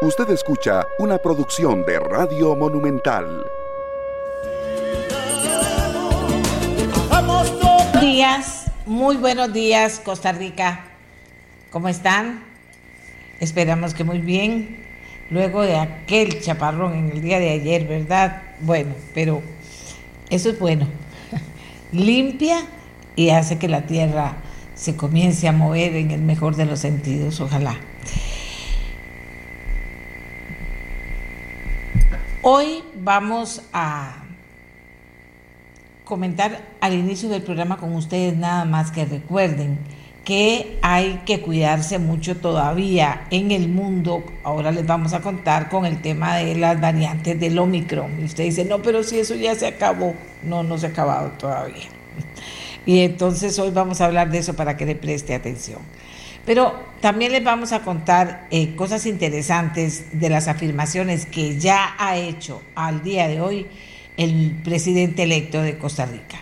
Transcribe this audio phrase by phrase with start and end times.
[0.00, 3.44] Usted escucha una producción de Radio Monumental.
[7.10, 10.84] Buenos días, muy buenos días Costa Rica.
[11.70, 12.44] ¿Cómo están?
[13.40, 14.84] Esperamos que muy bien.
[15.30, 18.42] Luego de aquel chaparrón en el día de ayer, ¿verdad?
[18.60, 19.42] Bueno, pero
[20.30, 20.86] eso es bueno.
[21.90, 22.60] Limpia
[23.16, 24.36] y hace que la tierra
[24.76, 27.87] se comience a mover en el mejor de los sentidos, ojalá.
[32.50, 34.24] Hoy vamos a
[36.06, 39.78] comentar al inicio del programa con ustedes nada más que recuerden
[40.24, 44.24] que hay que cuidarse mucho todavía en el mundo.
[44.44, 48.18] Ahora les vamos a contar con el tema de las variantes del Omicron.
[48.18, 50.14] Y usted dice, no, pero si eso ya se acabó.
[50.42, 51.88] No, no se ha acabado todavía.
[52.86, 55.80] Y entonces hoy vamos a hablar de eso para que le preste atención.
[56.48, 62.16] Pero también les vamos a contar eh, cosas interesantes de las afirmaciones que ya ha
[62.16, 63.66] hecho al día de hoy
[64.16, 66.38] el presidente electo de Costa Rica.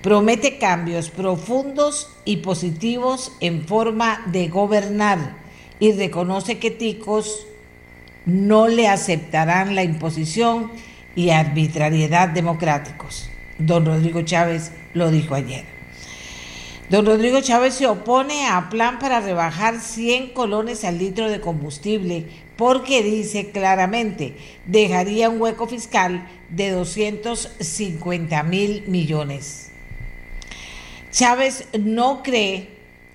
[0.00, 5.34] Promete cambios profundos y positivos en forma de gobernar
[5.80, 7.44] y reconoce que ticos
[8.24, 10.70] no le aceptarán la imposición
[11.16, 13.28] y arbitrariedad democráticos.
[13.58, 15.81] Don Rodrigo Chávez lo dijo ayer.
[16.90, 22.26] Don Rodrigo Chávez se opone a plan para rebajar 100 colones al litro de combustible
[22.56, 29.70] porque dice claramente, dejaría un hueco fiscal de 250 mil millones.
[31.10, 32.68] Chávez no cree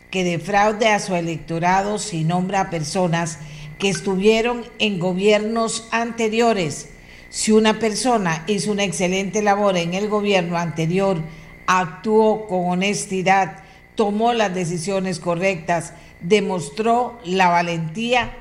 [0.10, 3.40] que defraude a su electorado si nombra a personas
[3.80, 6.90] que estuvieron en gobiernos anteriores.
[7.30, 11.22] Si una persona hizo una excelente labor en el gobierno anterior,
[11.68, 13.58] actuó con honestidad,
[13.96, 18.32] tomó las decisiones correctas, demostró la valentía,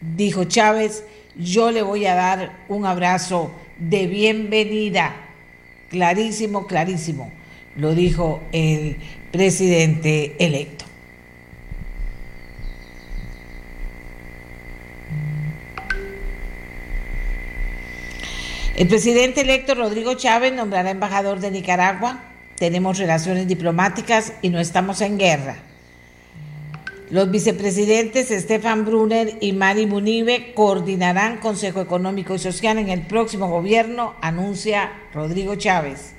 [0.00, 1.04] dijo Chávez,
[1.36, 5.14] yo le voy a dar un abrazo de bienvenida.
[5.90, 7.30] Clarísimo, clarísimo,
[7.76, 8.96] lo dijo el
[9.32, 10.84] presidente electo.
[18.76, 22.29] El presidente electo Rodrigo Chávez nombrará embajador de Nicaragua
[22.60, 25.56] tenemos relaciones diplomáticas y no estamos en guerra.
[27.08, 33.48] Los vicepresidentes Estefan Brunner y Mari Munive coordinarán Consejo Económico y Social en el próximo
[33.48, 36.12] gobierno, anuncia Rodrigo Chávez.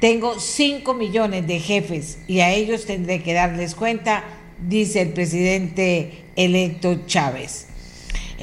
[0.00, 4.22] Tengo 5 millones de jefes y a ellos tendré que darles cuenta,
[4.68, 7.68] dice el presidente electo Chávez.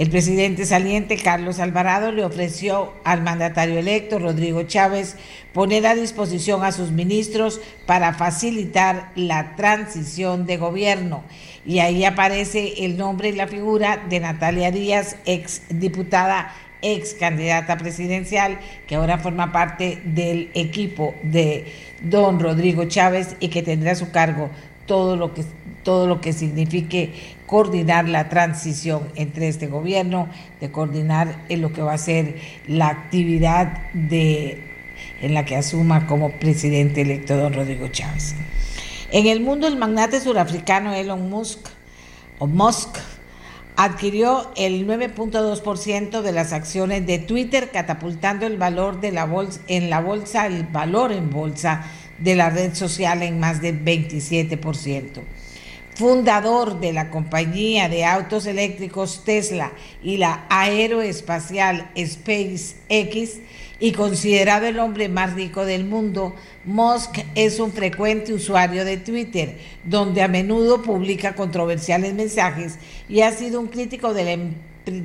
[0.02, 5.16] El presidente saliente Carlos Alvarado le ofreció al mandatario electo Rodrigo Chávez
[5.54, 11.24] poner a disposición a sus ministros para facilitar la transición de gobierno.
[11.68, 16.52] Y ahí aparece el nombre y la figura de Natalia Díaz, ex diputada,
[16.82, 18.58] ex candidata presidencial,
[18.88, 24.10] que ahora forma parte del equipo de don Rodrigo Chávez y que tendrá a su
[24.10, 24.50] cargo
[24.88, 25.44] todo lo que
[25.84, 27.12] todo lo que signifique
[27.52, 30.30] coordinar la transición entre este gobierno,
[30.62, 32.36] de coordinar en lo que va a ser
[32.66, 34.64] la actividad de,
[35.22, 38.36] en la que asuma como presidente electo don Rodrigo Chávez.
[39.12, 41.60] En el mundo, el magnate surafricano Elon Musk,
[42.40, 42.96] o Musk,
[43.76, 49.90] adquirió el 9.2% de las acciones de Twitter, catapultando el valor de la bolsa, en
[49.90, 51.84] la bolsa, el valor en bolsa
[52.18, 55.22] de la red social en más de 27%
[56.02, 63.38] fundador de la compañía de autos eléctricos Tesla y la aeroespacial SpaceX
[63.80, 66.36] y considerado el hombre más rico del mundo,
[66.66, 73.32] Musk es un frecuente usuario de Twitter, donde a menudo publica controversiales mensajes y ha
[73.32, 74.54] sido un crítico de, em,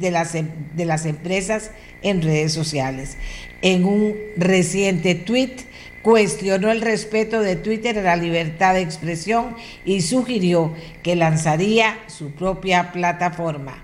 [0.01, 3.19] las, em, de las empresas en redes sociales.
[3.61, 5.57] En un reciente tweet,
[6.06, 10.72] cuestionó el respeto de Twitter a la libertad de expresión y sugirió
[11.03, 13.83] que lanzaría su propia plataforma.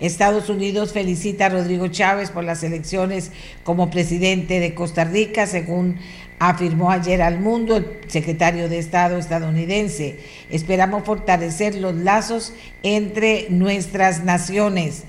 [0.00, 3.32] Estados Unidos felicita a Rodrigo Chávez por las elecciones
[3.64, 5.98] como presidente de Costa Rica, según
[6.38, 10.20] afirmó ayer al mundo el secretario de Estado estadounidense.
[10.48, 15.04] Esperamos fortalecer los lazos entre nuestras naciones.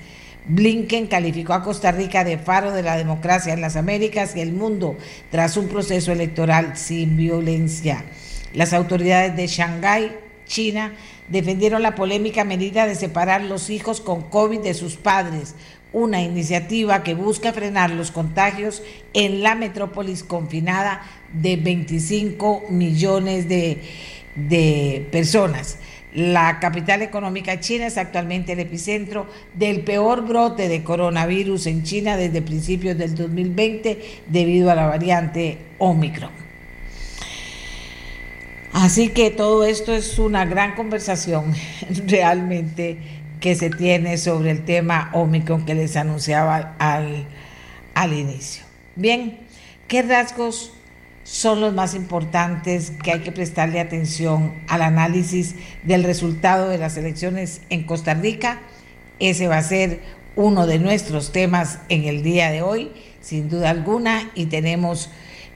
[0.47, 4.53] Blinken calificó a Costa Rica de faro de la democracia en las Américas y el
[4.53, 4.97] mundo
[5.29, 8.05] tras un proceso electoral sin violencia.
[8.53, 10.11] Las autoridades de Shanghái,
[10.45, 10.93] China,
[11.27, 15.53] defendieron la polémica medida de separar los hijos con COVID de sus padres,
[15.93, 18.81] una iniciativa que busca frenar los contagios
[19.13, 21.01] en la metrópolis confinada
[21.33, 23.81] de 25 millones de,
[24.35, 25.77] de personas.
[26.13, 32.17] La capital económica china es actualmente el epicentro del peor brote de coronavirus en China
[32.17, 36.31] desde principios del 2020 debido a la variante Omicron.
[38.73, 41.53] Así que todo esto es una gran conversación
[42.07, 42.97] realmente
[43.39, 47.25] que se tiene sobre el tema Omicron que les anunciaba al,
[47.93, 48.63] al inicio.
[48.95, 49.37] Bien,
[49.87, 50.73] ¿qué rasgos
[51.31, 55.53] son los más importantes que hay que prestarle atención al análisis
[55.83, 58.61] del resultado de las elecciones en Costa Rica.
[59.19, 59.99] Ese va a ser
[60.35, 62.91] uno de nuestros temas en el día de hoy,
[63.21, 65.11] sin duda alguna, y tenemos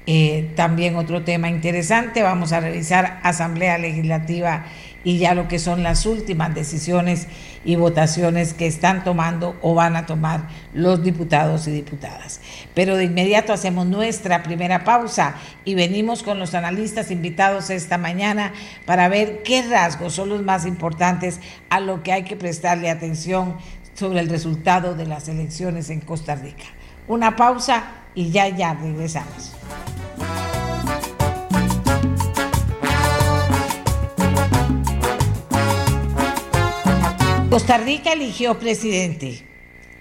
[0.05, 2.21] eh, también otro tema interesante.
[2.21, 4.65] Vamos a revisar Asamblea Legislativa
[5.03, 7.27] y ya lo que son las últimas decisiones
[7.65, 12.41] y votaciones que están tomando o van a tomar los diputados y diputadas.
[12.73, 15.35] Pero de inmediato hacemos nuestra primera pausa
[15.65, 18.53] y venimos con los analistas invitados esta mañana
[18.85, 21.39] para ver qué rasgos son los más importantes
[21.69, 23.55] a lo que hay que prestarle atención
[23.93, 26.65] sobre el resultado de las elecciones en Costa Rica.
[27.07, 27.83] Una pausa
[28.15, 29.53] y ya, ya regresamos.
[37.53, 39.43] Costa Rica eligió presidente.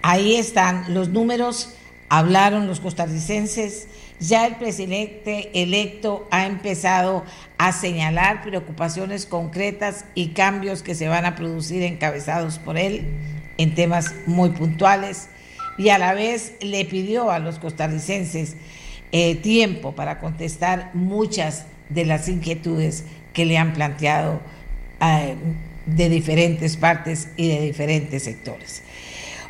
[0.01, 1.75] Ahí están los números,
[2.09, 3.87] hablaron los costarricenses.
[4.19, 7.23] Ya el presidente electo ha empezado
[7.59, 13.05] a señalar preocupaciones concretas y cambios que se van a producir encabezados por él
[13.59, 15.29] en temas muy puntuales
[15.77, 18.55] y a la vez le pidió a los costarricenses
[19.11, 24.41] eh, tiempo para contestar muchas de las inquietudes que le han planteado.
[25.01, 25.35] Eh,
[25.85, 28.83] de diferentes partes y de diferentes sectores.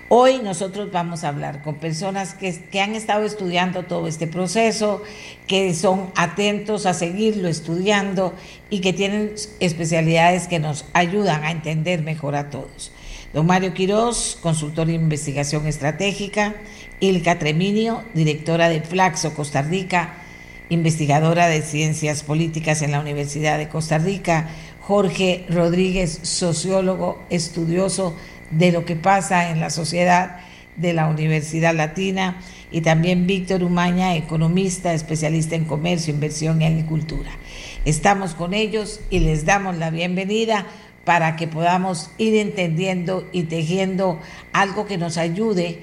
[0.09, 5.01] Hoy nosotros vamos a hablar con personas que, que, han estado estudiando todo este proceso,
[5.47, 8.33] que son atentos a seguirlo estudiando
[8.69, 12.91] y que tienen especialidades que nos ayudan a entender mejor a todos.
[13.33, 16.53] Don Mario Quirós, consultor de investigación estratégica,
[17.00, 20.13] Ilka Treminio, directora de Flaxo Costa Rica,
[20.69, 24.50] investigadora de ciencias políticas en la Universidad de Costa Rica,
[24.85, 28.15] Jorge Rodríguez, sociólogo, estudioso
[28.51, 30.41] de lo que pasa en la sociedad
[30.75, 37.31] de la Universidad Latina, y también Víctor Umaña, economista, especialista en comercio, inversión y agricultura.
[37.85, 40.65] Estamos con ellos y les damos la bienvenida
[41.06, 44.19] para que podamos ir entendiendo y tejiendo
[44.51, 45.80] algo que nos ayude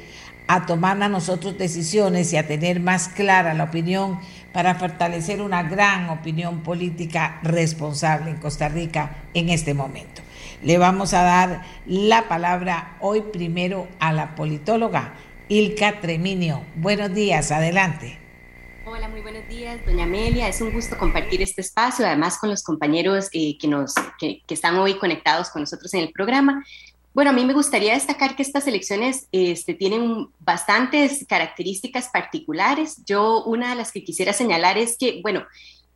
[0.46, 4.18] a tomar a nosotros decisiones y a tener más clara la opinión
[4.52, 10.22] para fortalecer una gran opinión política responsable en Costa Rica en este momento.
[10.62, 15.14] Le vamos a dar la palabra hoy primero a la politóloga
[15.48, 16.62] Ilka Treminio.
[16.76, 18.18] Buenos días, adelante.
[18.84, 20.48] Hola, muy buenos días, doña Amelia.
[20.48, 24.54] Es un gusto compartir este espacio, además con los compañeros eh, que, nos, que, que
[24.54, 26.64] están hoy conectados con nosotros en el programa.
[27.12, 33.02] Bueno, a mí me gustaría destacar que estas elecciones este, tienen bastantes características particulares.
[33.04, 35.44] Yo una de las que quisiera señalar es que, bueno,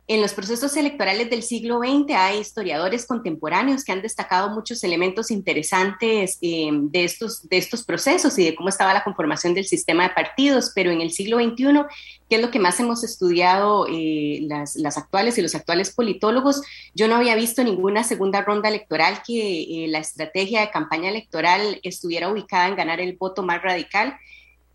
[0.07, 5.31] en los procesos electorales del siglo XX hay historiadores contemporáneos que han destacado muchos elementos
[5.31, 10.03] interesantes eh, de, estos, de estos procesos y de cómo estaba la conformación del sistema
[10.03, 11.85] de partidos, pero en el siglo XXI,
[12.29, 16.61] que es lo que más hemos estudiado eh, las, las, actuales y los actuales politólogos,
[16.93, 21.79] yo no había visto ninguna segunda ronda electoral que eh, la estrategia de campaña electoral
[21.81, 24.15] estuviera ubicada en ganar el voto más radical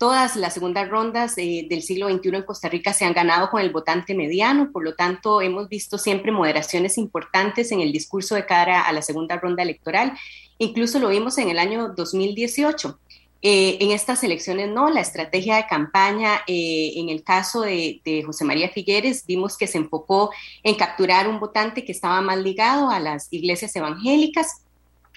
[0.01, 3.69] Todas las segundas rondas del siglo XXI en Costa Rica se han ganado con el
[3.69, 8.81] votante mediano, por lo tanto hemos visto siempre moderaciones importantes en el discurso de cara
[8.81, 10.17] a la segunda ronda electoral.
[10.57, 12.99] Incluso lo vimos en el año 2018.
[13.43, 18.43] Eh, en estas elecciones no, la estrategia de campaña, eh, en el caso de, José
[18.43, 20.31] María Figueres, vimos que se enfocó
[20.63, 24.63] en capturar un votante que estaba más ligado a las iglesias evangélicas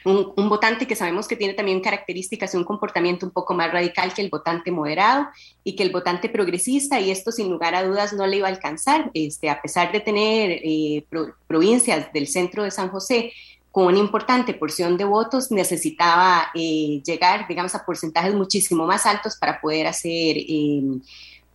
[0.04, 4.12] un, votante que sabemos que tiene también características y un comportamiento un poco más radical
[4.12, 5.28] que el votante moderado
[5.62, 8.50] y que el votante progresista, y esto sin lugar a dudas no le iba a
[8.50, 11.04] alcanzar, este, a pesar de tener eh,
[11.46, 13.32] provincias del centro de San José
[13.70, 19.36] con una importante porción de votos, necesitaba eh, llegar, digamos, a porcentajes muchísimo más altos
[19.36, 20.36] para poder hacer...
[20.38, 20.82] Eh,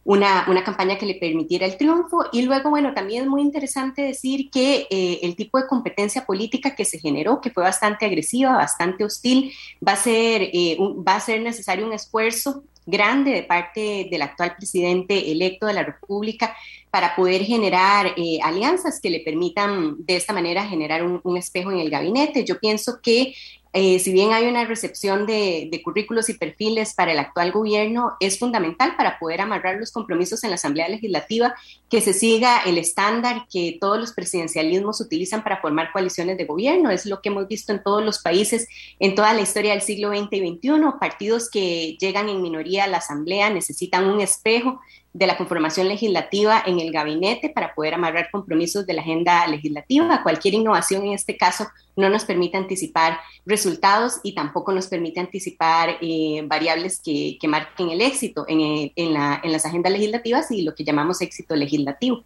[0.09, 2.25] una, una, campaña que le permitiera el triunfo.
[2.31, 6.73] Y luego, bueno, también es muy interesante decir que eh, el tipo de competencia política
[6.73, 9.53] que se generó, que fue bastante agresiva, bastante hostil,
[9.87, 14.55] va a ser, eh, va a ser necesario un esfuerzo grande de parte del actual
[14.55, 16.55] presidente electo de la República
[16.89, 21.71] para poder generar eh, alianzas que le permitan de esta manera generar un, un, espejo
[21.71, 22.45] en el gabinete.
[22.45, 23.35] Yo pienso que
[23.71, 28.39] eh, si bien hay una recepción de, currículos y perfiles para el actual gobierno, es
[28.39, 31.53] fundamental para poder amarrar los compromisos en la Asamblea Legislativa
[31.89, 36.89] que se siga el estándar que todos los presidencialismos utilizan para formar coaliciones de gobierno.
[36.89, 38.67] Es lo que hemos visto en todos los países
[38.99, 40.69] en toda la historia del siglo XX y XXI.
[40.99, 44.79] Partidos que llegan en minoría a la Asamblea necesitan un espejo
[45.13, 50.21] de la conformación legislativa en el gabinete para poder amarrar compromisos de la agenda legislativa.
[50.23, 55.97] Cualquier innovación en este caso no nos permite anticipar resultados y tampoco nos permite anticipar
[56.01, 61.21] eh, variables que, marquen el éxito en, en, las agendas legislativas y lo que llamamos
[61.21, 62.21] éxito legislativo.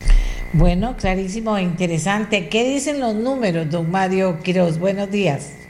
[0.51, 2.49] Bueno, clarísimo e interesante.
[2.49, 4.77] ¿Qué dicen los números, don Mario Quiroz?
[4.77, 5.62] Buenos días.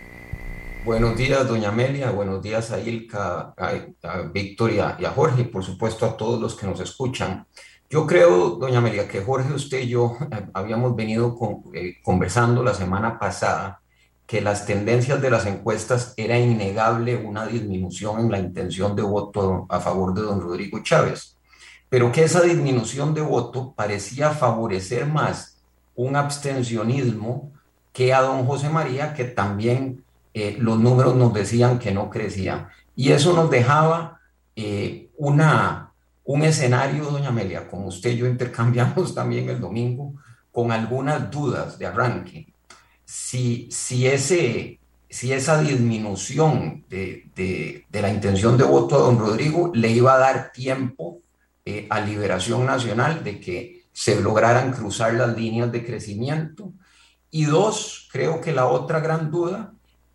[0.85, 2.11] Buenos días, doña Amelia.
[2.11, 6.55] Buenos días a Ilka, a, Victoria y a Jorge, y por supuesto a todos los
[6.55, 7.47] que nos escuchan.
[7.89, 11.37] Yo creo, doña Amelia, que Jorge, usted y yo eh, habíamos venido
[11.73, 13.79] eh, conversando la semana pasada
[14.27, 19.65] que las tendencias de las encuestas era innegable una disminución en la intención de voto
[19.69, 21.37] a favor de don Rodrigo Chávez,
[21.87, 25.61] pero que esa disminución de voto parecía favorecer más
[25.95, 27.53] un abstencionismo
[27.93, 30.02] que a don José María, que también
[30.33, 32.67] eh, los números nos decían que no crecían.
[32.95, 34.19] Y eso nos dejaba
[34.55, 35.91] eh, una,
[36.23, 40.13] un escenario, doña Amelia, como usted y yo intercambiamos también el domingo,
[40.51, 42.47] con algunas dudas de arranque.
[43.05, 49.19] Si, si, ese, si esa disminución de, de, de, la intención de voto a don
[49.19, 51.19] Rodrigo le iba a dar tiempo
[51.65, 56.73] eh, a Liberación Nacional de que se lograran cruzar las líneas de crecimiento.
[57.31, 59.73] Y dos, creo que la otra gran duda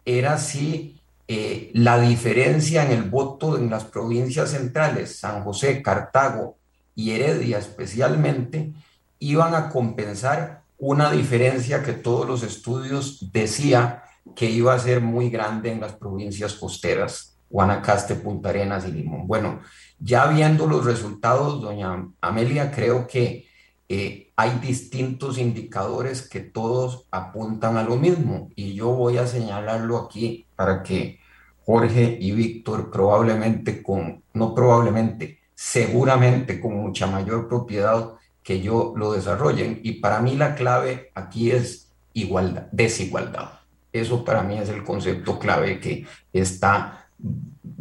[0.08, 6.56] era si eh, la diferencia en el voto en las provincias centrales, San José, Cartago
[6.94, 8.72] y Heredia especialmente,
[9.18, 15.28] iban a compensar una diferencia que todos los estudios decía que iba a ser muy
[15.28, 19.26] grande en las provincias costeras, Guanacaste, Punta Arenas y Limón.
[19.26, 19.60] Bueno,
[19.98, 23.47] ya viendo los resultados, doña Amelia, creo que
[23.88, 29.96] eh, hay distintos indicadores que todos apuntan a lo mismo y yo voy a señalarlo
[29.96, 31.20] aquí para que
[31.64, 39.12] Jorge y Víctor probablemente con, no probablemente, seguramente con mucha mayor propiedad que yo lo
[39.12, 39.80] desarrollen.
[39.82, 43.60] Y para mí la clave aquí es igualdad, desigualdad.
[43.92, 47.08] Eso para mí es el concepto clave que está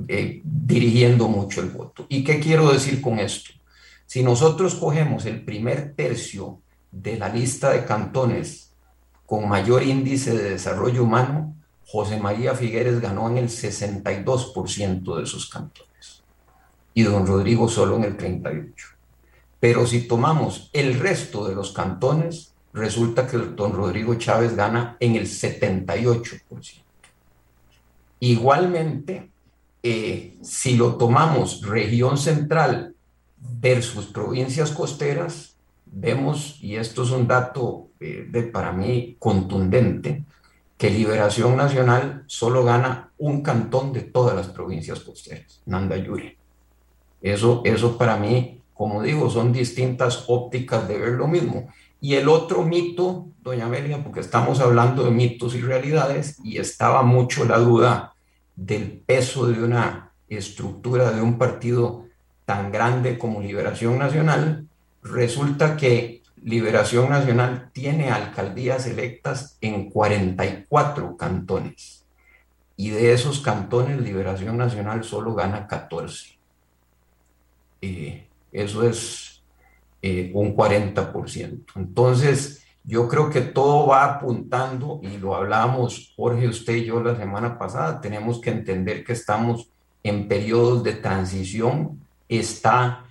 [0.08, 2.06] eh, dirigiendo mucho el voto.
[2.10, 3.57] ¿Y qué quiero decir con esto?
[4.08, 6.62] Si nosotros cogemos el primer tercio
[6.92, 8.74] de la lista de cantones
[9.26, 11.54] con mayor índice de desarrollo humano,
[11.86, 16.24] José María Figueres ganó en el 62% de sus cantones
[16.94, 18.74] y don Rodrigo solo en el 38%.
[19.60, 25.16] Pero si tomamos el resto de los cantones, resulta que don Rodrigo Chávez gana en
[25.16, 26.84] el 78%.
[28.20, 29.30] Igualmente,
[29.84, 32.96] eh, si lo tomamos región central
[33.40, 40.24] versus provincias costeras, vemos, y esto es un dato eh, de, para mí contundente,
[40.78, 46.38] que Liberación Nacional solo gana un cantón de todas las provincias costeras, Nandayuri.
[47.22, 51.68] Eso, eso para mí, como digo, son distintas ópticas de ver lo mismo.
[52.00, 57.02] Y el otro mito, doña Amelia, porque estamos hablando de mitos y realidades, y estaba
[57.02, 58.14] mucho la duda
[58.56, 62.07] del peso de una estructura de un partido
[62.48, 64.70] tan grande como Liberación Nacional,
[65.04, 72.06] resulta que Liberación Nacional tiene alcaldías electas en 44 cantones.
[72.78, 76.40] Y de esos cantones, Liberación Nacional solo gana 14.
[77.82, 79.44] Eh, eso es
[80.02, 81.66] eh, un 40%.
[81.76, 87.18] Entonces, yo creo que todo va apuntando, y lo hablamos Jorge, usted y yo la
[87.18, 89.70] semana pasada, tenemos que entender que estamos
[90.02, 93.06] en periodos de transición está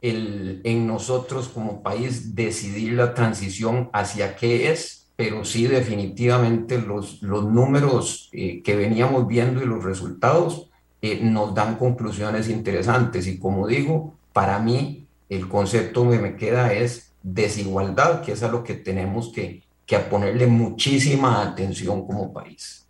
[0.00, 7.22] el, en nosotros como país decidir la transición hacia qué es, pero sí definitivamente los,
[7.22, 13.26] los números eh, que veníamos viendo y los resultados eh, nos dan conclusiones interesantes.
[13.26, 18.48] Y como digo, para mí el concepto que me queda es desigualdad, que es a
[18.48, 22.86] lo que tenemos que, que ponerle muchísima atención como país.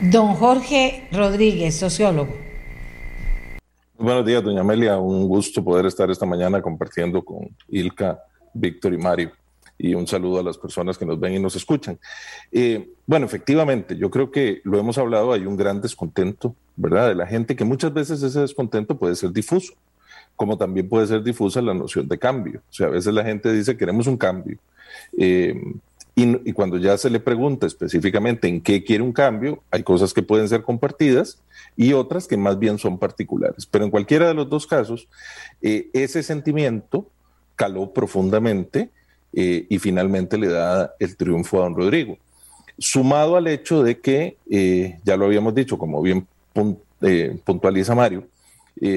[0.00, 2.51] Don Jorge Rodríguez, sociólogo.
[4.02, 4.98] Buenos días, doña Amelia.
[4.98, 8.18] Un gusto poder estar esta mañana compartiendo con Ilka,
[8.52, 9.30] Víctor y Mario.
[9.78, 12.00] Y un saludo a las personas que nos ven y nos escuchan.
[12.50, 17.10] Eh, bueno, efectivamente, yo creo que lo hemos hablado, hay un gran descontento, ¿verdad?
[17.10, 19.72] De la gente, que muchas veces ese descontento puede ser difuso,
[20.34, 22.60] como también puede ser difusa la noción de cambio.
[22.70, 24.58] O sea, a veces la gente dice, queremos un cambio.
[25.16, 25.54] Eh,
[26.14, 30.22] Y, cuando ya se le pregunta específicamente en qué quiere un cambio, hay cosas que
[30.22, 31.38] pueden ser compartidas
[31.76, 33.66] y otras que más bien son particulares.
[33.66, 35.08] Pero en cualquiera de los dos casos,
[35.60, 37.06] eh, ese sentimiento
[37.56, 38.90] caló profundamente
[39.32, 42.18] eh, y finalmente le da el triunfo a don Rodrigo.
[42.78, 46.26] Sumado al hecho de que, eh, ya lo habíamos dicho, como bien
[47.44, 48.26] puntualiza Mario,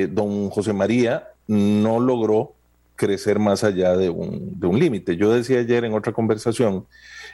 [0.10, 2.54] don José María no logró
[2.96, 5.16] crecer más allá de un, de un límite.
[5.16, 6.86] Yo decía ayer en otra conversación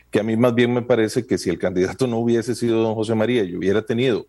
[0.10, 2.96] que a mí más bien me parece que si el candidato no hubiese sido don
[2.96, 4.26] José María y hubiera tenido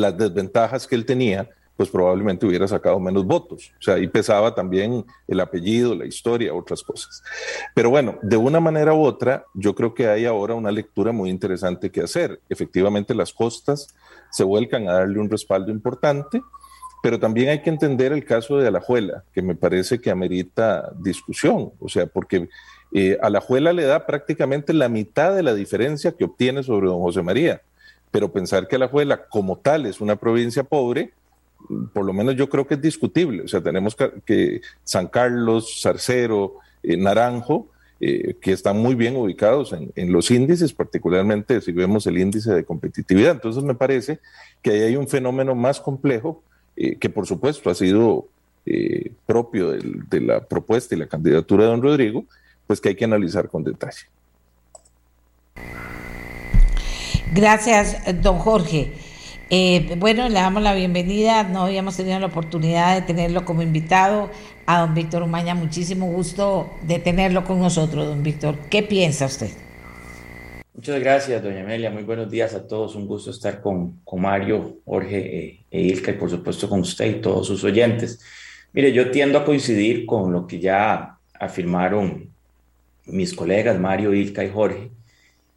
[0.00, 3.72] las desventajas que él tenía, pues probablemente hubiera sacado menos votos.
[3.78, 7.22] O sea, ahí pesaba también el apellido, la historia, otras cosas.
[7.74, 11.28] Pero bueno, de una manera u otra, yo creo que hay ahora una lectura muy
[11.28, 12.40] interesante que hacer.
[12.48, 13.94] Efectivamente, las costas
[14.30, 16.40] se vuelcan a darle un respaldo importante
[17.06, 21.70] pero también hay que entender el caso de Alajuela, que me parece que amerita discusión,
[21.78, 22.48] o sea, porque
[22.92, 27.22] eh, Alajuela le da prácticamente la mitad de la diferencia que obtiene sobre don José
[27.22, 27.62] María,
[28.10, 31.12] pero pensar que Alajuela como tal es una provincia pobre,
[31.92, 36.56] por lo menos yo creo que es discutible, o sea, tenemos que, San Carlos, Zarcero,
[36.82, 42.06] eh, Naranjo, eh, que están muy bien ubicados en, en, los índices, particularmente si vemos
[42.06, 43.32] el índice de competitividad.
[43.32, 44.20] Entonces me parece
[44.60, 46.42] que ahí hay un fenómeno más complejo
[46.76, 48.28] eh, que por supuesto ha sido
[49.26, 52.24] propio de la propuesta y la candidatura de don Rodrigo,
[52.66, 54.08] pues que hay que analizar con detalle.
[57.34, 58.92] Gracias, don Jorge.
[59.50, 61.42] Eh, bueno, le damos la bienvenida.
[61.44, 64.30] No habíamos tenido la oportunidad de tenerlo como invitado
[64.66, 65.54] a don Víctor Umaña.
[65.54, 68.56] Muchísimo gusto de tenerlo con nosotros, don Víctor.
[68.70, 69.50] ¿Qué piensa usted?
[70.74, 71.90] Muchas gracias, doña Amelia.
[71.90, 72.94] Muy buenos días a todos.
[72.94, 77.20] Un gusto estar con, Mario, Jorge eh, e Ilka y por supuesto con usted y
[77.20, 78.20] todos sus oyentes.
[78.72, 82.30] Mire, yo tiendo a coincidir con lo que ya afirmaron
[83.06, 84.90] mis colegas Mario, Ilka y Jorge.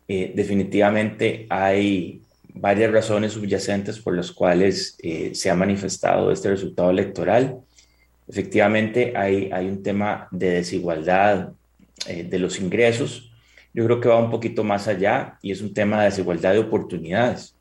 [0.09, 2.21] Eh, definitivamente hay
[2.53, 7.61] varias razones subyacentes por las cuales eh, se ha manifestado este resultado electoral.
[8.27, 11.53] Efectivamente, hay, hay un tema de desigualdad
[12.05, 13.29] de los ingresos
[13.73, 16.59] yo creo que va un poquito más allá y es un tema de desigualdad de
[16.59, 17.55] oportunidades,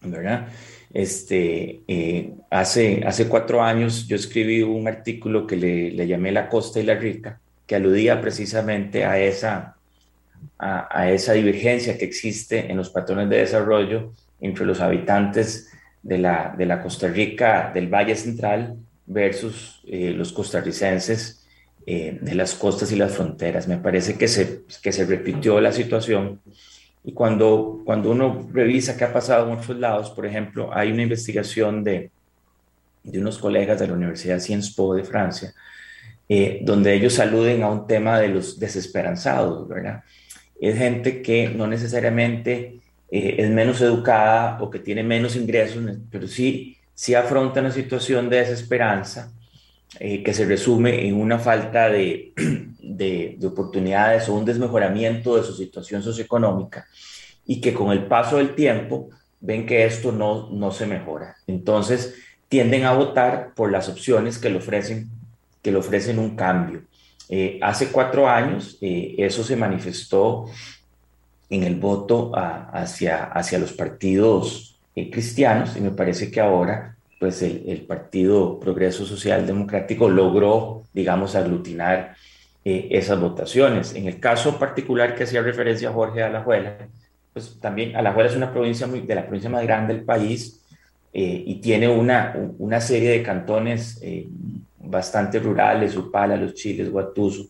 [0.00, 0.48] ¿verdad?
[0.92, 6.48] Este, eh, hace, hace cuatro años yo escribí un artículo que le, le, llamé La
[6.48, 9.76] Costa y la Rica, que aludía precisamente a esa,
[10.58, 15.70] a, esa divergencia que existe en los patrones de desarrollo entre los habitantes
[16.02, 18.76] de la, de la Costa Rica del Valle Central
[19.06, 21.46] versus eh, los costarricenses
[21.86, 23.66] eh, de las costas y las fronteras.
[23.66, 26.40] Me parece que se, que se repitió la situación.
[27.04, 31.02] Y cuando, cuando uno revisa qué ha pasado en otros lados, por ejemplo, hay una
[31.02, 32.10] investigación de,
[33.02, 35.52] de unos colegas de la Universidad Sciences Po de Francia,
[36.28, 40.02] eh, donde ellos aluden a un tema de los desesperanzados, ¿verdad?
[40.62, 42.78] Es gente que no necesariamente
[43.10, 48.30] eh, es menos educada o que tiene menos ingresos, pero sí, sí afronta una situación
[48.30, 49.32] de desesperanza
[49.98, 52.32] eh, que se resume en una falta de,
[52.78, 56.86] de, oportunidades o un desmejoramiento de su situación socioeconómica
[57.44, 61.36] y que con el paso del tiempo ven que esto no, no se mejora.
[61.48, 62.14] Entonces
[62.48, 65.10] tienden a votar por las opciones que le ofrecen,
[65.60, 66.84] que le ofrecen un cambio.
[67.28, 70.46] Eh, hace cuatro años eh, eso se manifestó
[71.48, 77.84] en el voto hacia, hacia los partidos cristianos y me parece que ahora pues el,
[77.86, 82.16] Partido Progreso Social Democrático logró, digamos, aglutinar
[82.64, 83.94] eh, esas votaciones.
[83.94, 86.78] En el caso particular que hacía referencia a Jorge Alajuela,
[87.32, 90.64] pues también Alajuela es una provincia de la provincia más grande del país
[91.12, 94.26] eh, y tiene una, una serie de cantones eh,
[94.92, 97.48] bastante rurales, Upala, Los Chiles, Guatuso,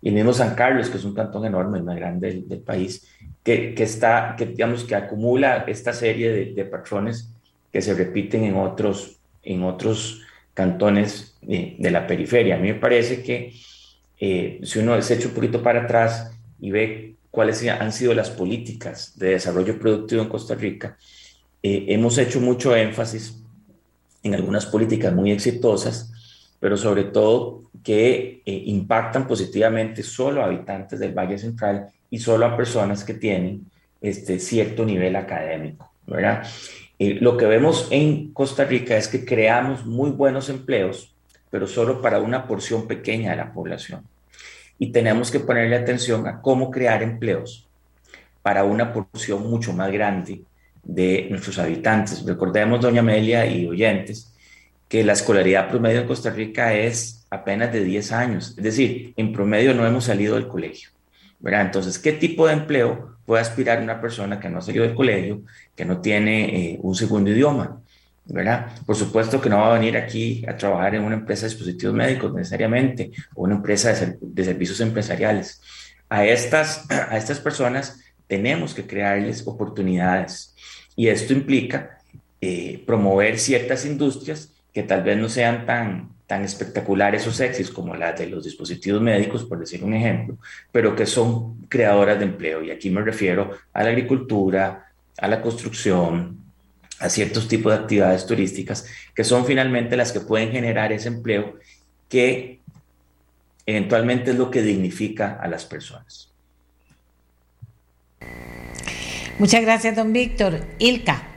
[0.00, 2.60] y el mismo San Carlos, que es un cantón enorme, el más grande del, del
[2.60, 3.08] país,
[3.42, 7.32] que, que, está, que digamos que acumula esta serie de, de patrones
[7.72, 10.20] que se repiten en otros, en otros
[10.54, 12.56] cantones de, la periferia.
[12.56, 13.54] A mí me parece que
[14.18, 18.30] eh, si uno se echa un poquito para atrás y ve cuáles han sido las
[18.30, 20.96] políticas de desarrollo productivo en Costa Rica,
[21.62, 23.42] eh, hemos hecho mucho énfasis
[24.22, 26.11] en algunas políticas muy exitosas,
[26.62, 32.46] pero sobre todo que eh, impactan positivamente solo a habitantes del Valle Central y solo
[32.46, 33.66] a personas que tienen
[34.00, 36.46] este cierto nivel académico, ¿verdad?
[37.00, 41.12] Eh, lo que vemos en Costa Rica es que creamos muy buenos empleos,
[41.50, 44.04] pero solo para una porción pequeña de la población.
[44.78, 47.66] Y tenemos que ponerle atención a cómo crear empleos
[48.40, 50.42] para una porción mucho más grande
[50.84, 52.24] de nuestros habitantes.
[52.24, 54.31] Recordemos, doña Amelia y oyentes,
[54.92, 58.54] que la escolaridad promedio en Costa Rica es apenas de 10 años.
[58.58, 60.90] Es decir, en promedio no hemos salido del colegio.
[61.40, 61.62] ¿verdad?
[61.62, 65.40] Entonces, ¿qué tipo de empleo puede aspirar una persona que no ha salido del colegio,
[65.74, 67.80] que no tiene eh, un segundo idioma?
[68.26, 68.72] ¿verdad?
[68.84, 71.94] Por supuesto que no va a venir aquí a trabajar en una empresa de dispositivos
[71.94, 75.62] médicos necesariamente o una empresa de, servicios empresariales.
[76.10, 80.54] A estas, a estas personas tenemos que crearles oportunidades
[80.94, 81.98] y esto implica
[82.42, 87.94] eh, promover ciertas industrias que tal vez no sean tan, tan espectaculares o sexys como
[87.94, 90.38] las de los dispositivos médicos, por decir un ejemplo,
[90.70, 92.62] pero que son creadoras de empleo.
[92.62, 94.86] Y aquí me refiero a la agricultura,
[95.18, 96.38] a la construcción,
[96.98, 101.58] a ciertos tipos de actividades turísticas, que son finalmente las que pueden generar ese empleo
[102.08, 102.60] que
[103.66, 106.30] eventualmente es lo que dignifica a las personas.
[109.38, 110.60] Muchas gracias, don Víctor.
[110.78, 111.31] Ilka,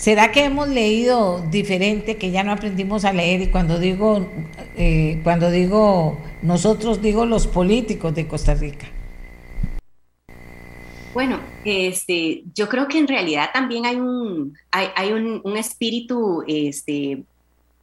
[0.00, 3.42] ¿será que hemos leído diferente, que ya no aprendimos a leer?
[3.42, 4.26] Y cuando digo,
[4.76, 8.86] eh, cuando digo nosotros, digo los políticos de Costa Rica.
[11.12, 17.24] Bueno, este, yo creo que en realidad también hay un, hay, un, un, espíritu este,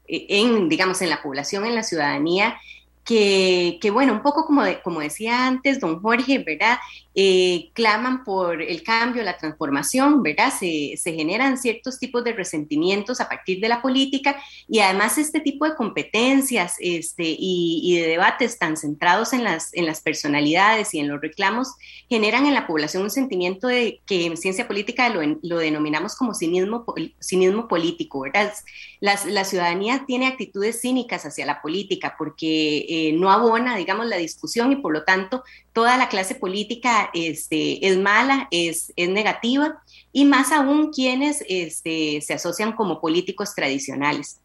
[0.07, 2.57] en, digamos, en la población, en la ciudadanía,
[3.03, 6.79] que, que, bueno, un poco como, como decía antes don Jorge, ¿verdad?
[7.19, 10.53] Eh, claman por el cambio, la transformación, ¿verdad?
[10.55, 15.39] Se, se, generan ciertos tipos de resentimientos a partir de la política y además este
[15.39, 20.93] tipo de competencias este, y, y, de debates tan centrados en las, en las personalidades
[20.93, 21.73] y en los reclamos
[22.07, 26.35] generan en la población un sentimiento de que en ciencia política lo, lo denominamos como
[26.35, 26.85] cinismo,
[27.19, 28.53] cinismo político, ¿verdad?
[28.99, 34.71] La, ciudadanía tiene actitudes cínicas hacia la política porque eh, no abona, digamos, la discusión
[34.71, 35.43] y por lo tanto
[35.77, 39.79] toda la clase política este, es mala, es, negativa,
[40.11, 44.41] y más aún quienes este, se asocian como políticos tradicionales.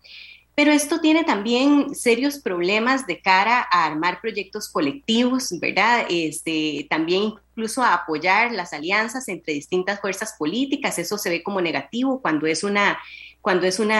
[0.55, 6.05] Pero esto tiene también serios problemas de cara a armar proyectos colectivos, ¿verdad?
[6.11, 10.99] Este, también incluso a apoyar las alianzas entre distintas fuerzas políticas.
[10.99, 12.99] Eso se ve como negativo cuando es una
[13.42, 13.90] cuando es un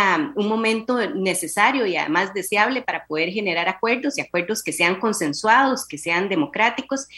[0.48, 5.98] momento necesario y además deseable para poder generar acuerdos y acuerdos que sean consensuados, que
[5.98, 7.09] sean democráticos.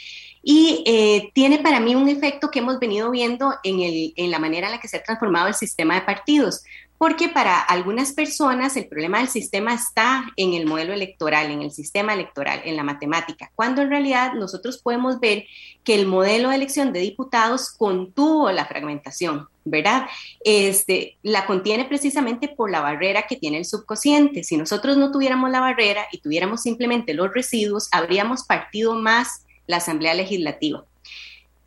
[0.43, 4.73] Y eh, tiene para mí un efecto que hemos venido viendo en la manera en
[4.73, 6.65] la que se ha transformado el sistema de partidos
[6.99, 11.71] porque para algunas personas el problema del sistema está en el modelo electoral, en el
[11.71, 15.45] sistema electoral, en la matemática, cuando en realidad nosotros podemos ver
[15.83, 20.07] que el modelo de elección de diputados contuvo la fragmentación, ¿verdad?
[20.45, 24.45] Este, la contiene precisamente por la barrera que tiene el subconsciente.
[24.45, 29.79] Si nosotros no tuviéramos la barrera y tuviéramos simplemente los residuos, habríamos partido más la
[29.79, 30.85] Asamblea Legislativa.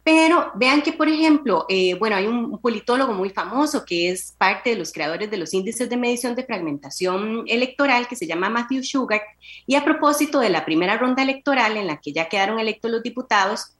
[0.07, 4.69] Pero vean que, por ejemplo, eh, bueno, hay un politólogo muy famoso que es parte
[4.69, 8.85] de los creadores de los índices de medición de fragmentación electoral que se llama Matthew
[8.85, 9.21] Sugar.
[9.65, 13.03] Y a propósito de la primera ronda electoral en la que ya quedaron electos los
[13.03, 13.75] diputados,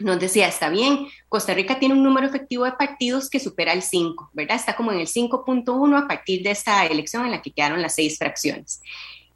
[0.00, 3.82] nos decía, está bien, Costa Rica tiene un número efectivo de partidos que supera el
[3.82, 4.56] 5, ¿verdad?
[4.56, 7.94] Está como en el 5.1 a partir de esta elección en la que quedaron las
[7.94, 8.80] seis fracciones.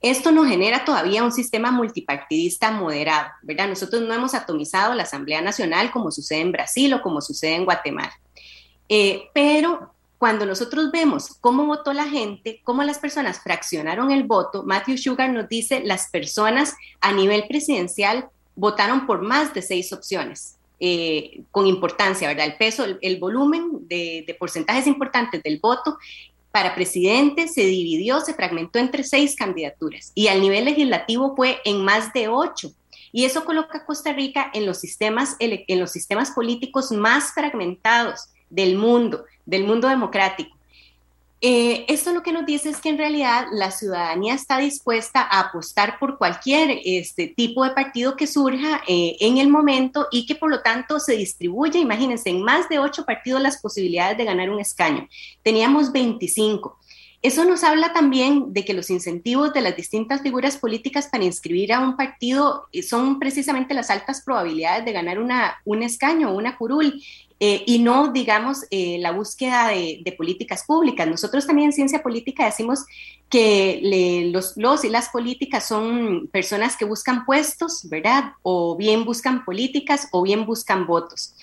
[0.02, 3.68] Esto nos genera todavía un sistema multipartidista moderado, ¿verdad?
[3.68, 7.64] Nosotros no hemos atomizado la Asamblea Nacional como sucede en Brasil o como sucede en
[7.64, 8.12] Guatemala.
[8.88, 14.64] Eh, pero cuando nosotros vemos cómo votó la gente, cómo las personas fraccionaron el voto,
[14.64, 20.56] Matthew Sugar nos dice las personas a nivel presidencial votaron por más de seis opciones.
[20.84, 22.46] Eh, con importancia, ¿verdad?
[22.46, 25.96] El peso, el, volumen de, de, porcentajes importantes del voto
[26.52, 31.82] para presidente se dividió, se fragmentó entre seis candidaturas y al nivel legislativo fue en
[31.82, 32.72] más de ocho.
[33.10, 38.28] Y eso coloca a Costa Rica en los sistemas, en los sistemas políticos más fragmentados
[38.48, 40.56] del mundo, del mundo democrático.
[41.44, 45.40] Eh, esto lo que nos dice es que en realidad la ciudadanía está dispuesta a
[45.40, 50.36] apostar por cualquier este, tipo de partido que surja eh, en el momento y que
[50.36, 54.50] por lo tanto se distribuye, imagínense, en más de ocho partidos las posibilidades de ganar
[54.50, 55.08] un escaño.
[55.42, 56.78] Teníamos 25.
[57.22, 61.72] Eso nos habla también de que los incentivos de las distintas figuras políticas para inscribir
[61.72, 66.56] a un partido eh, son precisamente las altas probabilidades de ganar una, un escaño, una
[66.56, 67.00] curul.
[67.44, 71.08] Eh, y no, digamos, eh, la búsqueda de, políticas públicas.
[71.08, 72.84] Nosotros también en ciencia política decimos
[73.28, 78.34] que los, los y las políticas son personas que buscan puestos, ¿verdad?
[78.42, 81.34] O bien buscan políticas o bien buscan votos.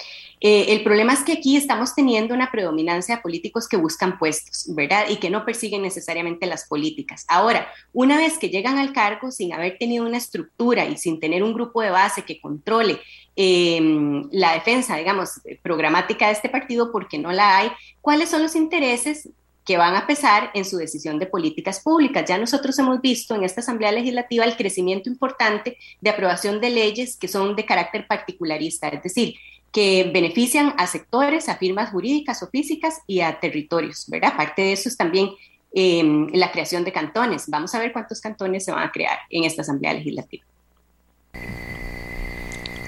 [0.42, 4.74] Eh, el problema es que aquí estamos teniendo una predominancia de políticos que buscan puestos,
[4.74, 5.06] ¿verdad?
[5.10, 7.26] Y que no persiguen necesariamente las políticas.
[7.28, 11.44] Ahora, una vez que llegan al cargo sin haber tenido una estructura y sin tener
[11.44, 13.02] un grupo de base que controle
[13.42, 17.72] em, la defensa, digamos, programática de este partido, porque no la hay,
[18.02, 19.30] ¿cuáles son los intereses
[19.64, 22.26] que van a pesar en su decisión de políticas públicas.
[22.28, 27.16] Ya nosotros hemos visto en esta Asamblea Legislativa el crecimiento importante de aprobación de leyes
[27.16, 29.36] que son de carácter particularista, es decir,
[29.72, 34.32] que benefician a sectores, a firmas jurídicas o físicas y a territorios, ¿verdad?
[34.34, 35.30] Aparte de eso es también
[35.72, 37.48] em, la creación de cantones.
[37.48, 40.44] Vamos a ver cuántos cantones se van a crear en esta Asamblea Legislativa.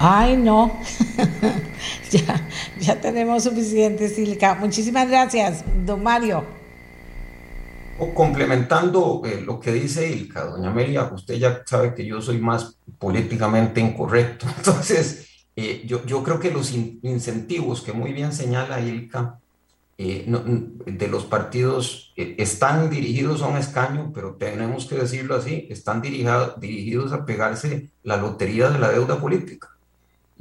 [0.03, 0.79] Ay, no.
[2.11, 4.55] ya, ya tenemos suficiente, Silka.
[4.55, 6.43] Muchísimas gracias, don Mario.
[8.15, 12.77] Complementando eh, lo que dice Ilka, doña Amelia, usted ya sabe que yo soy más
[12.97, 14.47] políticamente incorrecto.
[14.57, 19.37] Entonces, eh, yo, yo, creo que los incentivos que muy bien señala Ilka
[19.99, 26.01] eh, de los partidos están dirigidos a un escaño, pero tenemos que decirlo así, están
[26.01, 29.70] dirigidos a pegarse la lotería de la deuda política.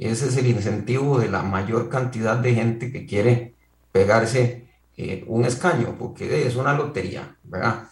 [0.01, 3.53] Ese es el incentivo de la mayor cantidad de gente que quiere
[3.91, 4.65] pegarse
[4.97, 7.83] eh, un escaño, porque es una lotería, ¿verdad?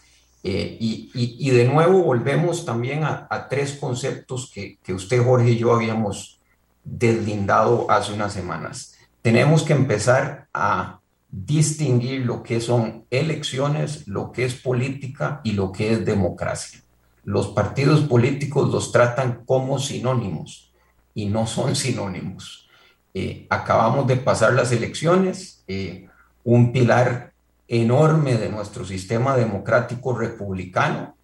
[0.42, 5.50] Eh, y, y, de nuevo volvemos también a, a tres conceptos que, que, usted, Jorge,
[5.50, 6.40] y yo habíamos
[6.82, 8.96] deslindado hace unas semanas.
[9.22, 10.98] Tenemos que empezar a
[11.30, 16.80] distinguir lo que son elecciones, lo que es política y lo que es democracia.
[17.22, 20.69] Los partidos políticos los tratan como sinónimos
[21.14, 22.68] y no son sinónimos.
[23.12, 26.08] Eh, acabamos de pasar las elecciones, eh,
[26.44, 27.32] un pilar
[27.66, 31.14] enorme de nuestro sistema democrático republicano,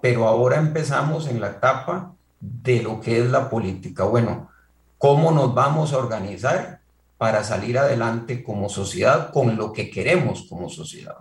[0.00, 4.04] pero ahora empezamos en la etapa de lo que es la política.
[4.04, 4.48] Bueno,
[4.96, 6.80] ¿cómo nos vamos a organizar
[7.18, 11.16] para salir adelante como sociedad con lo que queremos como sociedad?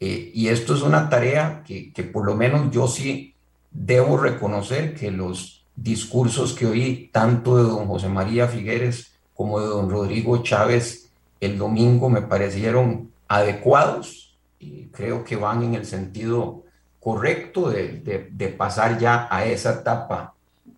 [0.00, 3.34] Eh, y esto es una tarea que, que por lo menos yo sí
[3.70, 9.66] debo reconocer que los discursos que oí tanto de don José María Figueres como de
[9.66, 11.06] don Rodrigo Chávez
[11.40, 16.64] el domingo me parecieron adecuados y creo que van en el sentido
[17.00, 20.34] correcto de, de, pasar ya a esa etapa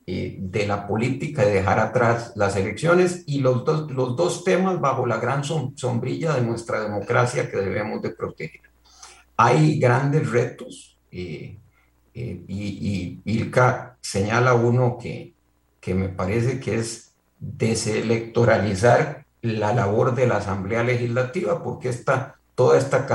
[0.06, 4.80] eh, de la política y dejar atrás las elecciones y los dos, los dos temas
[4.80, 8.61] bajo la gran sombrilla de nuestra democracia que debemos de proteger.
[9.37, 10.96] Hay grandes retos.
[11.11, 11.56] Eh,
[12.18, 15.35] eh, y, Ilka señala uno que,
[15.81, 22.76] que me parece que es deselectoralizar la labor de la Asamblea Legislativa, porque esta, toda
[22.76, 23.07] esta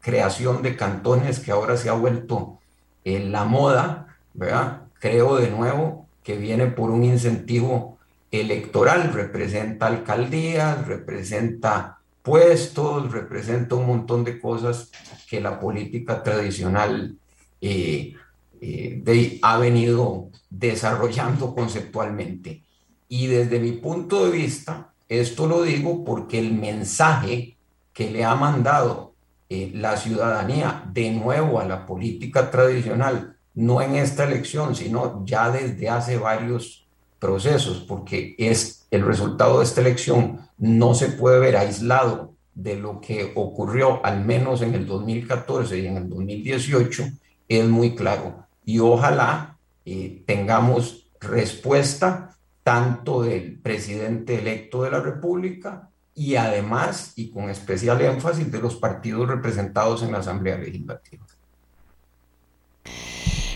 [0.00, 2.58] creación de cantones que ahora se ha vuelto
[3.04, 4.82] en la moda, ¿verdad?
[4.98, 7.98] creo de nuevo que viene por un incentivo
[8.32, 14.90] electoral, representa alcaldías, representa puestos, representa un montón de cosas
[15.28, 17.16] que la política tradicional
[17.60, 18.14] eh,
[18.60, 22.62] eh, ha venido desarrollando conceptualmente.
[23.08, 27.56] Y desde mi punto de vista, esto lo digo porque el mensaje
[27.92, 29.14] que le ha mandado
[29.48, 35.50] eh, la ciudadanía de nuevo a la política tradicional, no en esta elección, sino ya
[35.50, 36.86] desde hace varios
[37.18, 43.00] procesos, porque es el resultado de esta elección no se puede ver aislado de lo
[43.00, 47.04] que ocurrió al menos en el 2014 y en el 2018,
[47.48, 55.88] es muy claro y ojalá eh, tengamos respuesta tanto del presidente electo de la República
[56.14, 61.24] y además, y con especial énfasis, de los partidos representados en la Asamblea Legislativa.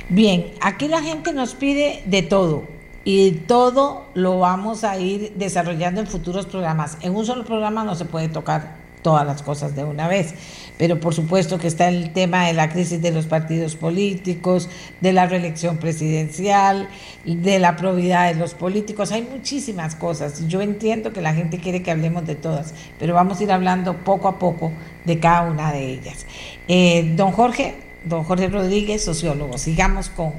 [0.09, 2.65] Bien, aquí la gente nos pide de todo
[3.05, 6.99] y todo lo vamos a ir desarrollando en futuros programas.
[7.03, 10.35] En un solo programa no se puede tocar todas las cosas de una vez.
[10.79, 14.69] Pero por supuesto que está el tema de la crisis de los partidos políticos,
[15.01, 16.89] de la reelección presidencial,
[17.25, 19.13] de la probidad de los políticos.
[19.13, 20.49] Hay muchísimas cosas.
[20.49, 23.99] Yo entiendo que la gente quiere que hablemos de todas, pero vamos a ir hablando
[23.99, 24.73] poco a poco
[25.05, 26.27] de cada una de ellas.
[26.67, 30.33] Eh, don Jorge, don Jorge Rodríguez, sociólogo, sigamos con,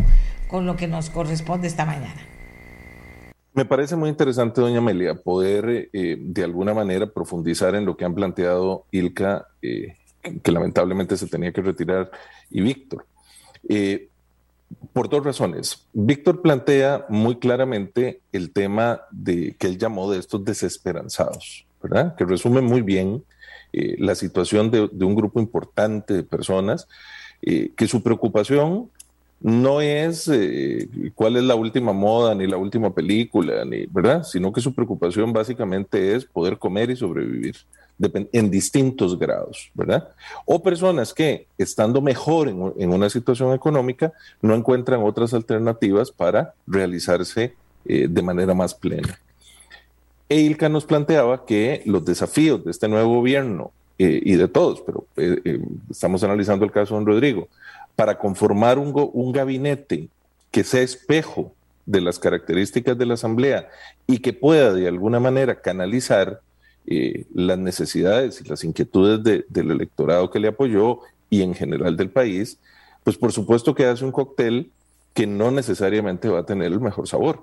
[0.50, 2.35] con lo que nos corresponde esta mañana.
[3.56, 8.04] Me parece muy interesante, doña Amelia, poder eh, de alguna manera profundizar en lo que
[8.04, 9.96] han planteado Ilka, eh,
[10.44, 12.12] que lamentablemente se tenía que retirar,
[12.52, 13.06] y Víctor.
[13.70, 14.10] Eh,
[14.92, 15.88] por dos razones.
[15.94, 22.14] Víctor plantea muy claramente el tema de que él llamó de estos desesperanzados, ¿verdad?
[22.18, 23.24] Que resume muy bien
[23.72, 26.88] la situación de, de, un grupo importante de personas
[27.42, 28.90] que su preocupación
[29.42, 34.24] no es eh, cuál es la última moda, ni la última película, ni, ¿verdad?
[34.24, 37.56] Sino que su preocupación básicamente es poder comer y sobrevivir
[38.34, 40.10] en distintos grados, ¿verdad?
[40.46, 47.54] O personas que, estando mejor en, una situación económica, no encuentran otras alternativas para realizarse
[47.86, 49.20] eh, de manera más plena.
[50.28, 55.08] E Ilka nos planteaba que los desafíos de este nuevo gobierno y de todos, pero
[55.90, 57.48] estamos analizando el caso de don Rodrigo,
[57.96, 60.10] para conformar un, un gabinete
[60.52, 61.54] que sea espejo
[61.86, 63.70] de las características de la Asamblea
[64.08, 66.42] y que pueda de alguna manera canalizar
[66.88, 72.10] eh, las necesidades y las inquietudes del electorado que le apoyó y en general del
[72.10, 72.60] país,
[73.04, 74.72] pues por supuesto que hace un cóctel
[75.14, 77.42] que no necesariamente va a tener el mejor sabor,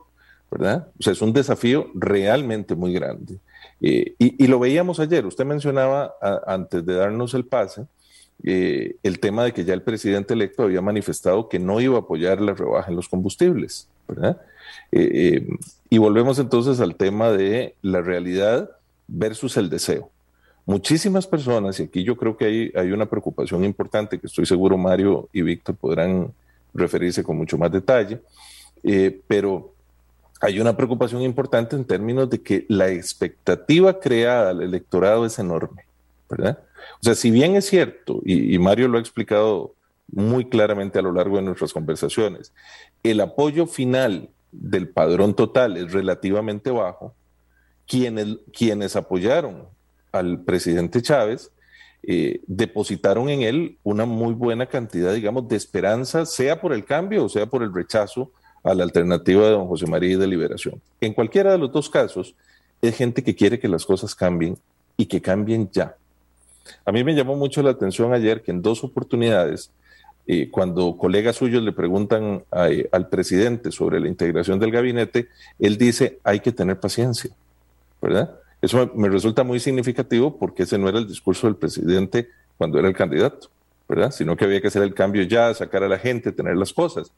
[0.51, 0.89] ¿verdad?
[0.99, 3.39] O sea, es un desafío realmente muy grande.
[3.81, 6.15] Eh, y, lo veíamos ayer, usted mencionaba
[6.47, 7.87] antes de darnos el pase,
[8.45, 12.01] eh, el tema de que ya el presidente electo había manifestado que no iba a
[12.01, 14.41] apoyar la rebaja en los combustibles, ¿verdad?
[14.91, 18.71] y volvemos entonces al tema de la realidad
[19.09, 20.11] versus el deseo.
[20.65, 24.79] Muchísimas personas, y aquí yo creo que hay, hay una preocupación importante que estoy seguro
[24.79, 26.33] Mario y Víctor podrán
[26.73, 28.21] referirse con mucho más detalle,
[28.85, 29.75] eh, pero
[30.41, 35.85] hay una preocupación importante en términos de que la expectativa creada al electorado es enorme,
[36.31, 36.59] ¿verdad?
[37.01, 39.75] O sea, si bien es cierto, y, Mario lo ha explicado
[40.11, 42.53] muy claramente a lo largo de nuestras conversaciones,
[43.03, 47.15] el apoyo final del padrón total es relativamente bajo,
[47.87, 49.67] quienes, quienes apoyaron
[50.13, 51.51] al presidente Chávez
[52.05, 57.25] eh, depositaron en él una muy buena cantidad, digamos, de esperanza, sea por el cambio
[57.25, 58.33] o sea por el rechazo
[58.65, 60.81] a la alternativa de don José María y de Liberación.
[61.01, 62.35] En cualquiera de los dos casos,
[62.81, 64.59] es gente que quiere que las cosas cambien
[64.97, 65.97] y que cambien ya.
[66.85, 69.71] A mí me llamó mucho la atención ayer que en dos oportunidades,
[70.27, 76.19] eh, cuando colegas suyos le preguntan al presidente sobre la integración del gabinete, él dice,
[76.23, 77.31] hay que tener paciencia.
[78.03, 78.35] ¿verdad?
[78.61, 82.89] Eso me, resulta muy significativo porque ese no era el discurso del presidente cuando era
[82.89, 83.49] el candidato,
[83.89, 84.11] ¿verdad?
[84.11, 87.13] Sino que había que hacer el cambio ya, sacar a la gente, tener las cosas.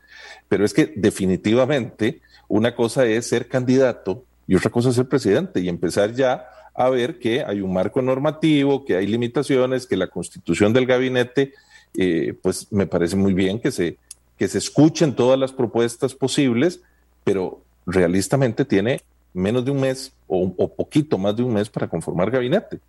[0.49, 5.61] Pero es que definitivamente una cosa es ser candidato y otra cosa es ser presidente
[5.61, 10.09] y empezar ya a ver que hay un marco normativo, que hay limitaciones, que la
[10.09, 11.53] constitución del gabinete,
[11.97, 13.97] eh, pues me parece muy bien que se,
[14.37, 16.81] que se escuchen todas las propuestas posibles,
[17.23, 22.31] pero realistamente tiene menos de un mes o, poquito más de un mes para conformar
[22.31, 22.81] gabinete.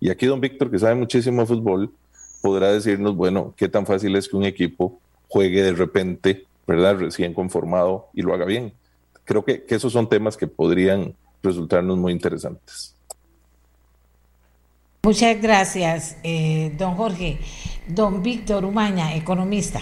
[0.00, 1.90] Y aquí don Víctor, que sabe muchísimo de fútbol,
[2.42, 6.98] podrá decirnos, bueno, qué tan fácil es que un equipo juegue de repente, ¿verdad?
[6.98, 8.72] Recién conformado y lo haga bien.
[9.24, 12.95] Creo que, esos son temas que podrían resultarnos muy interesantes.
[15.06, 17.38] Muchas gracias, eh, don Jorge.
[17.86, 19.80] Don Víctor Umaña, economista.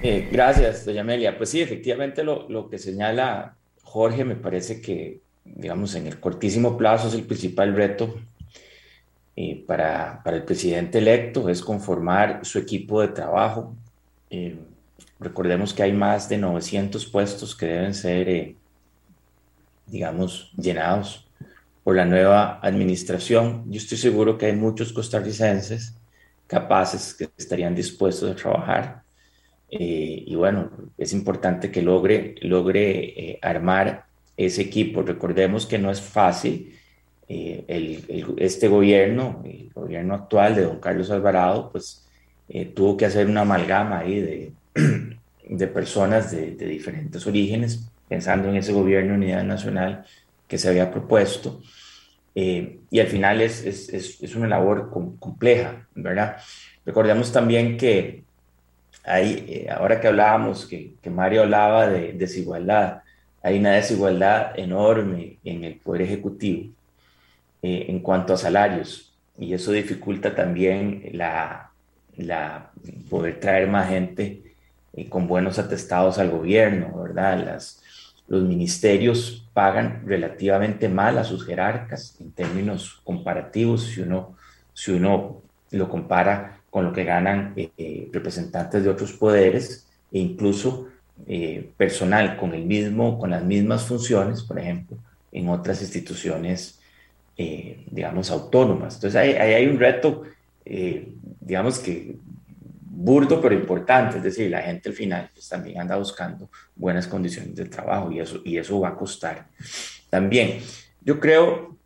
[0.00, 1.36] Eh, gracias, doña Amelia.
[1.36, 6.76] Pues sí, efectivamente lo, lo que señala Jorge me parece que, digamos, en el cortísimo
[6.76, 8.14] plazo es el principal reto
[9.34, 13.74] eh, para, para, el presidente electo, es conformar su equipo de trabajo.
[14.30, 14.60] Eh,
[15.18, 18.54] recordemos que hay más de 900 puestos que deben ser,
[19.88, 21.27] digamos, llenados
[21.88, 23.64] por la nueva administración.
[23.66, 25.94] Yo estoy seguro que hay muchos costarricenses
[26.46, 29.04] capaces que estarían dispuestos a trabajar
[29.70, 32.90] eh, y bueno, es importante que logre, logre
[33.30, 34.04] eh, armar
[34.36, 35.00] ese equipo.
[35.00, 36.74] Recordemos que no es fácil.
[37.26, 42.06] Eh, el, este gobierno, el gobierno actual de don Carlos Alvarado, pues
[42.74, 44.52] tuvo que hacer una amalgama ahí de,
[45.48, 50.04] de personas de, de, diferentes orígenes, pensando en ese gobierno de unidad nacional
[50.46, 51.62] que se había propuesto.
[52.90, 56.36] Y al final es, es, es una labor compleja, ¿verdad?
[56.86, 58.22] Recordemos también que
[59.04, 63.02] hay, eh, ahora que hablábamos, que, que, Mario hablaba de desigualdad,
[63.42, 66.70] hay una desigualdad enorme en el Poder Ejecutivo
[67.62, 71.70] eh, en cuanto a salarios y eso dificulta también la,
[72.16, 72.70] la
[73.08, 74.42] poder traer más gente
[74.94, 77.44] eh, con buenos atestados al gobierno, ¿verdad?
[77.44, 77.82] Las,
[78.28, 84.36] los ministerios pagan relativamente mal a sus jerarcas en términos comparativos si uno,
[84.74, 90.18] si uno lo compara con lo que ganan eh, eh, representantes de otros poderes e
[90.18, 90.88] incluso
[91.26, 94.96] eh, personal con, el mismo, con las mismas funciones, por ejemplo,
[95.32, 96.78] en otras instituciones,
[97.90, 98.96] digamos, autónomas.
[98.96, 100.24] Entonces ahí, hay un reto,
[101.40, 102.16] digamos que
[102.98, 107.54] burdo pero importante, es decir, la gente al final pues, también anda buscando buenas condiciones
[107.54, 109.46] de trabajo y eso, y eso va a costar.
[110.10, 110.58] También,
[111.00, 111.76] yo creo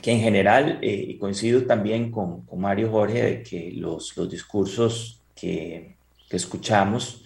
[0.00, 4.30] que en general, eh, y coincido también con, con, Mario Jorge, de que los, los
[4.30, 5.96] discursos que,
[6.30, 7.22] que, escuchamos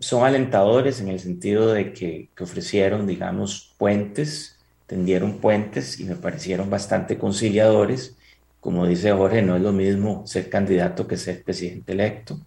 [0.00, 4.58] son alentadores en el sentido de que, que, ofrecieron, digamos, puentes,
[4.88, 8.16] tendieron puentes y me parecieron bastante conciliadores.
[8.60, 12.38] Como dice Jorge, no es lo mismo ser candidato que ser presidente electo.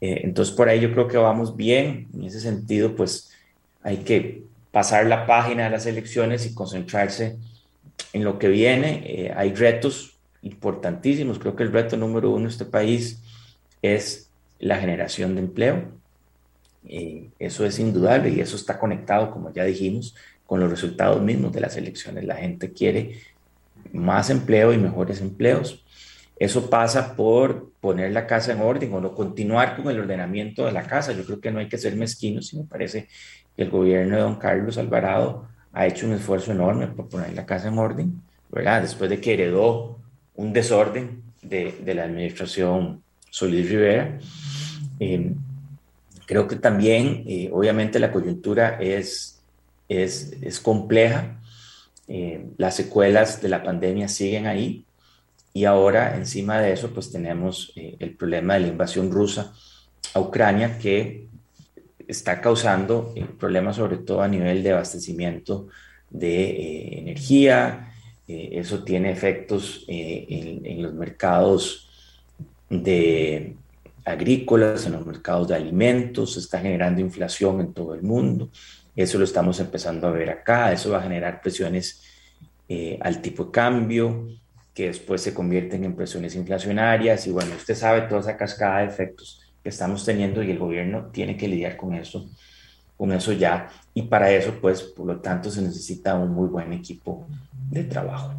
[0.00, 2.08] Eh, entonces, por ahí yo creo que vamos bien.
[2.14, 3.32] En ese sentido, pues
[3.82, 7.36] hay que pasar la página de las elecciones y concentrarse
[8.12, 9.02] en lo que viene.
[9.06, 11.38] Eh, hay retos importantísimos.
[11.38, 13.22] Creo que el reto número uno de este país
[13.82, 15.92] es la generación de empleo.
[16.86, 20.14] Eh, eso es indudable y eso está conectado, como ya dijimos,
[20.46, 22.24] con los resultados mismos de las elecciones.
[22.24, 23.20] La gente quiere
[23.94, 25.84] más empleo y mejores empleos.
[26.36, 30.72] Eso pasa por poner la casa en orden o no continuar con el ordenamiento de
[30.72, 31.12] la casa.
[31.12, 33.08] Yo creo que no hay que ser mezquinos y me parece
[33.56, 37.46] que el gobierno de don Carlos Alvarado ha hecho un esfuerzo enorme por poner la
[37.46, 38.20] casa en orden,
[38.50, 38.82] ¿verdad?
[38.82, 39.98] Después de que heredó
[40.34, 44.18] un desorden de, de la administración Solís Rivera.
[45.00, 45.32] Eh,
[46.26, 49.42] creo que también, eh, obviamente, la coyuntura es,
[49.88, 51.40] es, es compleja.
[52.08, 54.84] Eh, las secuelas de la pandemia siguen ahí
[55.52, 59.54] y ahora encima de eso pues tenemos el problema de la invasión rusa
[60.12, 61.28] a Ucrania que
[62.06, 65.68] está causando problemas sobre todo a nivel de abastecimiento
[66.10, 67.92] de energía,
[68.26, 71.88] eso tiene efectos en, en, los mercados
[72.68, 73.56] de
[74.04, 78.50] agrícolas, en los mercados de alimentos, se está generando inflación en todo el mundo.
[78.96, 80.72] Eso lo estamos empezando a ver acá.
[80.72, 82.02] Eso va a generar presiones
[82.68, 84.28] eh, al tipo de cambio,
[84.72, 87.26] que después se convierten en presiones inflacionarias.
[87.26, 91.06] Y bueno, usted sabe toda esa cascada de efectos que estamos teniendo y el gobierno
[91.06, 92.28] tiene que lidiar con eso,
[92.96, 93.68] con eso ya.
[93.94, 97.26] Y para eso, pues, por lo tanto, se necesita un muy buen equipo
[97.70, 98.34] de trabajo.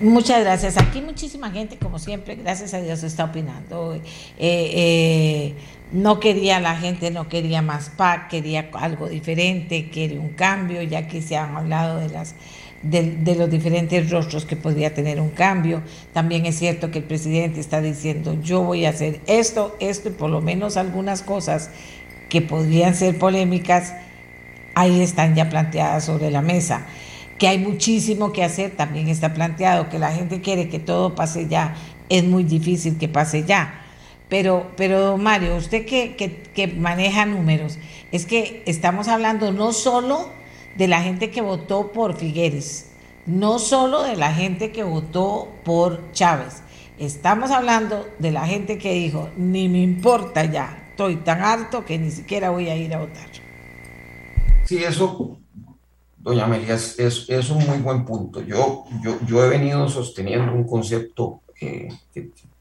[0.00, 0.76] Muchas gracias.
[0.76, 3.94] Aquí muchísima gente, como siempre, gracias a Dios, está opinando.
[3.94, 4.02] Eh,
[4.38, 5.54] eh,
[5.92, 11.06] no quería la gente, no quería más PAC, quería algo diferente, quería un cambio, ya
[11.06, 12.34] que se han hablado de las
[12.82, 15.80] de, de, los diferentes rostros que podría tener un cambio.
[16.12, 20.12] También es cierto que el presidente está diciendo, yo voy a hacer esto, esto y
[20.12, 21.70] por lo menos algunas cosas
[22.28, 23.94] que podrían ser polémicas,
[24.74, 26.84] ahí están ya planteadas sobre la mesa
[27.38, 31.48] que hay muchísimo que hacer, también está planteado, que la gente quiere que todo pase
[31.48, 31.74] ya,
[32.08, 33.80] es muy difícil que pase ya.
[34.28, 37.78] Pero, pero Mario, usted que, que, maneja números,
[38.10, 40.30] es que estamos hablando no solo
[40.76, 42.90] de la gente que votó por Figueres,
[43.26, 46.62] no solo de la gente que votó por Chávez,
[46.98, 51.98] estamos hablando de la gente que dijo, ni me importa ya, estoy tan harto que
[51.98, 53.28] ni siquiera voy a ir a votar.
[54.64, 55.38] Sí, eso
[56.24, 58.40] doña Amelia, es, un muy buen punto.
[58.40, 61.90] Yo, yo, yo he venido sosteniendo un concepto que,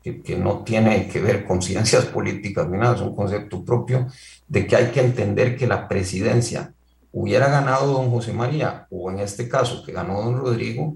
[0.03, 4.07] que, no tiene que ver con ciencias políticas ni nada, es un concepto propio
[4.49, 6.73] de que hay que entender que la presidencia
[7.13, 10.95] hubiera ganado don José María, o en este caso que ganó don Rodrigo,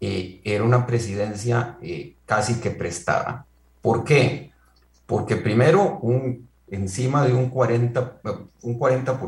[0.00, 3.44] eh, era una presidencia eh, casi que prestada.
[3.82, 4.50] ¿Por qué?
[5.04, 9.20] Porque primero un encima de un 40%, un 40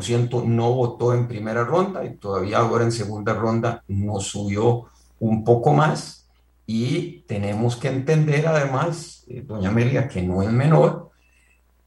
[0.47, 4.86] no votó en primera ronda y todavía ahora en segunda ronda no subió
[5.18, 6.28] un poco más.
[6.66, 11.11] Y tenemos que entender además, eh, doña Amelia, que no es menor,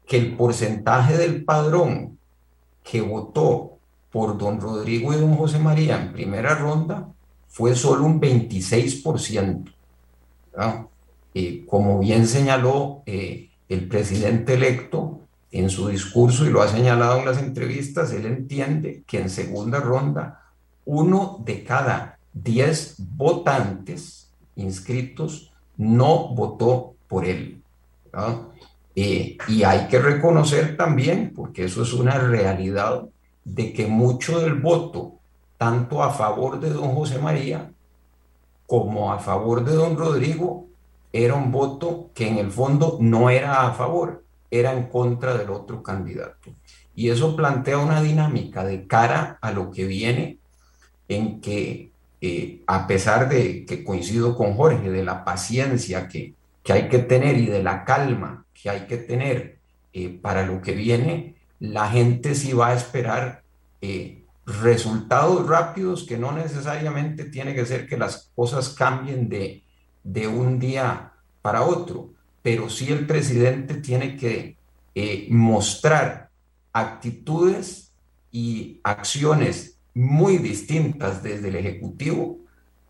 [0.05, 2.19] que el porcentaje del padrón
[2.83, 3.77] que votó
[4.11, 7.09] por don Rodrigo y don José María en primera ronda
[7.47, 9.71] fue solo un 26%.
[11.35, 15.22] Eh, como bien señaló eh, el presidente electo,
[15.53, 19.79] en su discurso y lo ha señalado en las entrevistas, él entiende que en segunda
[19.79, 20.41] ronda
[20.83, 27.61] uno de cada diez votantes inscritos no votó por él.
[28.95, 33.03] Eh, y hay que reconocer también, porque eso es una realidad,
[33.45, 35.19] de que mucho del voto,
[35.59, 37.71] tanto a favor de don José María
[38.65, 40.65] como a favor de don Rodrigo,
[41.11, 44.22] era un voto que en el fondo no era a favor,
[44.53, 46.53] era en contra del otro candidato.
[46.95, 50.37] Y eso plantea una dinámica de cara a lo que viene
[51.07, 51.91] en que,
[52.21, 56.99] eh, a pesar de que coincido con Jorge, de la paciencia que, que hay que
[56.99, 59.57] tener y de la calma que hay que tener
[59.91, 63.41] eh, para lo que viene, la gente sí va a esperar
[63.81, 69.63] eh, resultados rápidos que no necesariamente tiene que ser que las cosas cambien de,
[70.03, 72.11] de un día para otro
[72.43, 74.57] pero sí el presidente tiene que
[74.93, 76.29] eh, mostrar
[76.71, 77.91] actitudes
[78.31, 82.39] y acciones muy distintas desde el Ejecutivo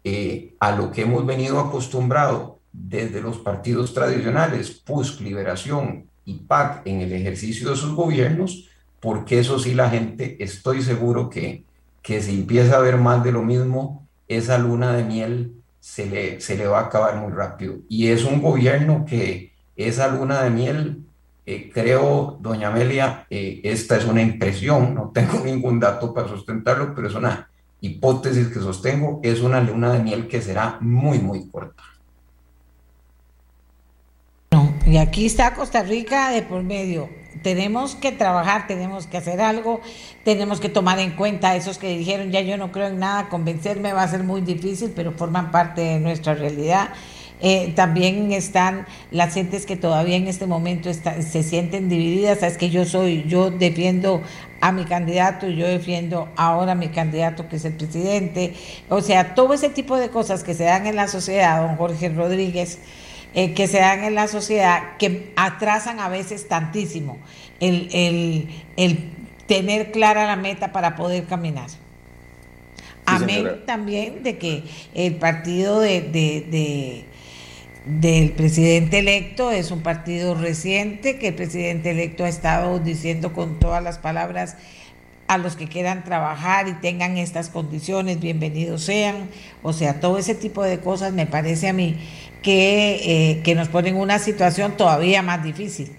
[0.04, 6.88] eh, a lo que hemos venido acostumbrado desde los partidos tradicionales, PUSC, Liberación y PAC
[6.88, 11.64] en el ejercicio de sus gobiernos, porque eso sí la gente, estoy seguro que,
[12.02, 16.40] que si empieza a ver más de lo mismo, esa luna de miel se le,
[16.40, 17.76] se le va a acabar muy rápido.
[17.90, 21.04] Y es un gobierno que esa luna de miel,
[21.46, 26.96] eh, creo, doña Amelia, eh, esta es una impresión, no tengo ningún dato para sustentarlo,
[26.96, 27.50] pero es una
[27.82, 31.84] hipótesis que sostengo, es una luna de miel que será muy, muy corta.
[34.86, 37.10] y aquí está Costa Rica de por medio.
[37.44, 39.82] Tenemos que trabajar, tenemos que hacer algo,
[40.24, 43.94] tenemos que tomar en cuenta esos que dijeron, ya yo no creo en nada, convencerme
[43.94, 46.90] va a ser muy difícil, pero forman parte de nuestra realidad.
[47.46, 52.40] Eh, también están las gentes que todavía en este momento se sienten divididas.
[52.40, 54.22] Sabes que yo soy, yo defiendo
[54.62, 58.54] a mi candidato y yo defiendo ahora a mi candidato que es el presidente.
[58.88, 62.08] O sea, todo ese tipo de cosas que se dan en la sociedad, don Jorge
[62.08, 62.80] Rodríguez,
[63.34, 67.18] eh, que se dan en la sociedad, que atrasan a veces tantísimo
[67.60, 69.10] el, el,
[69.48, 71.70] tener clara la meta para poder caminar.
[73.06, 74.64] Amén también de que
[74.94, 77.06] el partido de
[77.86, 83.60] del presidente electo, es un partido reciente que el presidente electo ha estado diciendo con
[83.60, 84.56] todas las palabras
[85.28, 89.30] a los que quieran trabajar y tengan estas condiciones, bienvenidos sean.
[89.64, 91.98] O sea, todo ese tipo de cosas me parece a mí
[92.44, 95.96] que, eh, que nos ponen una situación todavía más difícil.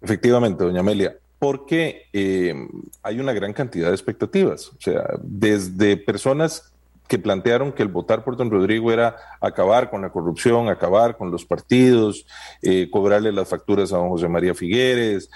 [0.00, 2.54] Efectivamente, doña Amelia, porque eh,
[3.02, 6.72] hay una gran cantidad de expectativas, o sea, desde personas
[7.08, 11.30] que plantearon que el votar por don Rodrigo era acabar con la corrupción, acabar con
[11.30, 12.26] los partidos,
[12.62, 15.30] eh, cobrarle las facturas a don José María Figueres,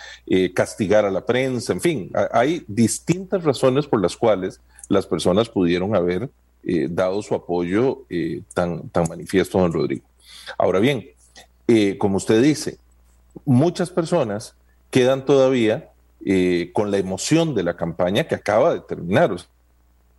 [0.55, 5.95] castigar a la prensa, en fin, hay distintas razones por las cuales las personas pudieron
[5.95, 6.29] haber
[6.65, 8.05] eh, dado su apoyo
[8.55, 10.05] tan, tan manifiesto don Rodrigo.
[10.59, 11.07] Ahora bien,
[11.99, 12.79] como usted dice,
[13.45, 14.55] muchas personas
[14.91, 15.91] quedan todavía
[16.73, 19.31] con la emoción de la campaña que acaba de terminar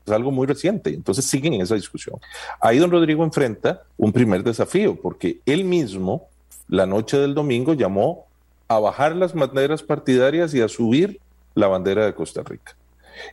[0.05, 2.19] es algo muy reciente, entonces siguen en esa discusión.
[2.59, 6.27] Ahí don Rodrigo enfrenta un primer desafío, porque él mismo,
[6.67, 8.25] la noche del domingo, llamó
[8.67, 11.19] a bajar las banderas partidarias y a subir
[11.53, 12.75] la bandera de Costa Rica.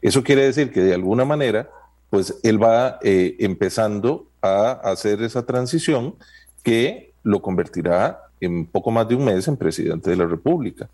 [0.03, 1.71] Eso quiere decir que de alguna manera,
[2.11, 6.15] pues él va eh, empezando a hacer esa transición
[6.63, 10.89] que lo convertirá en poco más de un mes en presidente de la República.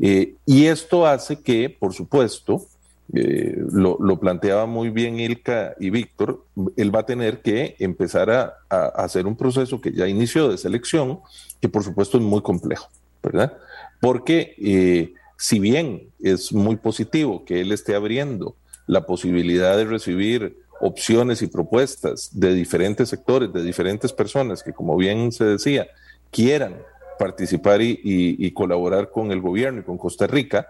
[0.00, 2.66] Eh, y esto hace que, por supuesto,
[3.12, 6.44] eh, lo, planteaba muy bien Ilka y Víctor,
[6.76, 11.20] él va a tener que empezar a, hacer un proceso que ya inició de selección,
[11.60, 12.88] que por supuesto es muy complejo,
[13.22, 13.56] ¿verdad?
[14.00, 18.56] Porque si bien es muy positivo que él esté abriendo
[18.86, 24.96] la posibilidad de recibir opciones y propuestas de diferentes sectores, de diferentes personas que, como
[24.96, 25.86] bien se decía,
[26.30, 26.76] quieran
[27.18, 30.68] participar y colaborar con el gobierno y con Costa Rica,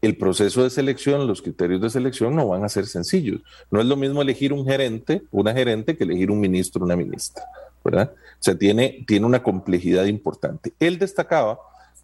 [0.00, 3.40] el proceso de selección, los criterios de selección no van a ser sencillos.
[3.70, 7.42] No es lo mismo elegir un gerente, una gerente, que elegir un ministro, una ministra,
[7.84, 8.12] ¿verdad?
[8.14, 10.72] O sea, tiene, tiene una complejidad importante.
[10.78, 11.58] Él destacaba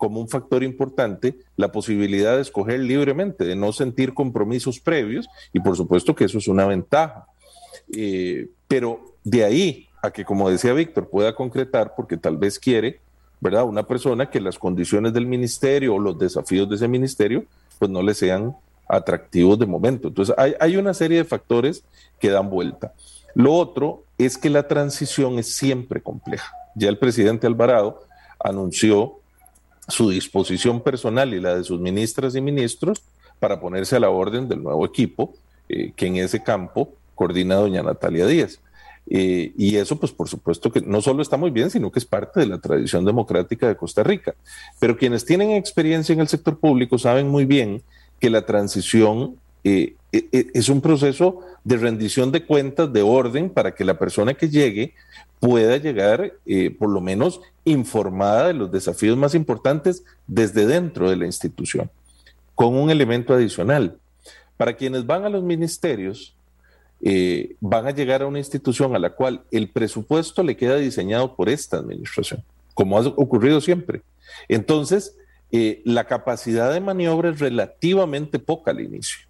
[0.05, 5.61] como un factor importante la posibilidad de escoger libremente, de no sentir compromisos previos, y
[5.61, 7.27] por supuesto que eso es una ventaja.
[7.91, 13.01] Eh, pero de ahí a que, como decía Víctor, pueda concretar, porque tal vez quiere,
[13.41, 13.65] ¿verdad?
[13.65, 17.47] Una persona que las condiciones del ministerio o los desafíos de ese ministerio
[17.79, 18.55] pues no le sean
[18.87, 20.09] atractivos de momento.
[20.09, 21.83] Entonces hay, hay una serie de factores
[22.21, 22.93] que dan vuelta.
[23.33, 26.53] Lo otro es que la transición es siempre compleja.
[26.75, 28.03] Ya el presidente Alvarado
[28.39, 29.24] anunció
[29.89, 33.03] su disposición personal y la de sus ministras y ministros
[33.39, 35.35] para ponerse a la orden del nuevo equipo
[35.69, 38.61] eh, que en ese campo coordina doña Natalia Díaz.
[39.07, 42.07] Eh, y eso, pues por supuesto que no solo está muy bien, sino que es
[42.07, 44.35] parte de la tradición democrática de Costa Rica.
[44.81, 47.83] Pero quienes tienen experiencia en el sector público saben muy bien
[48.19, 53.85] que la transición eh, es un proceso de rendición de cuentas, de orden, para que
[53.85, 54.95] la persona que llegue
[55.41, 56.33] pueda llegar
[56.79, 61.91] por lo menos informada de los desafíos más importantes desde dentro de la institución,
[62.55, 63.99] con un elemento adicional.
[64.57, 66.35] Para quienes van a los ministerios,
[67.07, 71.37] eh, van a llegar a una institución a la cual el presupuesto le queda diseñado
[71.37, 74.03] por esta administración, como ha ocurrido siempre.
[74.49, 75.17] Entonces,
[75.53, 79.27] eh, la capacidad de maniobra es relativamente poca al inicio.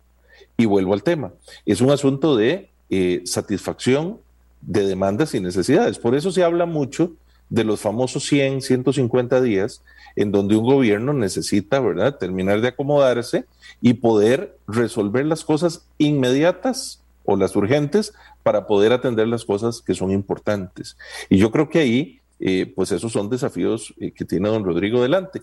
[0.57, 1.33] Y vuelvo al tema,
[1.67, 4.21] es un asunto de eh, satisfacción
[4.67, 5.99] de demandas y necesidades.
[5.99, 7.13] Por eso se habla mucho
[7.49, 9.83] de los famosos 100, 150 días
[10.17, 13.45] en donde un gobierno necesita, ¿verdad?, terminar de acomodarse
[13.81, 18.13] y poder resolver las cosas inmediatas o las urgentes
[18.43, 20.97] para poder atender las cosas que son importantes.
[21.29, 25.03] Y yo creo que ahí, eh, pues esos son desafíos eh, que tiene don Rodrigo
[25.03, 25.43] delante.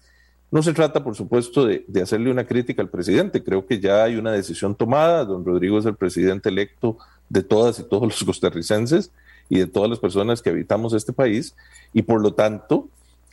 [0.51, 3.41] No se trata, por supuesto, de, hacerle una crítica al presidente.
[3.41, 5.23] Creo que ya hay una decisión tomada.
[5.23, 6.97] Don Rodrigo es el presidente electo
[7.29, 9.11] de todas y todos los costarricenses
[9.47, 11.55] y de todas las personas que habitamos este país.
[11.93, 12.89] Y por lo tanto,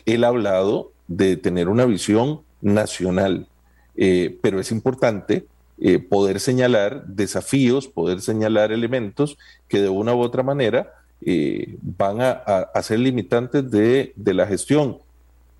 [0.07, 3.49] él ha hablado de tener una visión nacional.
[3.97, 5.45] Eh, pero es importante
[5.81, 12.21] eh, poder señalar desafíos, poder señalar elementos que de una u otra manera eh, van
[12.21, 14.99] a, ser limitantes de, la gestión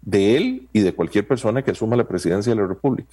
[0.09, 3.11] de él y de cualquier persona que asuma la presidencia de la República.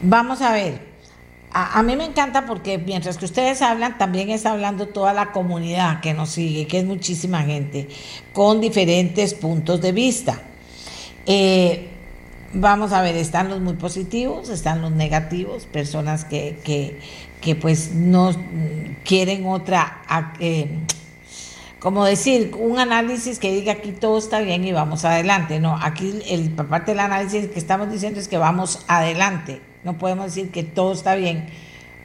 [0.00, 0.80] Vamos a ver,
[1.52, 6.00] a, mí me encanta porque mientras que ustedes hablan, también está hablando toda la comunidad
[6.00, 7.88] que nos sigue, que es muchísima gente,
[8.32, 10.40] con diferentes puntos de vista.
[11.26, 11.88] Eh,
[12.54, 16.98] vamos a ver, están los muy positivos, están los negativos, personas que, que,
[17.42, 18.34] que pues no
[19.04, 20.02] quieren otra,
[20.40, 20.70] eh,
[21.80, 25.60] como decir, un análisis que diga aquí todo está bien y vamos adelante.
[25.60, 29.60] No, aquí el, parte del análisis que estamos diciendo es que vamos adelante.
[29.84, 31.48] No podemos decir que todo está bien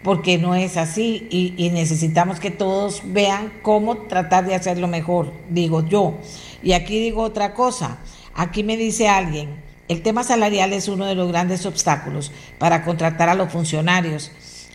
[0.03, 5.33] porque no es así y, y necesitamos que todos vean cómo tratar de hacerlo mejor,
[5.49, 6.15] digo yo.
[6.61, 7.97] Y aquí digo otra cosa.
[8.35, 13.29] Aquí me dice alguien, el tema salarial es uno de los grandes obstáculos para contratar
[13.29, 14.31] a los funcionarios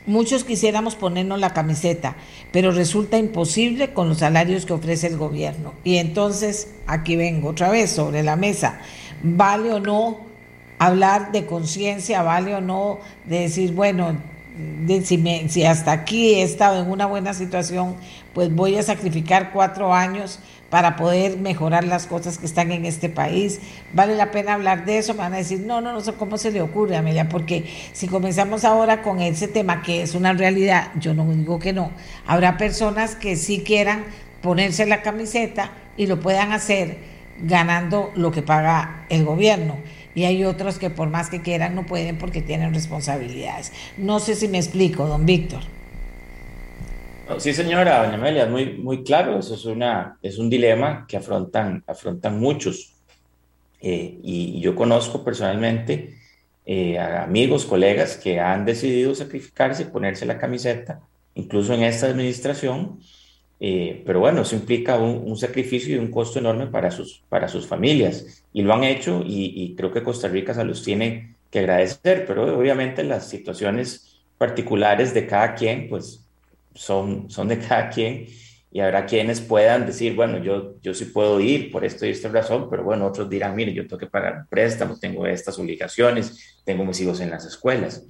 [0.07, 2.17] Muchos quisiéramos ponernos la camiseta,
[2.51, 5.75] pero resulta imposible con los salarios que ofrece el gobierno.
[5.85, 8.81] Y entonces, aquí vengo otra vez sobre la mesa.
[9.23, 10.19] ¿Vale o no
[10.79, 12.23] hablar de conciencia?
[12.23, 14.17] ¿Vale o no de decir, bueno,
[15.05, 17.95] si, si hasta aquí he estado en una buena situación,
[18.35, 20.41] pues voy a sacrificar cuatro años
[20.71, 23.61] para poder mejorar las cosas que están en este país.
[23.95, 26.51] Vale la pena hablar de eso, van a decir, no, no, no sé cómo se
[26.51, 31.15] le ocurre, Amelia, porque si comenzamos ahora con ese tema que es una realidad, yo
[31.15, 31.91] no digo que no,
[32.27, 34.05] habrá personas que sí quieran
[34.43, 36.99] ponerse la camiseta y lo puedan hacer
[37.41, 39.77] ganando lo que paga el gobierno.
[40.15, 43.73] Y hay otros que por más que quieran no pueden porque tienen responsabilidades.
[43.97, 45.61] No sé si me explico, don Víctor.
[47.37, 51.85] Sí, señora, doña Amelia, muy, muy claro, eso es, una, es un dilema que afrontan,
[51.87, 52.95] afrontan muchos.
[53.81, 56.17] Eh, y, yo conozco personalmente
[56.65, 61.01] eh, a amigos, colegas que han decidido sacrificarse, ponerse la camiseta,
[61.35, 62.99] incluso en esta administración,
[63.61, 67.67] eh, pero bueno, eso implica un, sacrificio y un costo enorme para sus, para sus
[67.67, 68.43] familias.
[68.53, 72.25] Y lo han hecho y, y creo que Costa Rica se los tiene que agradecer,
[72.27, 76.25] pero obviamente las situaciones particulares de cada quien, pues
[76.79, 78.27] son, son de cada quien
[78.71, 82.29] y habrá quienes puedan decir, bueno, yo, yo sí puedo ir por esto y esta
[82.29, 86.85] razón, pero bueno, otros dirán, mire, yo tengo que pagar préstamos, tengo estas obligaciones, tengo
[86.85, 88.05] mis hijos en las escuelas.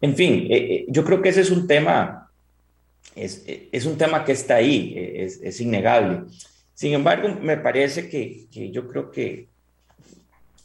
[0.00, 2.30] En fin, eh, eh, yo creo que ese es un tema,
[3.16, 6.20] es, es un tema que está ahí, es, es innegable.
[6.74, 9.48] Sin embargo, me parece que, que, yo creo que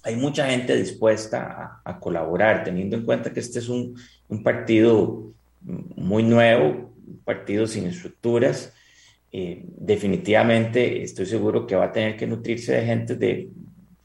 [0.03, 3.95] hay mucha gente dispuesta a, a, colaborar, teniendo en cuenta que este es un,
[4.27, 6.92] un partido muy nuevo,
[7.23, 8.73] partido sin estructuras,
[9.35, 13.49] eh, definitivamente estoy seguro que va a tener que nutrirse de gente de,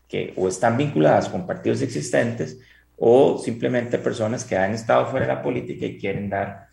[0.09, 2.59] que o están vinculadas con partidos existentes
[2.97, 6.69] o simplemente personas que han estado fuera de la política y quieren dar,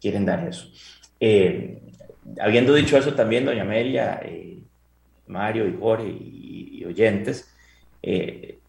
[0.00, 0.66] quieren dar eso.
[1.20, 1.82] Eh,
[2.40, 4.58] habiendo dicho eso también, doña Amelia, eh,
[5.28, 7.48] Mario y Jorge y, oyentes,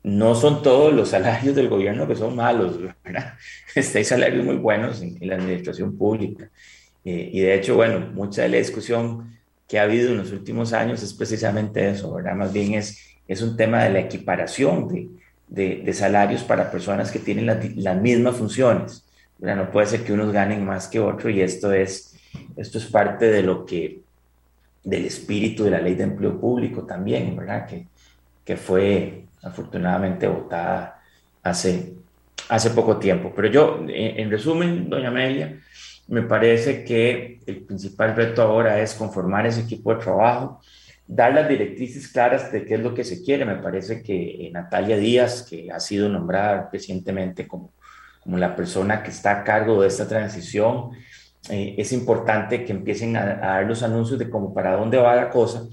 [0.03, 3.33] no son todos los salarios del gobierno que son malos, ¿verdad?
[3.75, 6.51] Este, hay salarios muy buenos en la administración pública.
[7.03, 9.37] Eh, y de hecho, bueno, mucha de la discusión
[9.67, 12.35] que ha habido en los últimos años es precisamente eso, ¿verdad?
[12.35, 14.87] Más bien es, es un tema de la equiparación
[15.47, 17.45] de, de, salarios para personas que tienen
[17.77, 19.05] las mismas funciones.
[19.37, 19.65] ¿verdad?
[19.65, 22.15] No puede ser que unos ganen más que otros y esto es,
[22.55, 24.01] esto es parte de lo que,
[24.83, 27.65] del espíritu de la ley de empleo público también, ¿verdad?
[27.65, 27.87] Que,
[28.43, 31.01] que fue afortunadamente votada
[31.43, 31.93] hace,
[32.49, 33.31] hace poco tiempo.
[33.35, 35.59] Pero yo, en, en resumen, doña Amelia,
[36.11, 40.59] me parece que el principal reto ahora es conformar ese equipo de trabajo,
[41.07, 43.45] dar las directrices claras de qué es lo que se quiere.
[43.45, 47.71] Me parece que eh, Natalia Díaz, que ha sido nombrada recientemente como,
[48.19, 50.89] como la persona que está a cargo de esta transición,
[51.49, 55.29] eh, es importante que empiecen a, dar los anuncios de cómo para dónde va la
[55.29, 55.63] cosa,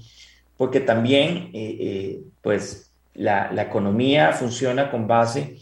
[0.55, 5.57] porque también eh, pues la, la, economía funciona con base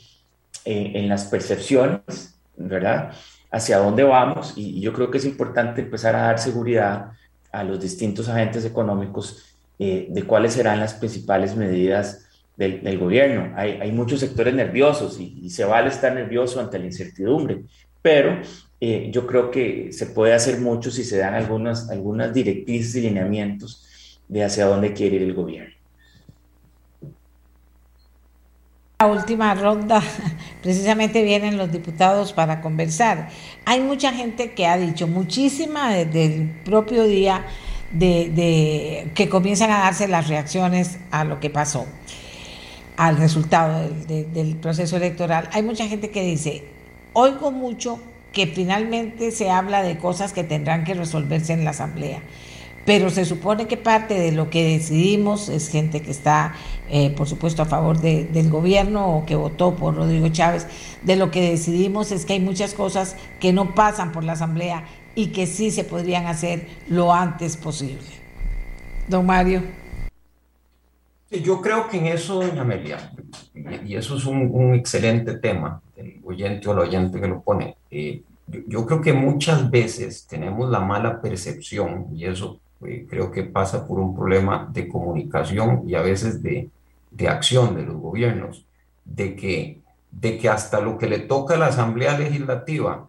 [0.65, 3.13] en las percepciones, ¿verdad?
[3.51, 7.11] Hacia dónde vamos y, yo creo que es importante empezar a dar seguridad
[7.51, 12.25] a los distintos agentes económicos eh, de cuáles serán las principales medidas
[12.55, 13.53] del, gobierno.
[13.55, 17.63] Hay, muchos sectores nerviosos y, se vale estar nervioso ante la incertidumbre,
[18.01, 18.41] pero
[18.81, 23.01] eh, yo creo que se puede hacer mucho si se dan algunas, algunas directrices y
[23.01, 25.76] lineamientos de hacia dónde quiere ir el gobierno.
[28.99, 30.01] La última ronda,
[30.63, 33.29] precisamente vienen los diputados para conversar.
[33.63, 37.45] Hay mucha gente que ha dicho, muchísima desde el propio día
[37.91, 41.85] de, que comienzan a darse las reacciones a lo que pasó.
[42.95, 45.47] al resultado del, proceso electoral.
[45.53, 46.63] Hay mucha gente que dice,
[47.13, 47.99] oigo mucho
[48.33, 52.23] que finalmente se habla de cosas que tendrán que resolverse en la Asamblea
[52.87, 56.55] pero se supone que parte de lo que decidimos es gente que está,
[56.89, 60.67] eh, por supuesto, a favor del gobierno o que votó por Rodrigo Chávez.
[61.03, 64.85] De lo que decidimos es que hay muchas cosas que no pasan por la Asamblea
[65.15, 68.07] y que sí se podrían hacer lo antes posible.
[69.07, 69.63] Don Mario.
[71.29, 73.11] Yo creo que en eso, doña Amelia,
[73.85, 78.21] y eso es un, excelente tema, el oyente o el oyente que lo pone, eh,
[78.65, 83.85] yo creo que muchas veces tenemos la mala percepción, y eso eh, creo que pasa
[83.85, 86.69] por un problema de comunicación y a veces de,
[87.11, 88.65] de acción de los gobiernos,
[89.05, 89.79] de que,
[90.11, 93.07] de que hasta lo que le toca a la Asamblea Legislativa,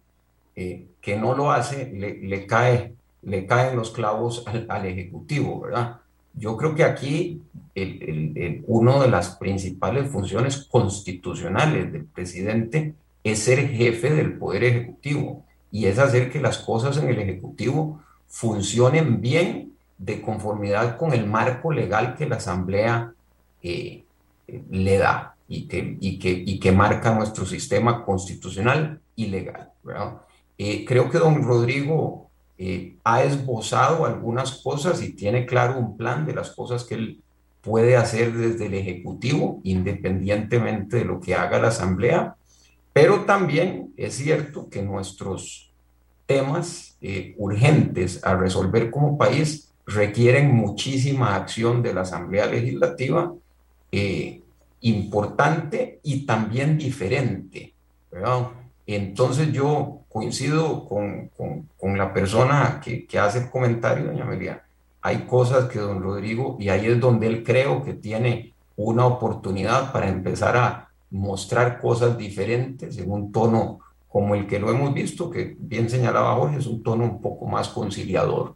[0.55, 2.93] eh, que no lo hace, le, le, cae,
[3.23, 5.97] le caen los clavos al, al, Ejecutivo, ¿verdad?
[6.33, 7.41] Yo creo que aquí
[7.75, 12.93] el, el, el, una de las principales funciones constitucionales del presidente
[13.23, 18.01] es ser jefe del Poder Ejecutivo y es hacer que las cosas en el Ejecutivo
[18.27, 23.13] funcionen bien de conformidad con el marco legal que la Asamblea
[23.61, 24.03] eh,
[24.69, 29.71] le da y que, y, que, y que marca nuestro sistema constitucional y legal.
[30.57, 36.25] Eh, creo que don Rodrigo eh, ha esbozado algunas cosas y tiene claro un plan
[36.25, 37.21] de las cosas que él
[37.61, 42.35] puede hacer desde el Ejecutivo, independientemente de lo que haga la Asamblea,
[42.93, 45.71] pero también es cierto que nuestros
[46.25, 53.33] temas eh, urgentes a resolver como país requieren muchísima acción de la Asamblea Legislativa,
[53.91, 54.41] eh,
[54.81, 57.73] importante y también diferente.
[58.85, 64.63] Entonces yo coincido con, con, con la persona que, que, hace el comentario, doña Amelia.
[65.01, 69.91] Hay cosas que don Rodrigo, y ahí es donde él creo que tiene una oportunidad
[69.91, 73.79] para empezar a mostrar cosas diferentes en un tono
[74.09, 77.45] como el que lo hemos visto, que bien señalaba Jorge, es un tono un poco
[77.45, 78.55] más conciliador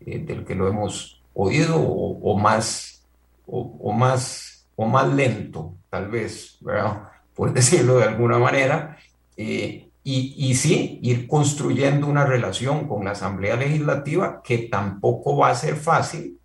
[0.00, 3.02] eh, del que lo hemos oído o, más,
[3.46, 6.58] o, más, o más lento, tal vez,
[7.34, 8.98] por decirlo de alguna manera.
[9.36, 15.50] Eh, y, y, sí, ir construyendo una relación con la Asamblea Legislativa que tampoco va
[15.50, 16.38] a ser fácil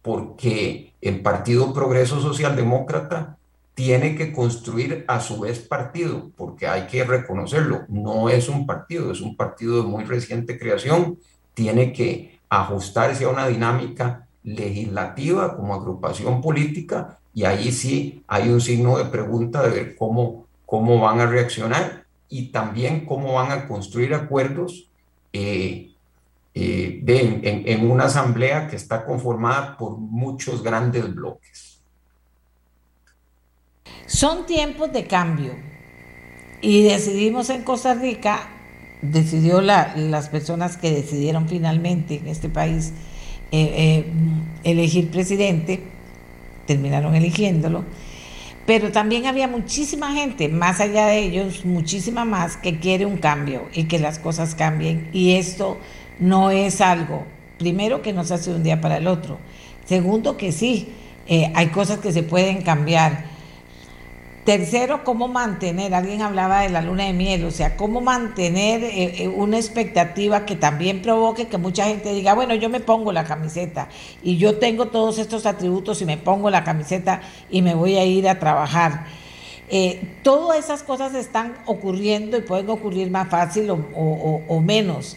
[0.00, 3.36] porque el Partido Progreso Socialdemócrata
[3.74, 9.10] tiene que construir a su vez partido, porque hay que reconocerlo, no es un partido,
[9.12, 11.18] es un partido de muy reciente creación,
[11.54, 18.60] tiene que ajustarse a una dinámica legislativa como agrupación política y ahí sí hay un
[18.60, 23.68] signo de pregunta de ver cómo, cómo van a reaccionar y también cómo van a
[23.68, 24.88] construir acuerdos
[25.32, 25.90] eh,
[26.54, 27.02] eh,
[27.66, 31.80] en, una asamblea que está conformada por muchos grandes bloques.
[34.06, 35.54] Son tiempos de cambio
[36.60, 38.50] y decidimos en Costa Rica,
[39.00, 42.92] decidió las personas que decidieron finalmente en este país
[43.50, 44.06] eh,
[44.64, 45.91] elegir presidente,
[46.66, 47.84] terminaron eligiéndolo,
[48.66, 53.64] pero también había muchísima gente, más allá de ellos, muchísima más, que quiere un cambio
[53.74, 55.08] y que las cosas cambien.
[55.12, 55.78] Y esto
[56.20, 57.24] no es algo,
[57.58, 59.38] primero, que no se hace de un día para el otro.
[59.84, 60.88] Segundo, que sí,
[61.26, 63.31] eh, hay cosas que se pueden cambiar.
[64.44, 69.22] Tercero, cómo mantener, alguien hablaba de la luna de miel, o sea, cómo mantener eh,
[69.22, 73.22] eh, una expectativa que también provoque que mucha gente diga, bueno, yo me pongo la
[73.22, 73.88] camiseta
[74.20, 77.20] y yo tengo todos estos atributos y me pongo la camiseta
[77.50, 79.06] y me voy a ir a trabajar.
[79.68, 85.16] Eh, todas esas cosas están ocurriendo y pueden ocurrir más fácil o menos.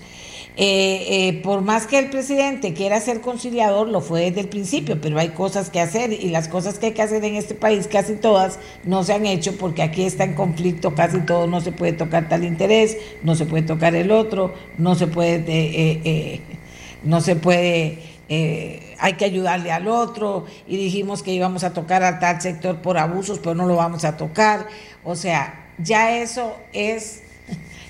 [0.57, 5.01] Eh, eh, por más que el presidente quiera ser conciliador, lo fue desde el principio,
[5.01, 7.87] pero hay cosas que hacer y las cosas que hay que hacer en este país,
[7.87, 11.73] casi todas, no se han hecho porque aquí está en conflicto casi todo, no se
[11.73, 16.41] puede tocar tal interés, no se puede tocar el otro, no se puede, eh,
[17.03, 17.99] no se puede,
[18.97, 22.97] hay que ayudarle al otro y dijimos que íbamos a tocar a tal sector por
[22.97, 24.67] abusos, pero no lo vamos a tocar.
[25.03, 27.24] O sea, ya eso es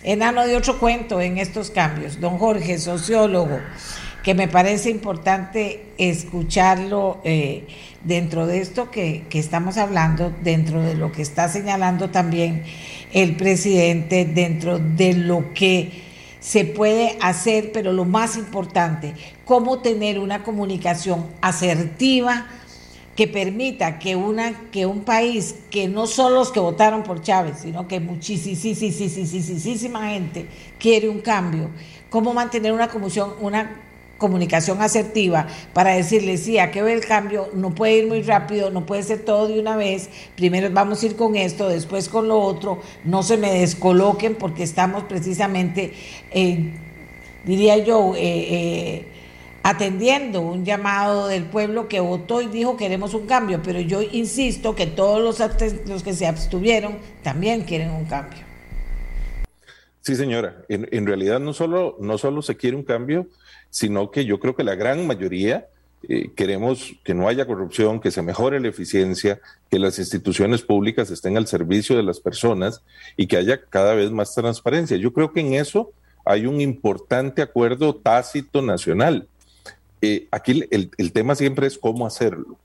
[0.05, 2.19] enano de otro cuento en estos cambios.
[2.21, 3.59] Don Jorge, sociólogo,
[4.23, 7.67] que me parece importante escucharlo eh,
[8.03, 12.63] dentro de esto que, que, estamos hablando, dentro de lo que está señalando también
[13.13, 16.03] el presidente, dentro de lo que
[16.39, 22.45] se puede hacer, pero lo más importante, cómo tener una comunicación asertiva,
[23.15, 27.59] que permita que, una, que un país, que no solo los que votaron por Chávez,
[27.61, 30.47] sino que muchísima gente
[30.77, 31.69] quiere un cambio,
[32.09, 33.79] cómo mantener una, comisión, una
[34.17, 38.69] comunicación asertiva para decirle, sí, a qué ve el cambio, no puede ir muy rápido,
[38.69, 42.27] no puede ser todo de una vez, primero vamos a ir con esto, después con
[42.27, 45.93] lo otro, no se me descoloquen porque estamos precisamente,
[46.31, 46.69] eh,
[47.45, 49.05] diría yo, eh, eh,
[49.65, 54.75] atendiendo un llamado del pueblo que votó y dijo queremos un cambio, pero yo insisto
[54.75, 55.39] que todos los,
[55.87, 58.41] los que se abstuvieron también quieren un cambio.
[60.01, 60.63] Sí, señora.
[60.69, 63.25] En, en, realidad no solo, no solo se quiere un cambio,
[63.71, 65.65] sino que yo creo que la gran mayoría
[66.07, 69.39] eh, queremos que no haya corrupción, que se mejore la eficiencia,
[69.71, 72.83] que las instituciones públicas estén al servicio de las personas
[73.17, 74.97] y que haya cada vez más transparencia.
[74.97, 75.91] Yo creo que en eso
[76.23, 79.27] hay un importante acuerdo tácito nacional.
[80.01, 82.57] Eh, aquí el, tema siempre es cómo hacerlo.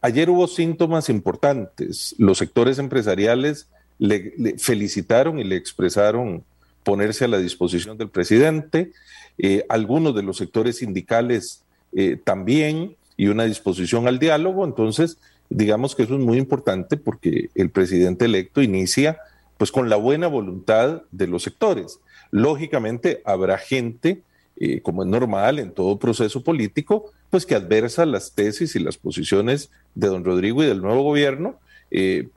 [0.00, 2.14] Ayer hubo síntomas importantes.
[2.18, 6.44] Los sectores empresariales le, le, felicitaron y le expresaron
[6.84, 8.92] ponerse a la disposición del presidente
[9.38, 11.62] eh, algunos de los sectores sindicales
[11.92, 14.64] eh, también, y una disposición al diálogo.
[14.64, 19.18] Entonces, digamos que eso es muy importante porque el presidente electo inicia
[19.56, 21.98] pues con la buena voluntad de los sectores.
[22.30, 24.22] Lógicamente habrá gente,
[24.60, 28.96] eh, como es normal en todo proceso político, pues que adversa las tesis y las
[28.96, 31.58] posiciones de don Rodrigo y del nuevo gobierno,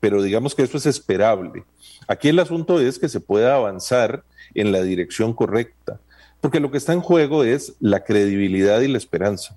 [0.00, 1.64] pero digamos que eso es esperable.
[2.08, 6.00] Aquí el asunto es que se pueda avanzar en la dirección correcta
[6.42, 9.56] porque lo que está en juego es la credibilidad y la esperanza.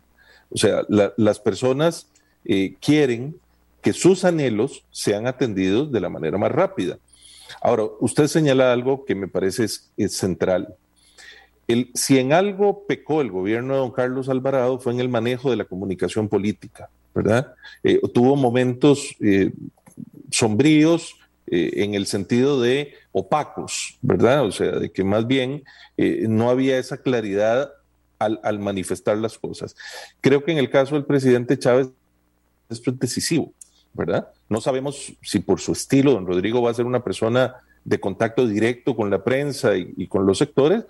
[0.51, 2.07] O sea, las personas
[2.45, 3.37] eh, quieren
[3.81, 6.99] que sus anhelos sean atendidos de la manera más rápida.
[7.59, 10.75] Ahora, usted señala algo que me parece es, central.
[11.95, 15.55] Si en algo pecó el gobierno de don Carlos Alvarado fue en el manejo de
[15.55, 17.55] la comunicación política, ¿verdad?
[17.83, 19.51] Eh, tuvo momentos eh,
[20.29, 21.15] sombríos,
[21.47, 24.45] eh, en el sentido de opacos, ¿verdad?
[24.45, 25.63] O sea, de que más bien
[25.97, 27.71] no había esa claridad
[28.19, 29.75] al, manifestar las cosas.
[30.21, 31.89] Creo que en el caso del presidente Chávez
[32.69, 33.53] esto es decisivo,
[33.93, 34.27] ¿verdad?
[34.49, 38.47] No sabemos si por su estilo don Rodrigo va a ser una persona de contacto
[38.47, 40.85] directo con la prensa y con los sectores,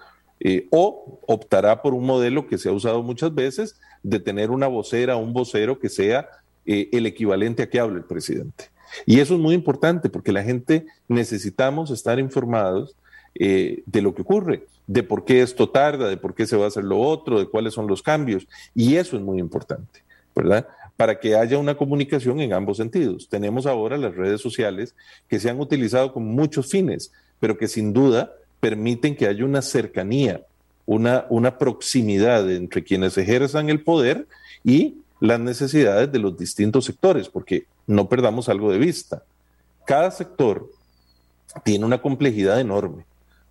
[0.48, 4.68] eh, o optará por un modelo que se ha usado muchas veces de tener una
[4.68, 6.30] vocera, un vocero que sea
[6.68, 8.66] eh, el equivalente a que hable el presidente.
[9.08, 12.96] Y eso es muy importante porque la gente necesitamos estar informados
[13.34, 16.66] eh, de lo que ocurre, de por qué esto tarda, de por qué se va
[16.66, 18.48] a hacer lo otro, de cuáles son los cambios.
[18.76, 20.04] Y eso es muy importante,
[20.36, 20.68] ¿verdad?
[20.96, 23.30] Para que haya una comunicación en ambos sentidos.
[23.30, 24.96] Tenemos ahora las redes sociales
[25.28, 29.62] que se han utilizado con muchos fines, pero que sin duda permiten que haya una
[29.62, 30.42] cercanía,
[30.86, 34.28] una, una proximidad entre quienes ejerzan el poder
[34.64, 39.24] y las necesidades de los distintos sectores, porque no perdamos algo de vista.
[39.86, 40.70] Cada sector
[41.64, 43.06] tiene una complejidad enorme.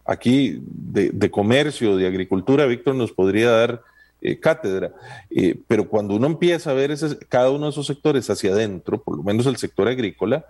[0.05, 3.81] Aquí de, comercio, de agricultura, Víctor nos podría dar
[4.21, 4.93] eh, cátedra,
[5.31, 9.03] eh, pero cuando uno empieza a ver ese, cada uno de esos sectores hacia adentro,
[9.03, 10.45] por lo menos el sector agrícola,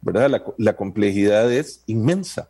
[0.00, 0.42] ¿verdad?
[0.58, 2.48] La, complejidad es inmensa.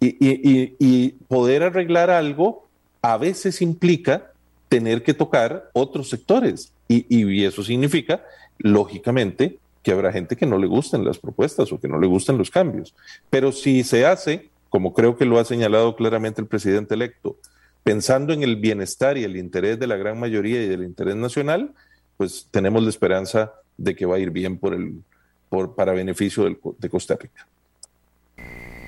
[0.00, 2.68] Y poder arreglar algo
[3.02, 4.32] a veces implica
[4.68, 6.72] tener que tocar otros sectores.
[6.88, 8.22] Y, eso significa,
[8.58, 12.38] lógicamente, que habrá gente que no le gusten las propuestas o que no le gusten
[12.38, 12.94] los cambios.
[13.30, 17.36] Pero si se hace, como creo que lo ha señalado claramente el presidente electo,
[17.82, 21.72] pensando en el bienestar y el interés de la gran mayoría y del interés nacional,
[22.16, 25.02] pues tenemos la esperanza de que va a ir bien por el,
[25.48, 26.44] por, para beneficio
[26.78, 27.46] de Costa Rica.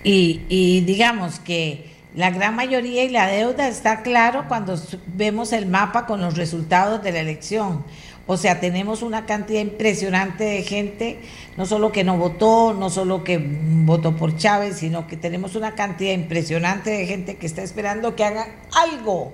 [0.02, 4.76] Y, digamos que la gran mayoría y la deuda está claro cuando
[5.06, 7.84] vemos el mapa con los resultados de la elección.
[8.26, 11.18] O sea, tenemos una cantidad impresionante de gente,
[11.56, 15.74] no solo que no votó, no solo que votó por Chávez, sino que tenemos una
[15.74, 19.32] cantidad impresionante de gente que está esperando que haga algo,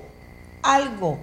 [0.62, 1.18] algo.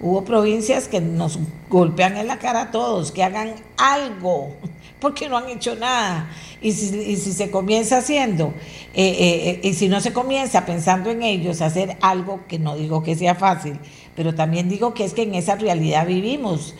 [0.00, 1.38] Hubo provincias que nos
[1.70, 4.56] golpean en la cara a todos, que hagan algo,
[5.00, 6.30] porque no han hecho nada.
[6.62, 8.54] Y si, se comienza haciendo,
[8.94, 12.74] eh, eh, eh, y si no se comienza pensando en ellos, hacer algo que no
[12.74, 13.78] digo que sea fácil,
[14.16, 16.74] pero también digo que es que en esa realidad vivimos,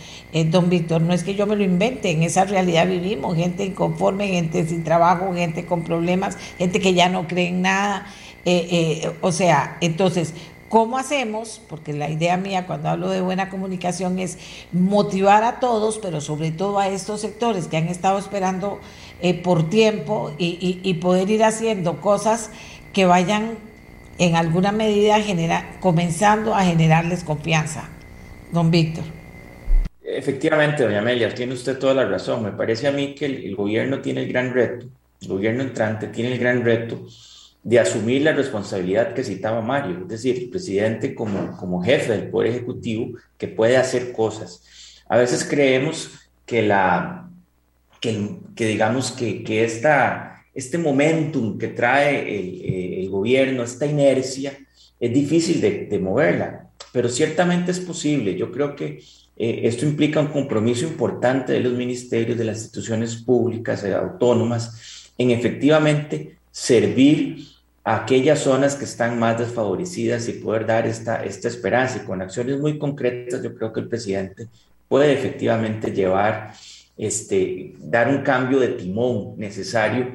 [0.47, 4.29] don Víctor, no es que yo me lo invente, en esa realidad vivimos, gente inconforme,
[4.29, 8.07] gente sin trabajo, gente con problemas, gente que ya no cree en nada,
[9.21, 10.33] o sea, entonces
[10.69, 11.61] ¿Cómo hacemos?
[11.69, 14.39] Porque la idea mía cuando hablo de buena comunicación es
[14.73, 18.81] motivar a todos, pero sobre todo a estos sectores que han estado esperando
[19.21, 22.51] eh, por tiempo y, poder ir haciendo cosas
[22.93, 23.59] que vayan
[24.19, 27.89] en alguna medida genera, comenzando a generarles confianza.
[28.51, 29.05] Don Víctor.
[30.03, 32.43] Efectivamente, doña Amelia, tiene usted toda la razón.
[32.43, 34.87] Me parece a mí que el, el gobierno tiene el gran reto,
[35.21, 37.01] el gobierno entrante tiene el gran reto
[37.65, 42.29] de asumir la responsabilidad que citaba Mario, es decir, el presidente como, como jefe del
[42.29, 44.63] Poder Ejecutivo que puede hacer cosas.
[45.09, 46.11] A veces creemos
[46.45, 47.31] que, la,
[48.01, 54.59] que, digamos que, que esta, este momentum que trae el, el, gobierno, esta inercia,
[55.01, 58.37] es difícil de, de, moverla, pero ciertamente es posible.
[58.37, 59.03] Yo creo que
[59.37, 65.13] eh, esto implica un compromiso importante de los ministerios, de las instituciones públicas, eh, autónomas,
[65.17, 67.54] en efectivamente servir
[67.85, 71.99] a aquellas zonas que están más desfavorecidas y poder dar esta, esta esperanza.
[71.99, 74.49] Y con acciones muy concretas, yo creo que el presidente
[74.89, 76.55] puede efectivamente llevar,
[76.97, 80.15] este, dar un cambio de timón necesario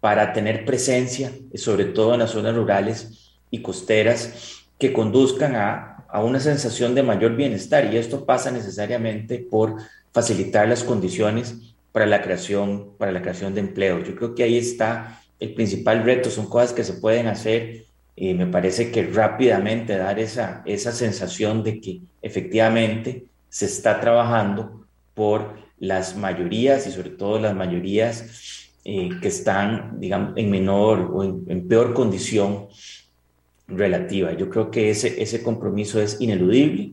[0.00, 6.24] para tener presencia, sobre todo en las zonas rurales y costeras, que conduzcan a, a
[6.24, 7.92] una sensación de mayor bienestar.
[7.92, 9.76] Y esto pasa necesariamente por
[10.10, 11.54] facilitar las condiciones
[11.92, 14.02] para la creación, para la creación de empleo.
[14.02, 18.34] Yo creo que ahí está el principal reto, son cosas que se pueden hacer y
[18.34, 25.54] me parece que rápidamente dar esa, esa sensación de que efectivamente se está trabajando por
[25.78, 31.66] las mayorías y sobre todo las mayorías eh, que están, digamos, en menor o en,
[31.66, 32.68] peor condición
[33.66, 34.32] relativa.
[34.32, 36.92] Yo creo que ese, ese compromiso es ineludible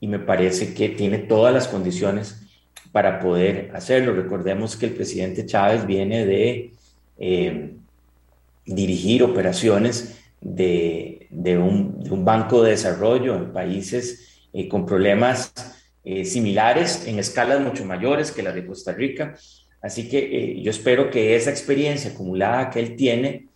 [0.00, 2.42] y me parece que tiene todas las condiciones
[2.92, 4.14] para poder hacerlo.
[4.14, 6.72] Recordemos que el presidente Chávez viene de
[7.18, 7.74] eh,
[8.68, 15.52] dirigir operaciones de, de, un, de, un, banco de desarrollo en países eh, con problemas
[16.04, 19.34] eh, similares en escalas mucho mayores que la de Costa Rica.
[19.82, 23.46] Así que eh, yo espero que esa experiencia acumulada que él tiene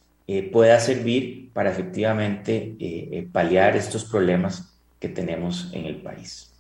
[0.50, 6.50] pueda servir para efectivamente paliar estos problemas que tenemos en el país.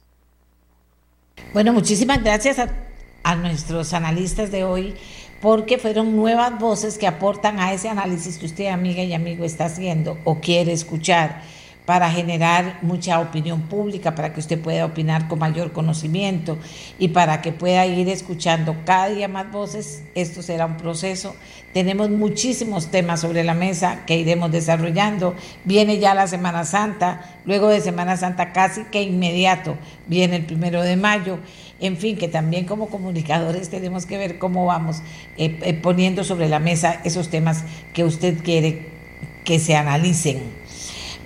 [1.54, 2.68] Bueno, muchísimas gracias a,
[3.22, 4.94] a nuestros analistas de hoy
[5.42, 9.64] porque fueron nuevas voces que aportan a ese análisis que usted, amiga y amigo, está
[9.64, 11.42] haciendo o quiere escuchar
[11.84, 16.58] para generar mucha opinión pública, para que usted pueda opinar con mayor conocimiento
[16.96, 20.04] y para que pueda ir escuchando cada día más voces.
[20.14, 21.34] Esto será un proceso.
[21.72, 25.34] Tenemos muchísimos temas sobre la mesa que iremos desarrollando.
[25.64, 29.76] Viene ya la Semana Santa, luego de Semana Santa casi que inmediato
[30.06, 31.40] viene el primero de mayo
[31.82, 35.02] en fin, que también como comunicadores tenemos que ver cómo vamos
[35.36, 38.86] eh, eh, poniendo sobre la mesa esos temas que usted quiere
[39.44, 40.42] que se analicen.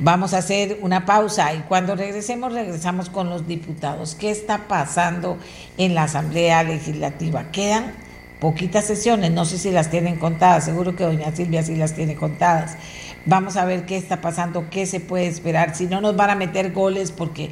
[0.01, 4.15] Vamos a hacer una pausa y cuando regresemos regresamos con los diputados.
[4.15, 5.37] ¿Qué está pasando
[5.77, 7.51] en la Asamblea Legislativa?
[7.53, 7.93] Quedan
[8.41, 12.15] poquitas sesiones, no sé si las tienen contadas, seguro que doña Silvia sí las tiene
[12.15, 12.79] contadas.
[13.27, 16.35] Vamos a ver qué está pasando, qué se puede esperar, si no nos van a
[16.35, 17.51] meter goles porque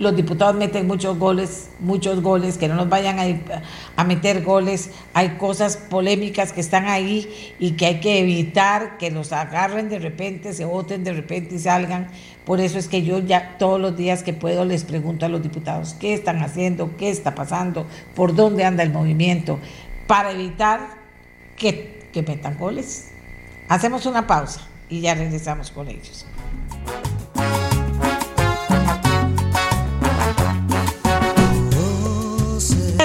[0.00, 3.60] los diputados meten muchos goles, muchos goles, que no nos vayan a,
[3.96, 4.90] a, meter goles.
[5.12, 9.98] Hay cosas polémicas que están ahí y que hay que evitar que los agarren de
[9.98, 12.08] repente, se voten de repente y salgan.
[12.46, 15.42] Por eso es que yo ya todos los días que puedo les pregunto a los
[15.42, 19.58] diputados qué están haciendo, qué está pasando, por dónde anda el movimiento,
[20.06, 20.80] para evitar
[21.56, 23.10] que, que metan goles.
[23.68, 26.24] Hacemos una pausa y ya regresamos con ellos.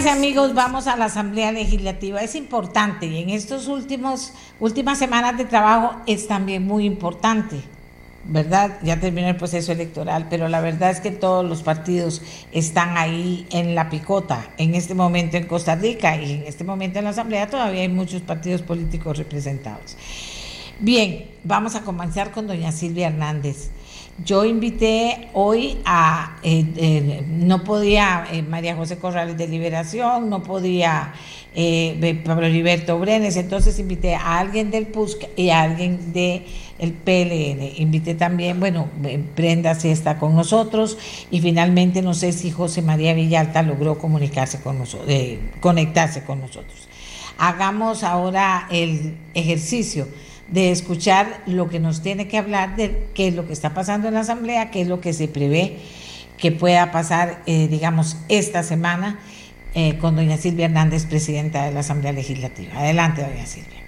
[0.03, 2.21] Amigos, vamos a la Asamblea Legislativa.
[2.21, 3.29] Es importante y en
[3.69, 7.61] últimos últimas semanas de trabajo es también muy importante,
[8.25, 8.77] ¿verdad?
[8.83, 12.21] Ya terminó el proceso electoral, pero la verdad es que todos los partidos
[12.51, 14.45] están ahí en la picota.
[14.57, 17.89] En este momento en Costa Rica y en este momento en la Asamblea todavía hay
[17.89, 19.95] muchos partidos políticos representados.
[20.81, 23.69] Bien, vamos a comenzar con doña Silvia Hernández.
[24.23, 30.41] Yo invité hoy a, eh, eh, no podía eh, María José Corrales de Liberación, no
[30.41, 31.13] podía
[32.25, 36.43] Pablo Heriberto Brenes, entonces invité a alguien del PUSC y a alguien del
[36.79, 37.81] el PLN.
[37.81, 38.89] Invité también, bueno,
[39.35, 40.97] Brenda sí está con nosotros
[41.31, 45.09] y finalmente no sé si José María Villalta logró comunicarse con nosotros,
[45.61, 46.87] conectarse con nosotros.
[47.37, 50.07] Hagamos ahora el ejercicio
[50.47, 54.07] de escuchar lo que nos tiene que hablar de qué es lo que está pasando
[54.07, 55.79] en la Asamblea, qué es lo que se prevé
[56.37, 59.19] que pueda pasar, eh, digamos, esta semana
[59.73, 62.79] eh, con doña Silvia Hernández, presidenta de la Asamblea Legislativa.
[62.79, 63.83] Adelante, doña Silvia.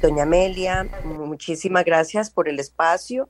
[0.00, 3.28] Doña Amelia, muchísimas gracias por el espacio.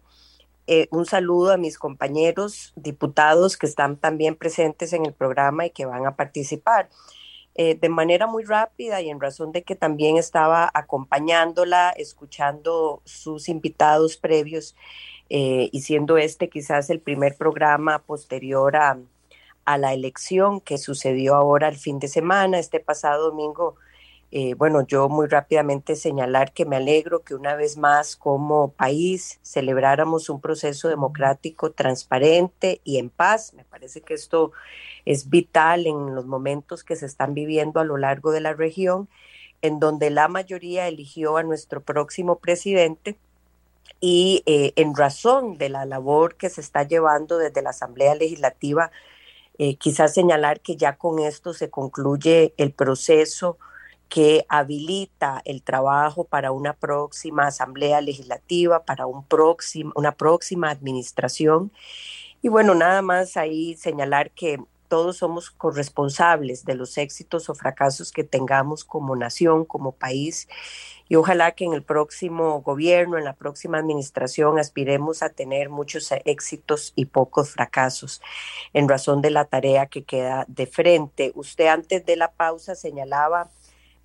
[0.66, 5.70] Eh, un saludo a mis compañeros diputados que están también presentes en el programa y
[5.70, 6.88] que van a participar.
[7.56, 13.48] Eh, de manera muy rápida y en razón de que también estaba acompañándola, escuchando sus
[13.48, 14.74] invitados previos
[15.30, 18.98] eh, y siendo este quizás el primer programa posterior a,
[19.64, 23.76] a, la elección que sucedió ahora el fin de semana, este pasado domingo.
[24.32, 29.38] Eh, bueno, yo muy rápidamente señalar que me alegro que una vez más como país
[29.42, 33.54] celebráramos un proceso democrático transparente y en paz.
[33.54, 34.50] Me parece que esto
[35.04, 39.08] es vital en los momentos que se están viviendo a lo largo de la región,
[39.62, 43.16] en donde la mayoría eligió a nuestro próximo presidente
[44.00, 48.90] y eh, en razón de la labor que se está llevando desde la Asamblea Legislativa,
[49.58, 53.56] eh, quizás señalar que ya con esto se concluye el proceso
[54.08, 61.72] que habilita el trabajo para una próxima asamblea legislativa, para un próximo, una próxima administración.
[62.42, 68.12] Y bueno, nada más ahí señalar que todos somos corresponsables de los éxitos o fracasos
[68.12, 70.48] que tengamos como nación, como país.
[71.08, 76.10] Y ojalá que en el próximo gobierno, en la próxima administración, aspiremos a tener muchos
[76.24, 78.22] éxitos y pocos fracasos
[78.72, 81.32] en razón de la tarea que queda de frente.
[81.34, 83.50] Usted antes de la pausa señalaba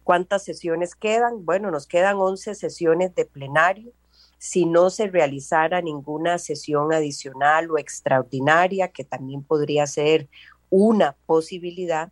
[0.09, 1.45] ¿Cuántas sesiones quedan?
[1.45, 3.93] Bueno, nos quedan 11 sesiones de plenario.
[4.39, 10.27] Si no se realizara ninguna sesión adicional o extraordinaria, que también podría ser
[10.69, 12.11] una posibilidad,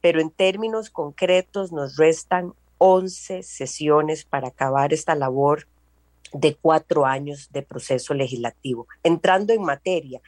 [0.00, 5.68] pero en términos concretos nos restan 11 sesiones para acabar esta labor
[6.32, 8.86] de cuatro años de proceso legislativo.
[9.02, 10.20] Entrando en materia,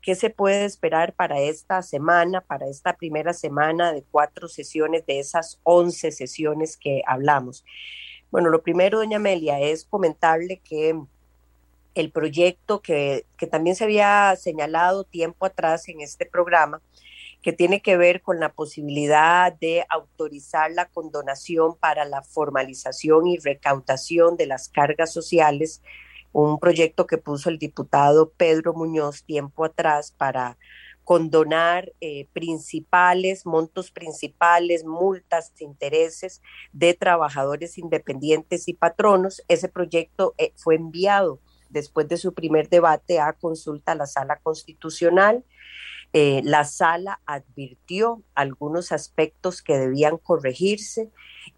[0.00, 5.18] ¿Qué se puede esperar para esta semana, para esta primera semana de cuatro sesiones de
[5.18, 7.64] esas once sesiones que hablamos?
[8.30, 10.98] Bueno, lo primero, doña Amelia, es comentarle que
[11.94, 16.80] el proyecto que, que también se había señalado tiempo atrás en este programa,
[17.42, 23.38] que tiene que ver con la posibilidad de autorizar la condonación para la formalización y
[23.38, 25.82] recaudación de las cargas sociales
[26.32, 30.58] un proyecto que puso el diputado Pedro Muñoz tiempo atrás para
[31.04, 39.42] condonar eh, principales, montos principales, multas, intereses de trabajadores independientes y patronos.
[39.48, 44.38] Ese proyecto eh, fue enviado después de su primer debate a consulta a la sala
[44.40, 45.44] constitucional.
[46.12, 51.10] Eh, la sala advirtió algunos aspectos que debían corregirse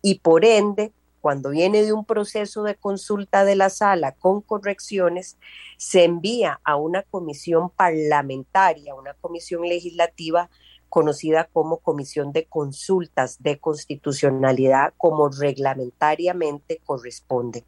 [0.03, 5.37] y por ende cuando viene de un proceso de consulta de la sala con correcciones,
[5.77, 10.51] se envía a una comisión parlamentaria, una comisión legislativa
[10.89, 17.65] conocida como Comisión de Consultas de Constitucionalidad, como reglamentariamente corresponde.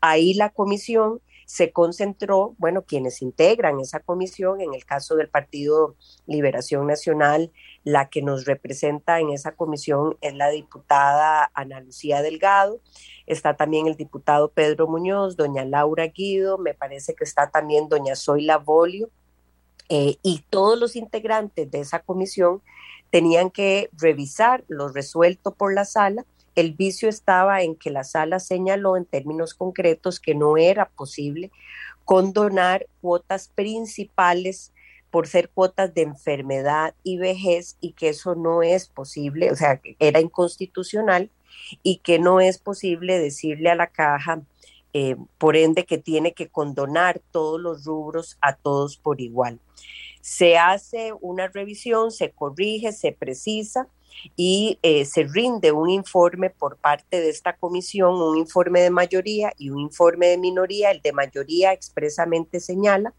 [0.00, 5.94] Ahí la comisión se concentró, bueno, quienes integran esa comisión, en el caso del Partido
[6.26, 7.52] Liberación Nacional,
[7.84, 12.80] la que nos representa en esa comisión es la diputada Ana Lucía Delgado,
[13.26, 18.16] está también el diputado Pedro Muñoz, doña Laura Guido, me parece que está también doña
[18.16, 19.08] Zoila Bolio,
[19.88, 22.60] eh, y todos los integrantes de esa comisión
[23.10, 26.26] tenían que revisar lo resuelto por la sala
[26.56, 31.52] el vicio estaba en que la sala señaló en términos concretos que no era posible
[32.04, 34.72] condonar cuotas principales
[35.10, 39.80] por ser cuotas de enfermedad y vejez y que eso no es posible, o sea,
[39.98, 41.30] era inconstitucional
[41.82, 44.42] y que no es posible decirle a la caja,
[44.92, 49.60] eh, por ende, que tiene que condonar todos los rubros a todos por igual.
[50.22, 53.88] Se hace una revisión, se corrige, se precisa
[54.34, 59.52] y eh, se rinde un informe por parte de esta comisión, un informe de mayoría
[59.56, 60.90] y un informe de minoría.
[60.90, 63.14] El de mayoría expresamente señala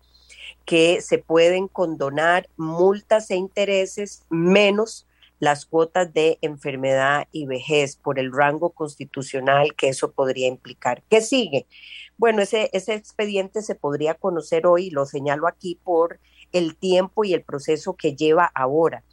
[0.66, 5.08] que se pueden condonar multas e intereses menos
[5.40, 11.04] las cuotas de enfermedad y vejez por el rango constitucional que eso podría implicar.
[11.10, 11.68] ¿Qué sigue?
[12.18, 16.20] Bueno, ese, ese expediente se podría conocer hoy, lo señalo aquí por
[16.54, 19.04] el tiempo y el proceso que lleva ahora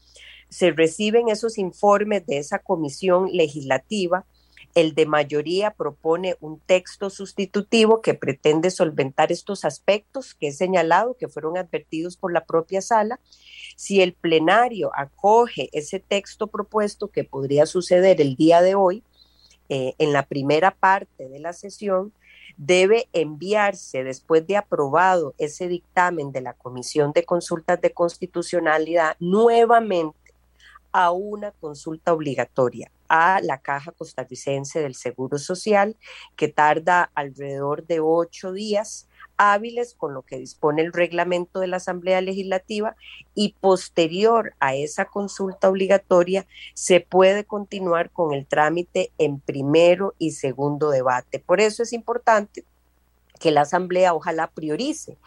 [0.54, 4.24] se reciben esos informes de esa comisión legislativa.
[4.76, 11.16] El de mayoría propone un texto sustitutivo que pretende solventar estos aspectos que he señalado,
[11.18, 13.18] que fueron advertidos por la propia sala.
[13.74, 19.02] Si el plenario acoge ese texto propuesto, que podría suceder el día de hoy,
[19.68, 22.12] eh, en la primera parte de la sesión,
[22.56, 30.23] debe enviarse después de aprobado ese dictamen de la Comisión de Consultas de Constitucionalidad nuevamente
[30.94, 35.96] a una consulta obligatoria a la Caja Costarricense del Seguro Social,
[36.36, 41.78] que tarda alrededor de ocho días hábiles con lo que dispone el reglamento de la
[41.78, 42.94] Asamblea Legislativa
[43.34, 50.30] y posterior a esa consulta obligatoria se puede continuar con el trámite en primero y
[50.30, 51.40] segundo debate.
[51.40, 52.64] Por eso es importante
[53.40, 55.18] que la Asamblea ojalá priorice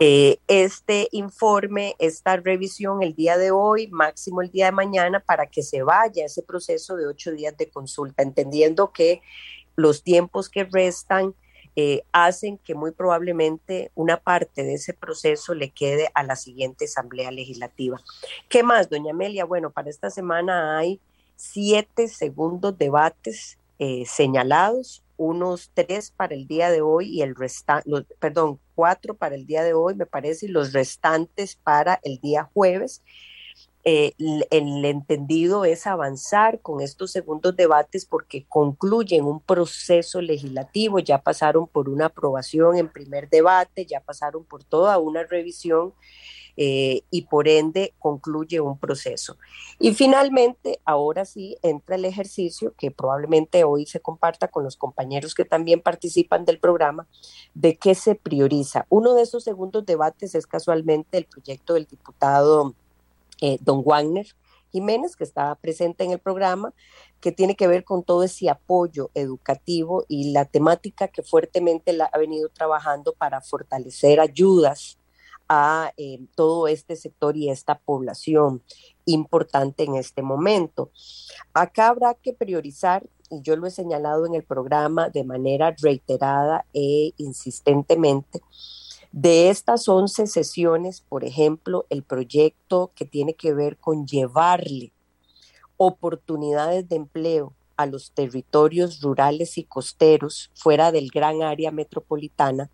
[0.00, 5.46] eh, este informe, esta revisión el día de hoy, máximo el día de mañana, para
[5.46, 9.22] que se vaya ese proceso de ocho días de consulta, entendiendo que
[9.76, 11.34] los tiempos que restan
[11.76, 16.84] eh, hacen que muy probablemente una parte de ese proceso le quede a la siguiente
[16.84, 18.00] Asamblea Legislativa.
[18.48, 19.44] ¿Qué más, doña Amelia?
[19.44, 21.00] Bueno, para esta semana hay
[21.34, 27.90] siete segundos debates eh, señalados, unos tres para el día de hoy y el restante,
[28.18, 32.50] perdón, cuatro para el día de hoy, me parece, y los restantes para el día
[32.52, 33.02] jueves.
[33.86, 34.14] Eh,
[34.50, 41.66] el, entendido es avanzar con estos segundos debates porque concluyen un proceso legislativo, ya pasaron
[41.66, 45.92] por una aprobación en primer debate, ya pasaron por toda una revisión
[46.56, 49.36] eh, y por ende concluye un proceso.
[49.78, 55.34] Y finalmente, ahora sí entra el ejercicio que probablemente hoy se comparta con los compañeros
[55.34, 57.06] que también participan del programa,
[57.54, 58.86] de qué se prioriza.
[58.88, 62.74] Uno de esos segundos debates es casualmente el proyecto del diputado
[63.40, 64.26] eh, don Wagner
[64.70, 66.72] Jiménez, que está presente en el programa,
[67.20, 72.18] que tiene que ver con todo ese apoyo educativo y la temática que fuertemente ha
[72.18, 74.98] venido trabajando para fortalecer ayudas
[75.48, 78.62] a eh, todo este sector y esta población
[79.04, 80.90] importante en este momento.
[81.52, 86.66] Acá habrá que priorizar, y yo lo he señalado en el programa de manera reiterada
[86.72, 88.40] e insistentemente,
[89.12, 94.92] de estas 11 sesiones, por ejemplo, el proyecto que tiene que ver con llevarle
[95.76, 102.70] oportunidades de empleo a los territorios rurales y costeros fuera del gran área metropolitana,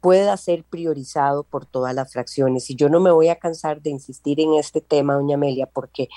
[0.00, 2.70] pueda ser priorizado por todas las fracciones.
[2.70, 6.08] Y yo no me voy a cansar de insistir en este tema, doña Amelia, porque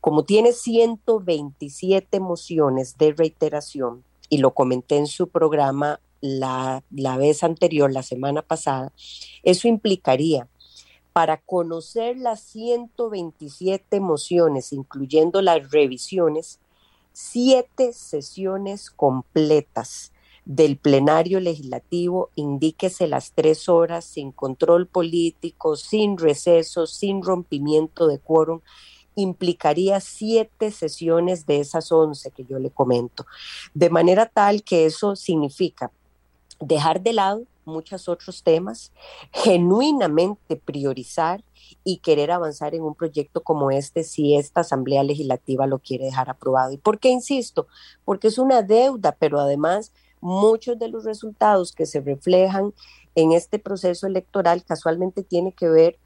[0.00, 7.42] como tiene 127 mociones de reiteración, y lo comenté en su programa la, la vez
[7.42, 8.92] anterior, la semana pasada,
[9.42, 10.48] eso implicaría
[11.12, 16.60] para conocer las 127 mociones, incluyendo las revisiones,
[17.12, 20.12] siete sesiones completas
[20.48, 28.18] del plenario legislativo, indíquese las tres horas sin control político, sin receso, sin rompimiento de
[28.18, 28.60] quórum,
[29.14, 33.26] implicaría siete sesiones de esas once que yo le comento.
[33.74, 35.92] De manera tal que eso significa
[36.60, 38.90] dejar de lado muchos otros temas,
[39.30, 41.44] genuinamente priorizar
[41.84, 46.30] y querer avanzar en un proyecto como este si esta Asamblea Legislativa lo quiere dejar
[46.30, 46.72] aprobado.
[46.72, 47.66] ¿Y por qué insisto?
[48.06, 52.72] Porque es una deuda, pero además muchos de los resultados que se reflejan
[53.14, 55.98] en este proceso electoral casualmente tiene que ver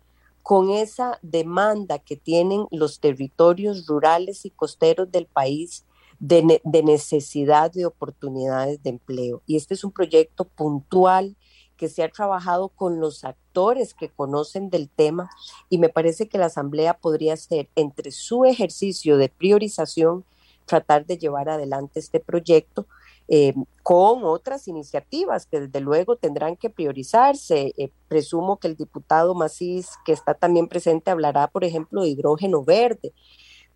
[0.42, 5.84] con esa demanda que tienen los territorios rurales y costeros del país
[6.18, 9.42] de, necesidad de oportunidades de empleo.
[9.46, 11.36] Y este es un proyecto puntual
[11.76, 15.30] que se ha trabajado con los actores que conocen del tema
[15.68, 20.24] y me parece que la Asamblea podría ser entre su ejercicio de priorización
[20.64, 22.86] tratar de llevar adelante este proyecto
[23.34, 27.72] eh, con otras iniciativas que desde luego tendrán que priorizarse.
[27.78, 32.62] Eh, presumo que el diputado Macís, que está también presente, hablará, por ejemplo, de hidrógeno
[32.62, 33.14] verde.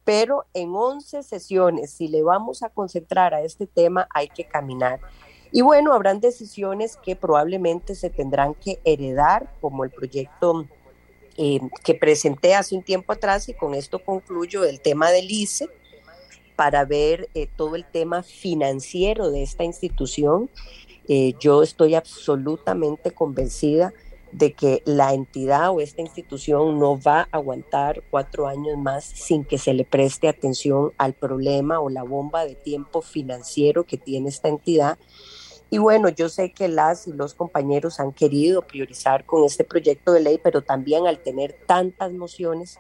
[0.05, 5.01] Pero en 11 sesiones, si le vamos a concentrar a este tema, hay que caminar.
[5.51, 10.66] Y bueno, habrán decisiones que probablemente se tendrán que heredar, como el proyecto
[11.39, 15.70] eh, que presenté hace un tiempo atrás, y con esto concluyo el tema del ICE
[16.57, 20.51] para ver eh, todo el tema financiero de esta institución.
[21.07, 23.93] Eh, yo estoy absolutamente convencida
[24.33, 29.45] de que la entidad o esta institución no va a aguantar cuatro años más sin
[29.45, 34.28] que se le preste atención al problema o la bomba de tiempo financiero que tiene
[34.28, 34.99] esta entidad.
[35.70, 40.12] Y bueno, yo sé que las y los compañeros han querido priorizar con este proyecto
[40.12, 42.78] de ley, pero también al tener tantas mociones,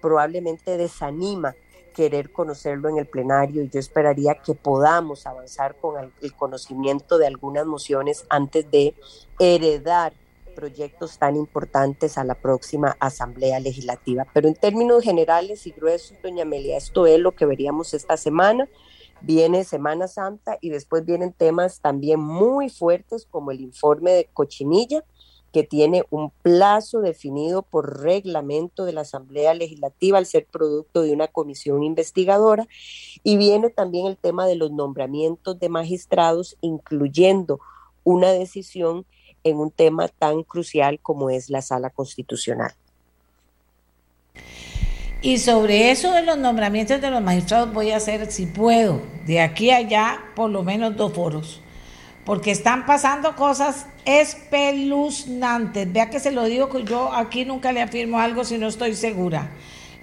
[0.00, 1.56] probablemente desanima
[1.98, 7.26] querer conocerlo en el plenario y yo esperaría que podamos avanzar con el, conocimiento de
[7.26, 8.94] algunas mociones antes de
[9.40, 10.12] heredar
[10.54, 14.28] proyectos tan importantes a la próxima Asamblea Legislativa.
[14.32, 18.68] Pero en términos generales y gruesos, doña Amelia, esto es lo que veríamos esta semana.
[19.20, 25.02] Viene Semana Santa y después vienen temas también muy fuertes como el informe de Cochinilla,
[25.58, 31.12] que tiene un plazo definido por reglamento de la Asamblea Legislativa al ser producto de
[31.12, 32.68] una comisión investigadora.
[33.24, 37.58] Y viene también el tema de los nombramientos de magistrados, incluyendo
[38.04, 39.04] una decisión
[39.42, 42.72] en un tema tan crucial como es la sala constitucional.
[45.22, 49.40] Y sobre eso de los nombramientos de los magistrados voy a hacer, si puedo, de
[49.40, 51.60] aquí a allá, por lo menos dos foros
[52.28, 55.90] porque están pasando cosas espeluznantes.
[55.90, 58.94] Vea que se lo digo que yo aquí nunca le afirmo algo si no estoy
[58.94, 59.48] segura.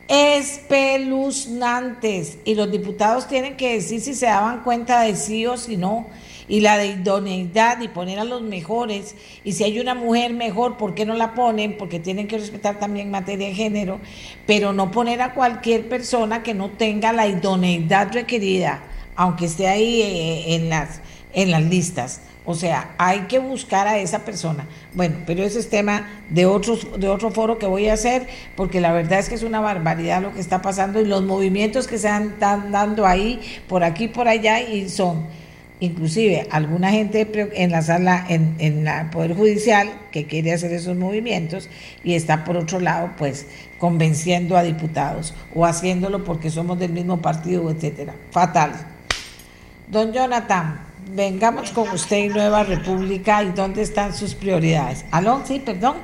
[0.08, 2.40] Espeluznantes.
[2.44, 6.08] Y los diputados tienen que decir si se daban cuenta de sí o si no
[6.48, 9.14] y la de idoneidad y poner a los mejores.
[9.44, 11.78] Y si hay una mujer mejor, ¿por qué no la ponen?
[11.78, 14.00] Porque tienen que respetar también materia de género,
[14.48, 18.82] pero no poner a cualquier persona que no tenga la idoneidad requerida,
[19.16, 21.02] aunque esté ahí eh, en, las,
[21.36, 22.22] en las listas.
[22.46, 24.68] O sea, hay que buscar a esa persona.
[24.94, 28.82] Bueno, pero ese es tema de, otros, de otro foro que voy a hacer, porque
[28.82, 31.98] la verdad es que es una barbaridad lo que está pasando y los movimientos que
[31.98, 35.26] se están dando ahí, por aquí, por allá, y son
[35.80, 40.96] inclusive alguna gente en la sala, en, en el Poder Judicial, que quiere hacer esos
[40.96, 41.70] movimientos
[42.04, 43.48] y está por otro lado, pues
[43.78, 48.14] convenciendo a diputados o haciéndolo porque somos del mismo partido, etcétera.
[48.32, 48.72] Fatal.
[49.88, 50.80] Don Jonathan,
[51.10, 55.06] vengamos con usted en Nueva República y dónde están sus prioridades.
[55.12, 55.98] Aló, sí, perdón.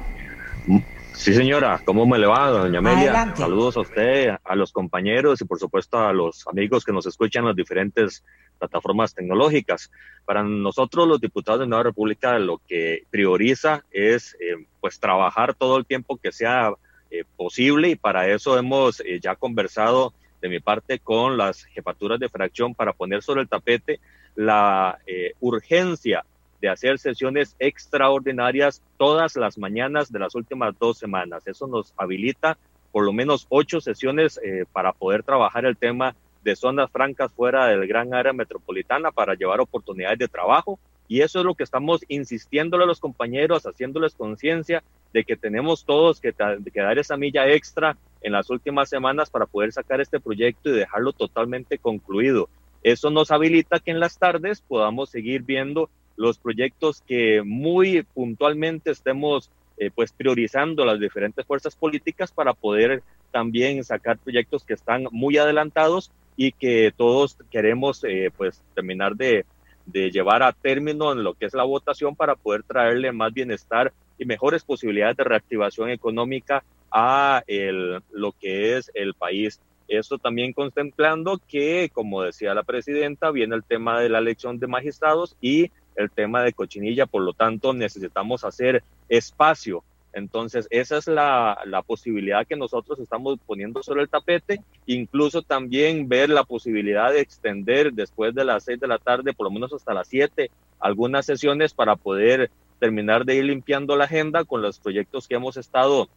[1.13, 3.35] Sí, señora, ¿cómo me le va, doña Amelia?
[3.35, 7.43] Saludos a usted, a los compañeros y por supuesto a los amigos que nos escuchan
[7.43, 8.23] en las diferentes
[8.57, 9.91] plataformas tecnológicas.
[10.25, 15.77] Para nosotros los diputados de Nueva República lo que prioriza es eh, pues trabajar todo
[15.77, 16.73] el tiempo que sea
[17.11, 22.19] eh, posible y para eso hemos eh, ya conversado de mi parte con las jefaturas
[22.19, 23.99] de fracción para poner sobre el tapete
[24.35, 24.99] la
[25.39, 26.23] urgencia
[26.61, 31.45] de hacer sesiones extraordinarias todas las mañanas de las últimas dos semanas.
[31.47, 32.57] Eso nos habilita
[32.91, 37.67] por lo menos ocho sesiones eh, para poder trabajar el tema de zonas francas fuera
[37.67, 40.79] del gran área metropolitana para llevar oportunidades de trabajo.
[41.07, 44.83] Y eso es lo que estamos insistiéndole a los compañeros, haciéndoles conciencia
[45.13, 49.45] de que tenemos todos que, que dar esa milla extra en las últimas semanas para
[49.45, 52.49] poder sacar este proyecto y dejarlo totalmente concluido.
[52.83, 58.91] Eso nos habilita que en las tardes podamos seguir viendo los proyectos que muy puntualmente
[58.91, 63.01] estemos eh, pues priorizando las diferentes fuerzas políticas para poder
[63.31, 69.45] también sacar proyectos que están muy adelantados y que todos queremos eh, pues terminar de,
[69.85, 73.93] de llevar a término en lo que es la votación para poder traerle más bienestar
[74.17, 79.59] y mejores posibilidades de reactivación económica a el, lo que es el país.
[79.87, 84.67] Esto también contemplando que, como decía la presidenta, viene el tema de la elección de
[84.67, 89.83] magistrados y el tema de cochinilla, por lo tanto necesitamos hacer espacio.
[90.13, 96.09] Entonces, esa es la, la, posibilidad que nosotros estamos poniendo sobre el tapete, incluso también
[96.09, 99.71] ver la posibilidad de extender después de las seis de la tarde, por lo menos
[99.71, 104.79] hasta las siete, algunas sesiones para poder terminar de ir limpiando la agenda con los
[104.79, 106.09] proyectos que hemos estado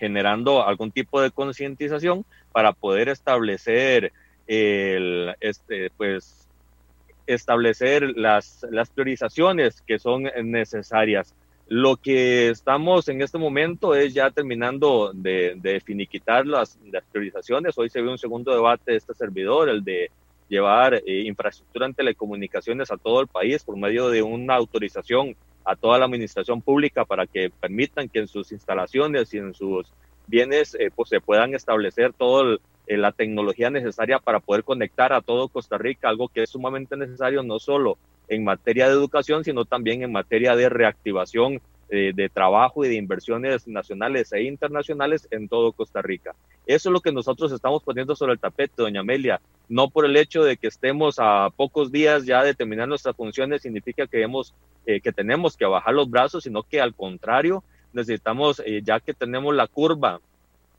[0.00, 4.12] generando algún tipo de concientización para poder establecer
[4.48, 6.48] el, este, pues,
[7.26, 11.34] establecer las, las priorizaciones que son necesarias.
[11.68, 17.78] Lo que estamos en este momento es ya terminando de, de finiquitar las, las, priorizaciones.
[17.78, 20.10] Hoy se ve un segundo debate de este servidor, el de
[20.48, 25.36] llevar eh, infraestructura en telecomunicaciones a todo el país por medio de una autorización
[25.70, 29.86] a toda la administración pública para que permitan que en sus instalaciones y en sus
[30.26, 35.12] bienes eh, pues se puedan establecer todo el, eh, la tecnología necesaria para poder conectar
[35.12, 39.44] a todo Costa Rica, algo que es sumamente necesario no solo en materia de educación,
[39.44, 41.60] sino también en materia de reactivación
[41.90, 46.34] eh, de trabajo y de inversiones nacionales e internacionales en todo Costa Rica.
[46.66, 49.40] Eso es lo que nosotros estamos poniendo sobre el tapete, doña Amelia.
[49.68, 53.62] No por el hecho de que estemos a pocos días ya de terminar nuestras funciones,
[53.62, 54.54] significa que, hemos,
[54.86, 59.54] eh, que tenemos que bajar los brazos, sino que al contrario, necesitamos, ya que tenemos
[59.54, 60.20] la curva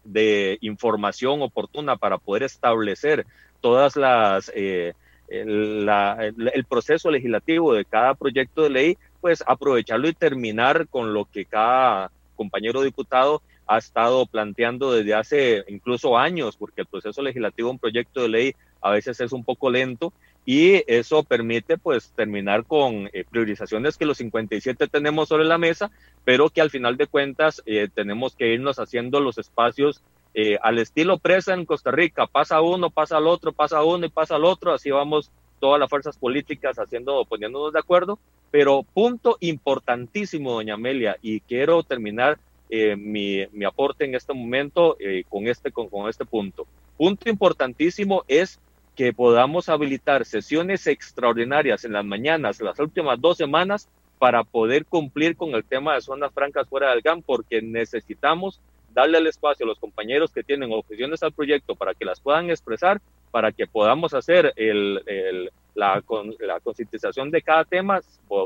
[0.03, 3.25] de información oportuna para poder establecer
[3.59, 4.93] todas las eh,
[5.31, 11.45] el, proceso legislativo de cada proyecto de ley, pues aprovecharlo y terminar con lo que
[11.45, 17.79] cada compañero diputado ha estado planteando desde hace incluso años, porque el proceso legislativo un
[17.79, 20.11] proyecto de ley a veces es un poco lento
[20.45, 25.91] y eso permite pues terminar con eh, priorizaciones que los 57 tenemos sobre la mesa,
[26.25, 30.01] pero que al final de cuentas eh, tenemos que irnos haciendo los espacios
[30.33, 34.09] eh, al estilo presa en Costa Rica, pasa uno, pasa al otro, pasa uno y
[34.09, 35.29] pasa al otro, así vamos
[35.61, 38.19] todas las fuerzas políticas haciendo, poniéndonos de acuerdo,
[38.51, 42.37] pero punto importantísimo, doña Amelia, y quiero terminar
[42.69, 44.97] mi, mi, aporte en este momento
[45.29, 46.65] con, este, con, con este punto.
[46.97, 48.59] Punto importantísimo es
[48.95, 53.89] que podamos habilitar sesiones extraordinarias en las mañanas, las últimas dos semanas,
[54.19, 58.61] para poder cumplir con el tema de zonas francas fuera del GAN, porque necesitamos
[58.93, 62.49] darle el espacio a los compañeros que tienen objeciones al proyecto para que las puedan
[62.49, 63.01] expresar,
[63.31, 68.01] para que podamos hacer el, la, con, la concientización de cada tema,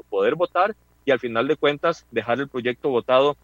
[0.10, 3.36] poder votar y al final de cuentas dejar el proyecto votado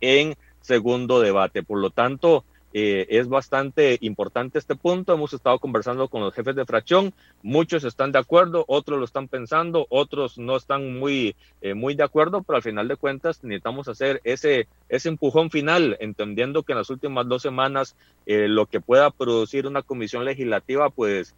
[0.00, 1.62] en segundo debate.
[1.62, 2.44] Por lo tanto,
[2.76, 5.14] eh, es bastante importante este punto.
[5.14, 7.14] Hemos estado conversando con los jefes de fracción.
[7.40, 12.02] Muchos están de acuerdo, otros lo están pensando, otros no están muy, eh, muy de
[12.02, 16.78] acuerdo, pero al final de cuentas necesitamos hacer ese, ese empujón final, entendiendo que en
[16.78, 17.94] las últimas dos semanas
[18.26, 21.34] eh, lo que pueda producir una comisión legislativa, pues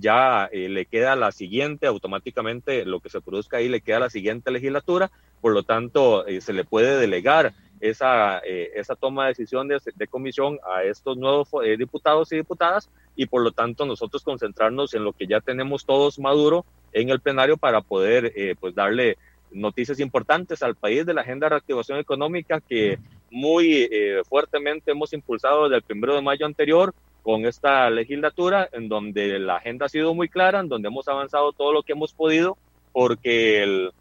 [0.00, 4.50] ya le queda la siguiente, automáticamente lo que se produzca ahí le queda la siguiente
[4.50, 5.08] legislatura.
[5.40, 10.58] Por lo tanto, se le puede delegar esa, eh, esa toma de decisiones de, comisión
[10.74, 15.12] a estos nuevos eh, diputados y diputadas y por lo tanto nosotros concentrarnos en lo
[15.12, 19.16] que ya tenemos todos maduro en el plenario para poder eh, pues darle
[19.50, 22.98] noticias importantes al país de la agenda de reactivación económica que
[23.30, 23.90] muy
[24.28, 29.56] fuertemente hemos impulsado desde el primero de mayo anterior con esta legislatura en donde la
[29.56, 32.56] agenda ha sido muy clara, en donde hemos avanzado todo lo que hemos podido
[32.92, 33.92] porque el,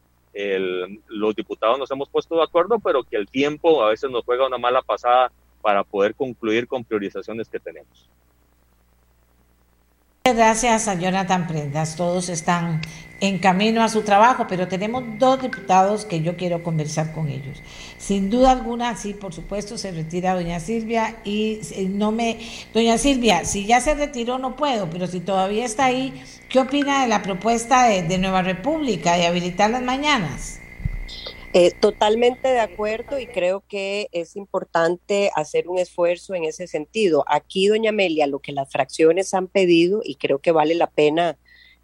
[1.08, 4.48] los diputados nos hemos puesto de acuerdo, pero que el tiempo a veces nos juega
[4.48, 5.32] una mala pasada
[5.62, 8.10] para poder concluir con priorizaciones que tenemos.
[10.36, 11.96] Gracias a Jonathan Prendas.
[11.96, 12.82] Todos están
[13.22, 17.64] en camino a su trabajo, pero tenemos dos diputados que yo quiero conversar con ellos.
[17.98, 22.40] Sin duda alguna, sí, por supuesto, se retira doña Silvia y eh, no me...
[22.74, 27.04] Doña Silvia, si ya se retiró no puedo, pero si todavía está ahí, ¿qué opina
[27.04, 30.60] de la propuesta de, Nueva República de habilitar las mañanas?
[31.54, 37.24] Eh, totalmente de acuerdo y creo que es importante hacer un esfuerzo en ese sentido.
[37.28, 41.38] Aquí, doña Amelia, lo que las fracciones han pedido, y creo que vale la pena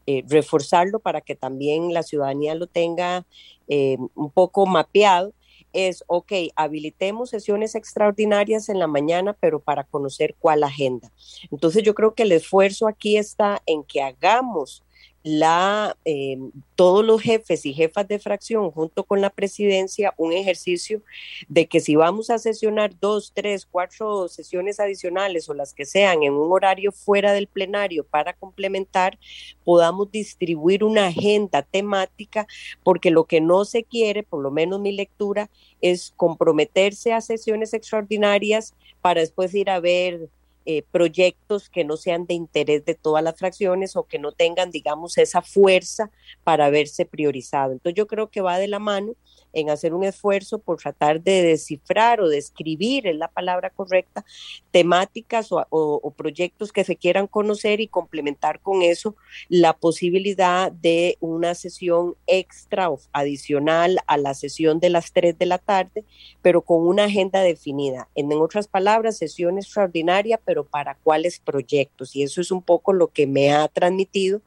[0.05, 3.25] eh, reforzarlo para que también la ciudadanía lo tenga
[3.69, 5.33] eh, un poco mapeado,
[5.71, 11.11] es, ok, habilitemos sesiones extraordinarias en la mañana, pero para conocer cuál agenda.
[11.51, 14.83] Entonces yo creo que el esfuerzo aquí está en que hagamos
[15.23, 16.37] la, eh,
[16.75, 21.01] todos los jefes y jefas de fracción junto con la presidencia un ejercicio
[21.47, 26.23] de que si vamos a sesionar dos, tres, cuatro sesiones adicionales o las que sean
[26.23, 29.17] en un horario fuera del plenario para complementar,
[29.63, 32.45] podamos distribuir una agenda temática,
[32.83, 35.49] porque lo que no se quiere, por lo menos mi lectura,
[35.81, 40.29] es comprometerse a sesiones extraordinarias para después ir a ver
[40.65, 44.71] eh, proyectos que no sean de interés de todas las fracciones o que no tengan,
[44.71, 46.09] digamos, esa fuerza
[46.43, 47.73] para verse priorizado.
[47.73, 49.15] Entonces yo creo que va de la mano
[49.53, 54.25] en hacer un esfuerzo por tratar de descifrar o describir, es la palabra correcta,
[54.71, 59.15] temáticas o, proyectos que se quieran conocer y complementar con eso
[59.49, 65.45] la posibilidad de una sesión extra o adicional a la sesión de las 3 de
[65.45, 66.03] la tarde,
[66.41, 68.09] pero con una agenda definida.
[68.15, 72.15] En, en otras palabras, sesión extraordinaria, pero para cuáles proyectos.
[72.15, 74.41] Y eso es un poco lo que me ha transmitido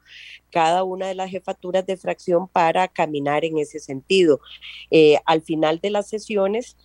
[0.51, 4.39] cada una de las jefaturas de fracción para caminar en ese sentido.
[4.91, 6.77] Eh, al final de las sesiones,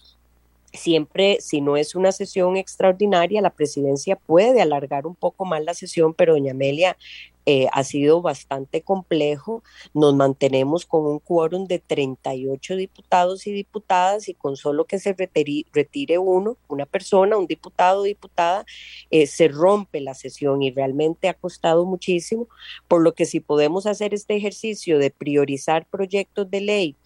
[0.73, 5.75] siempre, si no es una sesión extraordinaria, la presidencia puede alargar un poco más la
[5.75, 6.97] sesión, pero doña Amelia
[7.45, 9.63] eh, ha sido bastante complejo.
[9.95, 15.15] Nos mantenemos con un quórum de 38 diputados y diputadas y con solo que se
[15.15, 18.65] retire, uno, una persona, un diputado o diputada,
[19.11, 22.49] eh, se rompe la sesión y realmente ha costado muchísimo,
[22.87, 26.97] por lo que si podemos hacer este ejercicio de priorizar proyectos de ley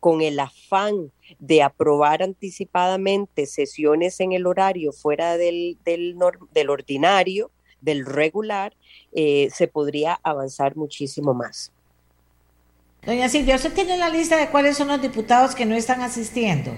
[0.00, 6.16] con el afán de aprobar anticipadamente sesiones en el horario fuera del, del,
[6.52, 7.50] del ordinario,
[7.80, 8.74] del regular,
[9.12, 11.72] eh, se podría avanzar muchísimo más.
[13.04, 16.72] Doña Silvia, ¿usted tiene la lista de cuáles son los diputados que no están asistiendo?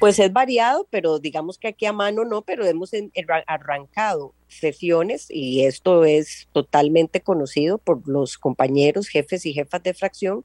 [0.00, 2.92] Pues es variado, pero digamos que aquí a mano no, pero hemos
[3.46, 10.44] arrancado sesiones y esto es totalmente conocido por los compañeros, jefes y jefas de fracción,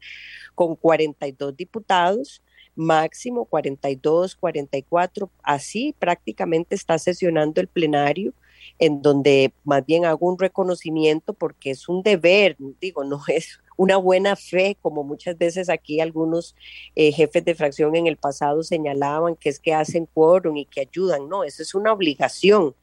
[0.56, 2.42] con 42 diputados,
[2.76, 8.34] máximo 42, 44, así prácticamente está sesionando el plenario
[8.80, 13.98] en donde más bien hago un reconocimiento porque es un deber, digo, no es una
[13.98, 16.56] buena fe, como muchas veces aquí algunos
[16.96, 20.82] eh, jefes de fracción en el pasado señalaban que es que hacen quórum y que
[20.82, 22.76] ayudan, no, eso es una obligación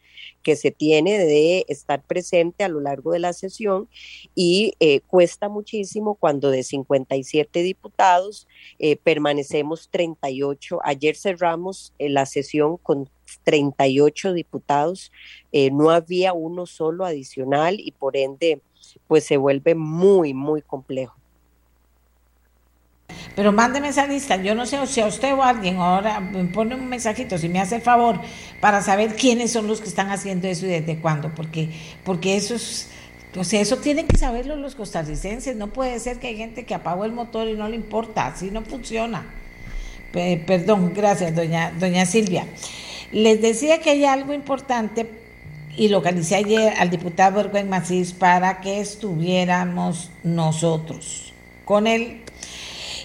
[0.42, 3.88] que se tiene de estar presente a lo largo de la sesión
[4.34, 8.48] y eh, cuesta muchísimo cuando de 57 diputados
[8.78, 10.80] eh, permanecemos 38.
[10.84, 13.10] Ayer cerramos la sesión con
[13.44, 15.12] 38 diputados,
[15.52, 18.62] eh, no había uno solo adicional y por ende
[19.06, 21.16] pues se vuelve muy, muy complejo.
[23.36, 26.44] Pero mándeme esa lista, yo no sé si a usted o a alguien ahora me
[26.44, 28.20] pone un mensajito, si me hace el favor,
[28.60, 31.68] para saber quiénes son los que están haciendo eso y desde cuándo, porque,
[32.04, 32.90] porque eso es
[33.36, 35.54] O sea, eso tienen que saberlo los costarricenses.
[35.54, 38.26] No puede ser que hay gente que apagó el motor y no le importa.
[38.26, 39.24] Así no funciona.
[40.12, 42.46] perdón, gracias, doña, doña Silvia.
[43.12, 45.08] Les decía que hay algo importante
[45.76, 51.32] y localicé ayer al diputado Erwin Macís para que estuviéramos nosotros
[51.64, 52.22] con él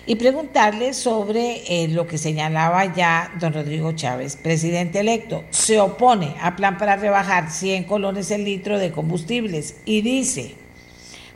[0.08, 5.44] y preguntarle sobre eh, lo que señalaba ya don Rodrigo Chávez, presidente electo.
[5.50, 10.56] Se opone a plan para rebajar 100 colones el litro de combustibles y dice,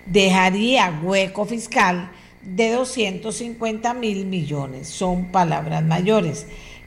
[0.06, 2.12] dejaría hueco fiscal
[2.44, 4.88] de 250 mil millones.
[4.88, 6.46] Son palabras mayores.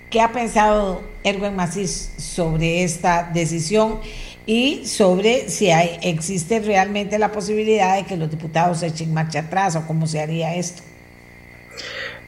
[0.09, 3.99] ¿Qué ha pensado Erwin Macís sobre esta decisión
[4.45, 9.75] y sobre si hay, existe realmente la posibilidad de que los diputados echen marcha atrás
[9.75, 10.83] o cómo se haría esto?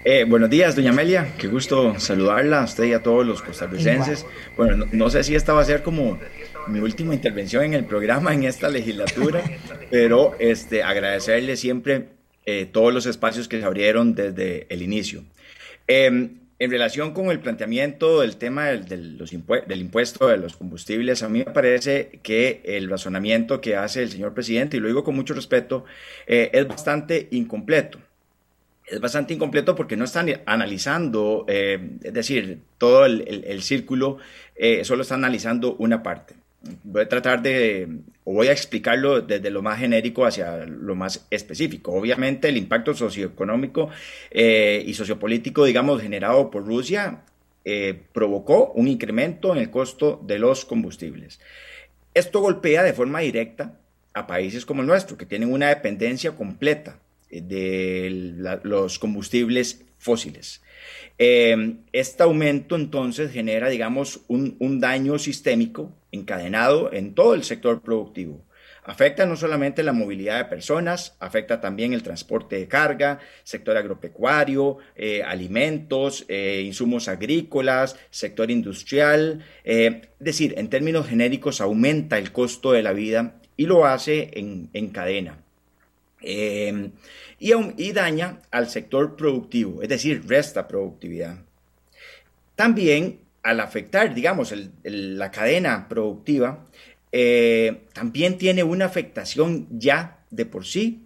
[0.07, 1.33] Eh, buenos días, doña Amelia.
[1.39, 4.27] Qué gusto saludarla a usted y a todos los costarricenses.
[4.55, 6.19] Bueno, no, sé si esta va a ser como
[6.67, 9.43] mi última intervención en el programa en esta legislatura,
[9.91, 12.09] pero este, agradecerle siempre
[12.45, 15.25] eh, todos los espacios que se abrieron desde el inicio.
[15.87, 21.23] Em, en relación con el planteamiento del tema del, los del, impuesto de los combustibles,
[21.23, 25.03] a mí me parece que el razonamiento que hace el señor presidente, y lo digo
[25.03, 25.87] con mucho respeto,
[26.27, 27.99] eh, es bastante incompleto
[28.87, 34.19] es bastante incompleto porque no están analizando, eh, es decir, todo el, círculo,
[34.57, 36.35] eh, solo está analizando una parte.
[36.83, 37.89] Voy a tratar de,
[38.25, 41.93] o voy a explicarlo desde lo más genérico hacia lo más específico.
[41.93, 43.91] Obviamente el impacto socioeconómico
[44.31, 47.23] eh, y sociopolítico, digamos, generado por Rusia
[48.13, 51.41] provocó un incremento en el costo de los combustibles.
[52.13, 53.79] Esto golpea de forma directa
[54.13, 56.99] a países como el nuestro, que tienen una dependencia completa
[57.43, 60.63] de los combustibles fósiles.
[61.19, 68.45] Eh, este aumento entonces genera, digamos, un, daño sistémico encadenado en todo el sector productivo.
[68.87, 74.77] Afecta no solamente la movilidad de personas, afecta también el transporte de carga, sector agropecuario,
[74.95, 79.43] eh, alimentos, eh, insumos agrícolas, sector industrial.
[79.65, 84.69] es decir, en términos genéricos aumenta el costo de la vida y lo hace en,
[84.75, 85.44] en cadena.
[86.25, 86.93] Em,
[87.39, 91.39] y, daña al sector productivo, es decir, resta productividad.
[92.57, 96.67] También al afectar, digamos, la cadena productiva,
[97.13, 101.03] eh, también tiene una afectación ya de por sí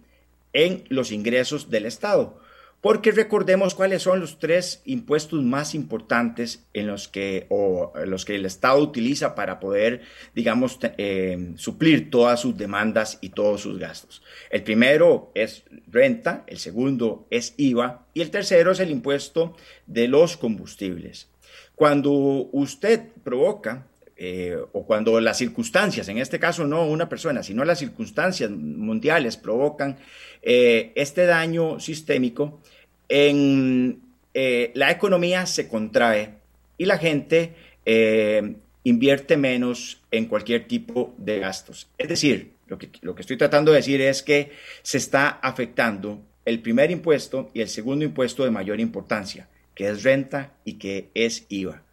[0.53, 2.38] en los ingresos del Estado
[2.81, 8.35] porque recordemos cuáles son los tres impuestos más importantes en los que, o, los que
[8.35, 10.01] el Estado utiliza para poder,
[10.33, 14.21] digamos, eh, suplir todas sus demandas y todos sus gastos.
[14.49, 20.07] El primero es renta, el segundo es IVA y el tercero es el impuesto de
[20.07, 21.29] los combustibles.
[21.75, 23.87] Cuando usted provoca
[24.21, 29.37] eh, o cuando las circunstancias, en este caso no una persona, sino las circunstancias mundiales
[29.37, 29.97] provocan
[30.41, 32.61] eh, este daño sistémico,
[33.09, 34.01] en
[34.33, 36.35] eh, la economía se contrae
[36.77, 37.55] y la gente
[37.85, 41.89] eh, invierte menos en cualquier tipo de gastos.
[41.97, 44.51] Es decir, lo que, lo que estoy tratando de decir es que
[44.83, 50.03] se está afectando el primer impuesto y el segundo impuesto de mayor importancia, que es
[50.03, 51.83] renta y que es IVA.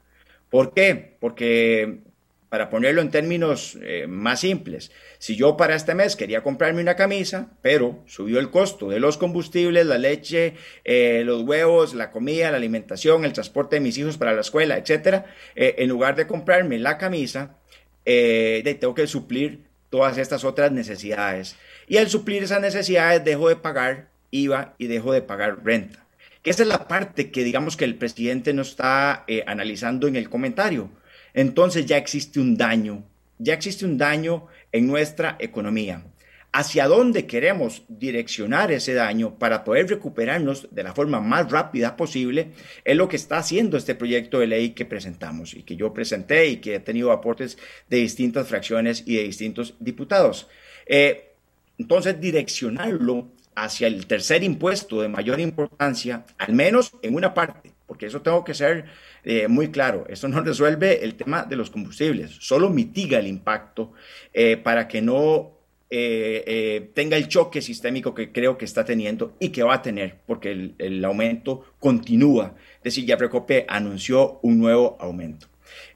[0.51, 1.17] ¿Por qué?
[1.19, 2.01] Porque
[2.49, 6.95] para ponerlo en términos eh, más simples, si yo para este mes quería comprarme una
[6.95, 10.55] camisa, pero subió el costo de los combustibles, la leche,
[10.85, 14.77] eh, los huevos, la comida, la alimentación, el transporte de mis hijos para la escuela,
[14.79, 17.57] etcétera, eh, en lugar de comprarme la camisa,
[18.05, 21.57] tengo que suplir todas estas otras necesidades.
[21.89, 26.07] Y al suplir esas necesidades dejo de pagar IVA y dejo de pagar renta.
[26.43, 30.31] Que esa es la parte que digamos que el presidente no está analizando en el
[30.31, 30.91] comentario
[31.37, 33.05] entonces ya existe un daño,
[33.39, 36.03] ya existe un daño en nuestra economía.
[36.51, 42.53] ¿Hacia dónde queremos direccionar ese daño para poder recuperarnos de la forma más rápida posible?
[42.83, 46.47] Es lo que está haciendo este proyecto de ley que presentamos y que yo presenté
[46.47, 47.59] y que ha tenido aportes
[47.91, 50.49] de distintas fracciones y de distintos diputados.
[50.87, 51.35] Eh,
[51.77, 58.07] entonces, direccionarlo hacia el tercer impuesto de mayor importancia, al menos en una parte, porque
[58.07, 58.87] eso tengo que ser
[59.25, 63.93] eh, muy claro, esto no resuelve el tema de los combustibles, solo mitiga el impacto
[64.33, 65.53] eh, para que no
[65.89, 70.17] eh, tenga el choque sistémico que creo que está teniendo y que va a tener,
[70.27, 72.57] porque el, aumento continúa.
[72.79, 75.47] Es decir, ya Precope anunció un nuevo aumento.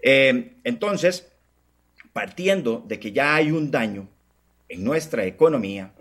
[0.01, 1.33] entonces,
[2.13, 4.09] partiendo de que ya hay un daño
[4.69, 5.93] en nuestra economía,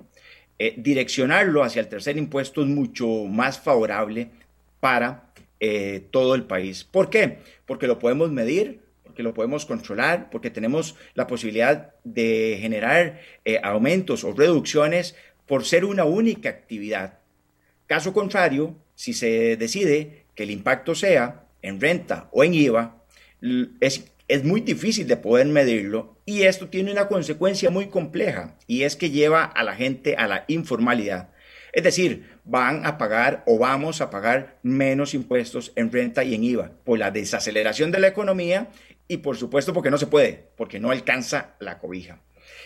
[0.78, 4.30] direccionarlo hacia el tercer impuesto es mucho más favorable
[4.80, 5.29] para
[5.60, 6.84] eh, todo el país.
[6.84, 7.40] ¿Por qué?
[7.66, 13.60] Porque lo podemos medir, porque lo podemos controlar, porque tenemos la posibilidad de generar eh,
[13.64, 15.16] aumentos o reducciones
[15.46, 17.20] por ser una única actividad.
[17.88, 22.96] Caso contrario, si se decide que el impacto sea en renta o en IVA,
[23.80, 28.84] es, es muy difícil de poder medirlo y esto tiene una consecuencia muy compleja y
[28.84, 31.30] es que lleva a la gente a la informalidad.
[31.74, 36.44] Es decir, van a pagar o vamos a pagar menos impuestos en renta y en
[36.44, 38.70] IVA por la desaceleración de la economía
[39.08, 42.22] y por supuesto porque no se puede, porque no alcanza la cobija.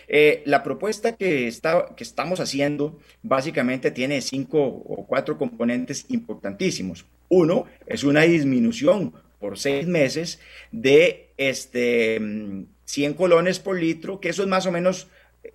[0.08, 7.06] Eh, la propuesta que, está, que estamos haciendo básicamente tiene cinco o cuatro componentes importantísimos.
[7.28, 10.40] Uno es una disminución por seis meses
[10.72, 12.18] de este,
[12.84, 15.08] 100 mm, colones por litro, que eso es más o menos
[15.42, 15.50] eh,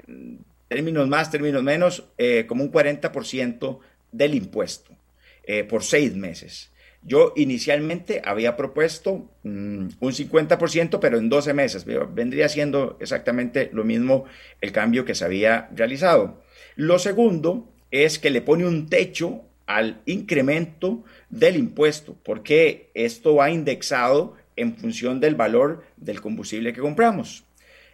[0.70, 3.80] términos más, términos menos, eh, como un 40%
[4.14, 4.96] del impuesto
[5.44, 6.72] eh, por seis meses.
[7.02, 11.86] Yo inicialmente había propuesto mm, un 50%, pero en 12 meses.
[12.14, 14.26] Vendría siendo exactamente lo mismo
[14.62, 16.42] el cambio que se había realizado.
[16.76, 23.50] Lo segundo es que le pone un techo al incremento del impuesto, porque esto va
[23.50, 27.46] indexado en función del valor del combustible que compramos.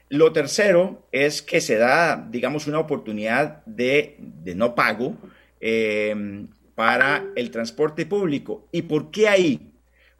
[0.09, 4.17] Lo tercero es que se da, digamos, una oportunidad de,
[4.55, 5.17] no pago
[5.59, 8.67] em, para el transporte público.
[8.71, 9.71] ¿Y por qué ahí?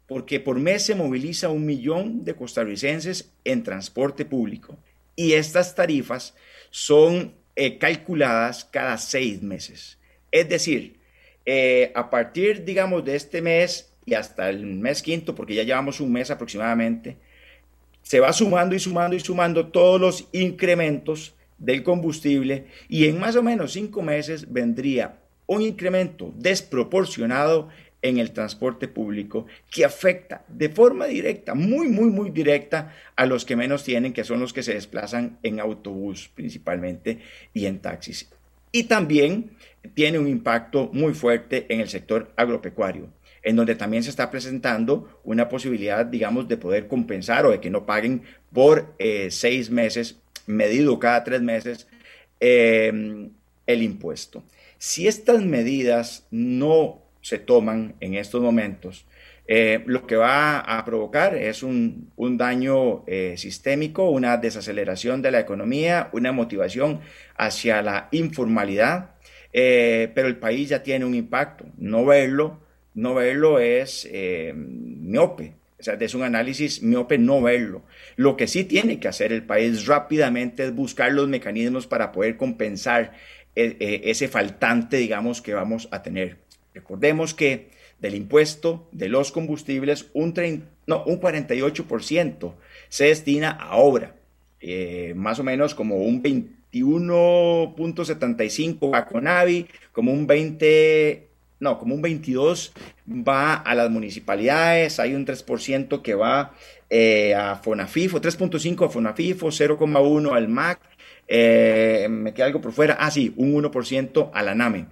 [0.06, 4.76] Porque por mes se moviliza un millón de costarricenses en transporte público.
[5.14, 6.34] Y estas tarifas
[6.70, 9.98] son eh, calculadas cada seis meses.
[10.30, 10.98] Es decir,
[11.46, 16.00] eh, a partir, digamos, de este mes y hasta el mes quinto, porque ya llevamos
[16.00, 17.16] un mes aproximadamente,
[18.06, 23.34] se va sumando y sumando y sumando todos los incrementos del combustible y en más
[23.34, 27.68] o menos cinco meses vendría un incremento desproporcionado
[28.02, 33.44] en el transporte público que afecta de forma directa, muy, muy, muy directa a los
[33.44, 37.18] que menos tienen, que son los que se desplazan en autobús principalmente
[37.54, 38.30] y en taxis.
[38.70, 39.56] Y también
[39.94, 43.15] tiene un impacto muy fuerte en el sector agropecuario
[43.46, 47.70] en donde también se está presentando una posibilidad, digamos, de poder compensar o de que
[47.70, 51.86] no paguen por eh, seis meses, medido cada tres meses,
[52.40, 53.30] em,
[53.64, 54.42] el impuesto.
[54.78, 59.06] Si estas medidas no se toman en estos momentos,
[59.46, 65.38] eh, lo que va a provocar es un, daño eh, sistémico, una desaceleración de la
[65.38, 66.98] economía, una motivación
[67.36, 69.12] hacia la informalidad,
[69.52, 71.64] pero el país ya tiene un impacto.
[71.78, 72.65] No verlo
[72.96, 75.52] no verlo es eh, miope.
[75.78, 77.82] O sea, es un análisis miope no verlo.
[78.16, 82.38] Lo que sí tiene que hacer el país rápidamente es buscar los mecanismos para poder
[82.38, 83.12] compensar
[83.54, 86.38] eh, eh, ese faltante, digamos, que vamos a tener.
[86.72, 87.68] Recordemos que
[88.00, 90.32] del impuesto de los combustibles, un,
[90.86, 92.54] no, un 48%
[92.88, 94.16] se destina a obra,
[95.14, 101.25] más o menos como un 21.75 a Conavi, como un 20
[101.58, 102.72] no, como un 22
[103.08, 106.54] va a las municipalidades, hay un 3% que va
[106.90, 110.80] eh, a FONAFIFO, 3.5 a FONAFIFO, 0,1 al MAC,
[111.28, 114.86] eh, me queda algo por fuera, ah sí, un 1% a la NAME.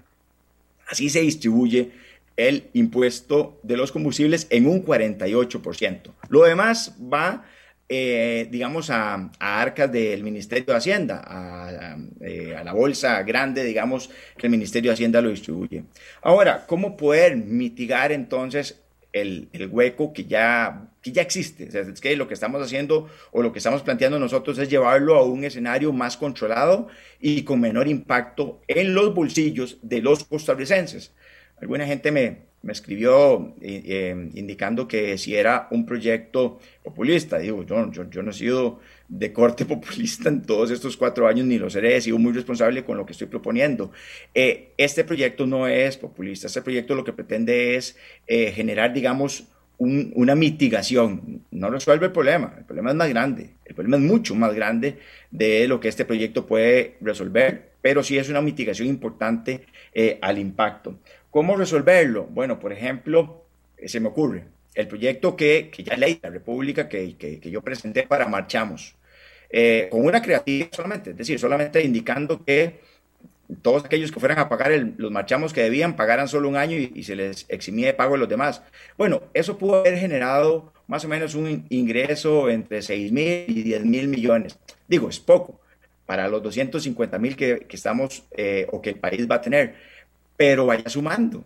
[0.88, 1.92] Así se distribuye
[2.36, 6.12] el impuesto de los combustibles en un 48%.
[6.28, 7.44] Lo demás va
[7.88, 14.46] eh, digamos, a, arcas del Ministerio de Hacienda, eh, a, la bolsa grande, digamos, que
[14.46, 15.84] el Ministerio de Hacienda lo distribuye.
[16.22, 18.80] Ahora, ¿cómo poder mitigar entonces
[19.12, 21.68] el, hueco que ya, que ya existe?
[21.78, 25.22] es que lo que estamos haciendo o lo que estamos planteando nosotros es llevarlo a
[25.22, 26.88] un escenario más controlado
[27.20, 31.12] y con menor impacto en los bolsillos de los costarricenses.
[31.60, 37.38] Alguna gente me, me escribió eh, eh, indicando que si era un proyecto populista.
[37.38, 41.58] Digo, yo, yo, no he sido de corte populista en todos estos cuatro años, ni
[41.58, 43.92] lo seré, he sido muy responsable con lo que estoy proponiendo.
[44.34, 47.96] Eh, este proyecto no es populista, este proyecto lo que pretende es
[48.26, 49.44] generar, digamos,
[49.76, 51.42] una mitigación.
[51.50, 54.98] No resuelve el problema, el problema es más grande, el problema es mucho más grande
[55.30, 59.66] de lo que este proyecto puede resolver, pero sí es una mitigación importante
[60.22, 60.98] al impacto.
[61.34, 62.28] ¿Cómo resolverlo?
[62.30, 63.44] Bueno, por ejemplo,
[63.76, 67.60] eh, se me ocurre el proyecto que, que ya ley la República que, que, yo
[67.60, 68.94] presenté para Marchamos,
[69.50, 72.78] eh, con una creatividad solamente, es decir, solamente indicando que
[73.62, 77.02] todos aquellos que fueran a pagar los marchamos que debían pagaran solo un año y,
[77.02, 78.62] se les eximía de pago de los demás.
[78.96, 83.84] Bueno, eso pudo haber generado más o menos un ingreso entre 6 mil y 10
[83.86, 84.56] mil millones.
[84.86, 85.60] Digo, es poco
[86.06, 89.74] para los 250 mil que, estamos eh, o que el país va a tener
[90.36, 91.44] pero vaya sumando,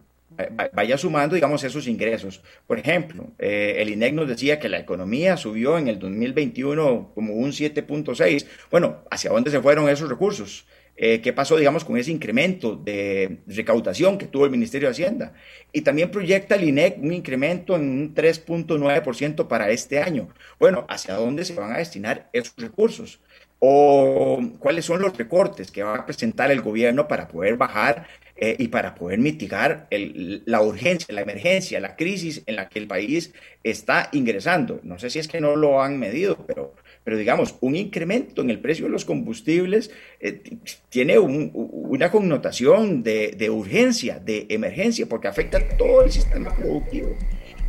[0.73, 2.43] vaya sumando, digamos, esos ingresos.
[2.67, 7.35] Por ejemplo, eh, el INEC nos decía que la economía subió en el 2021 como
[7.35, 8.47] un 7.6.
[8.71, 10.65] Bueno, ¿hacia dónde se fueron esos recursos?
[11.01, 15.33] Eh, qué pasó, digamos, con ese incremento de recaudación que tuvo el Ministerio de Hacienda.
[15.73, 20.29] Y también proyecta el INEC un incremento en un 3.9% para este año.
[20.59, 23.21] Bueno, ¿hacia dónde se van a destinar esos recursos?
[23.61, 28.09] ¿O cuáles son los recortes que va a presentar el gobierno para poder bajar
[28.41, 32.87] eh, y para poder mitigar la urgencia, la emergencia, la crisis en la que el
[32.87, 33.33] país
[33.63, 34.81] está ingresando?
[34.83, 36.75] No sé si es que no lo han medido, pero
[37.09, 39.91] pero digamos, un incremento en el precio de los combustibles
[40.21, 40.43] eh,
[40.91, 47.17] tiene una connotación de, urgencia, de emergencia, porque afecta a todo el sistema productivo.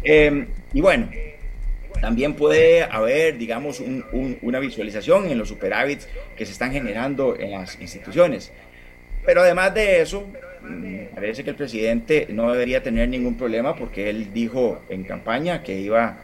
[0.03, 1.09] Em, y bueno,
[2.01, 3.81] también puede haber, digamos,
[4.41, 8.51] una visualización en los superávits que se están generando en las instituciones.
[9.25, 10.27] Pero además de eso,
[11.15, 15.79] parece que el presidente no debería tener ningún problema porque él dijo en campaña que
[15.79, 16.17] iba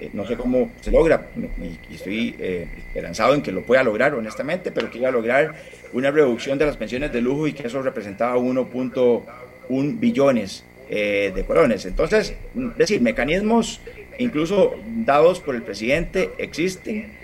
[0.00, 4.14] eh, no sé cómo se logra, y, estoy eh, esperanzado en que lo pueda lograr
[4.14, 5.54] honestamente, pero que iba a lograr
[5.92, 11.44] una reducción de las pensiones de lujo y que eso representaba 1.1 billones eh, de
[11.44, 11.86] colones.
[11.86, 13.80] Entonces, es decir, mecanismos
[14.18, 14.74] incluso
[15.04, 17.22] dados por el presidente existen.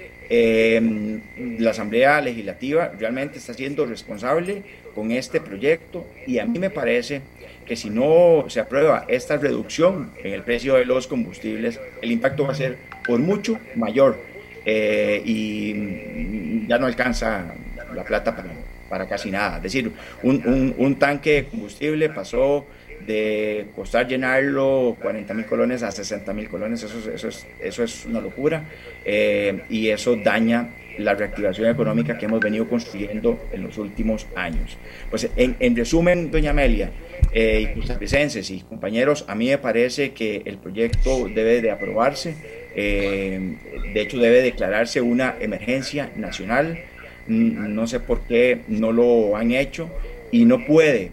[1.58, 4.62] la Asamblea Legislativa realmente está siendo responsable
[4.94, 7.22] con este proyecto y a mí me parece
[7.66, 12.44] que si no se aprueba esta reducción en el precio de los combustibles, el impacto
[12.44, 14.18] va a ser por mucho mayor
[14.64, 17.54] eh, y ya no alcanza
[17.94, 18.50] la plata para,
[18.88, 19.58] para casi nada.
[19.58, 19.92] Es decir,
[20.22, 22.66] un, un, tanque de combustible pasó
[23.06, 28.04] de costar llenarlo 40 mil colones a 60 mil colones, eso, eso, es, eso es
[28.04, 28.64] una locura
[29.04, 30.68] eh, y eso daña
[31.04, 34.76] la reactivación económica que hemos venido construyendo en los últimos años.
[35.10, 36.90] Pues en, en resumen, doña Amelia,
[37.32, 42.34] eh, y costarricenses y compañeros, a mí me parece que el proyecto debe de aprobarse,
[42.74, 43.56] eh,
[43.92, 46.78] de hecho debe declararse una emergencia nacional,
[47.26, 49.90] no sé por qué no lo han hecho
[50.32, 51.10] y no puede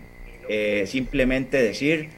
[0.50, 2.10] eh, simplemente decir,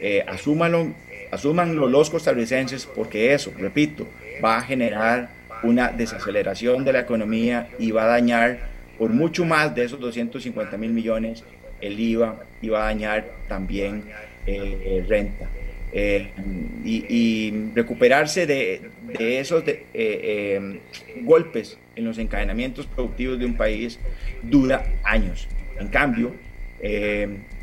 [0.00, 0.92] eh, asúmanlo,
[1.30, 4.06] asúmanlo los costarricenses porque eso, repito,
[4.44, 5.30] va a generar
[5.62, 8.58] una desaceleración de la economía y va a dañar
[8.98, 11.44] por mucho más de esos 250 mil millones
[11.80, 14.04] el IVA iba a dañar también
[14.46, 15.48] eh, eh, renta.
[15.90, 16.28] Eh,
[16.84, 19.64] y, recuperarse de, esos
[21.22, 23.98] golpes en los encadenamientos productivos de un país
[24.42, 25.48] dura años.
[25.78, 26.34] En cambio,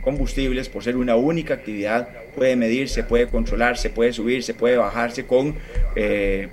[0.06, 4.78] combustibles, por ser una única actividad, puede medirse, puede controlar, se puede subir, se puede
[4.78, 5.56] bajarse con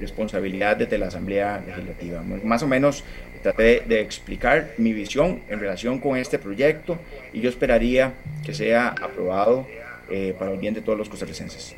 [0.00, 2.22] responsabilidad desde la Asamblea Legislativa.
[2.42, 3.04] Más o menos
[3.42, 6.98] traté de explicar mi visión en relación con este proyecto
[7.32, 8.14] y yo esperaría
[8.44, 9.66] que sea aprobado
[10.10, 11.74] eh, para el bien de todos los costarricenses.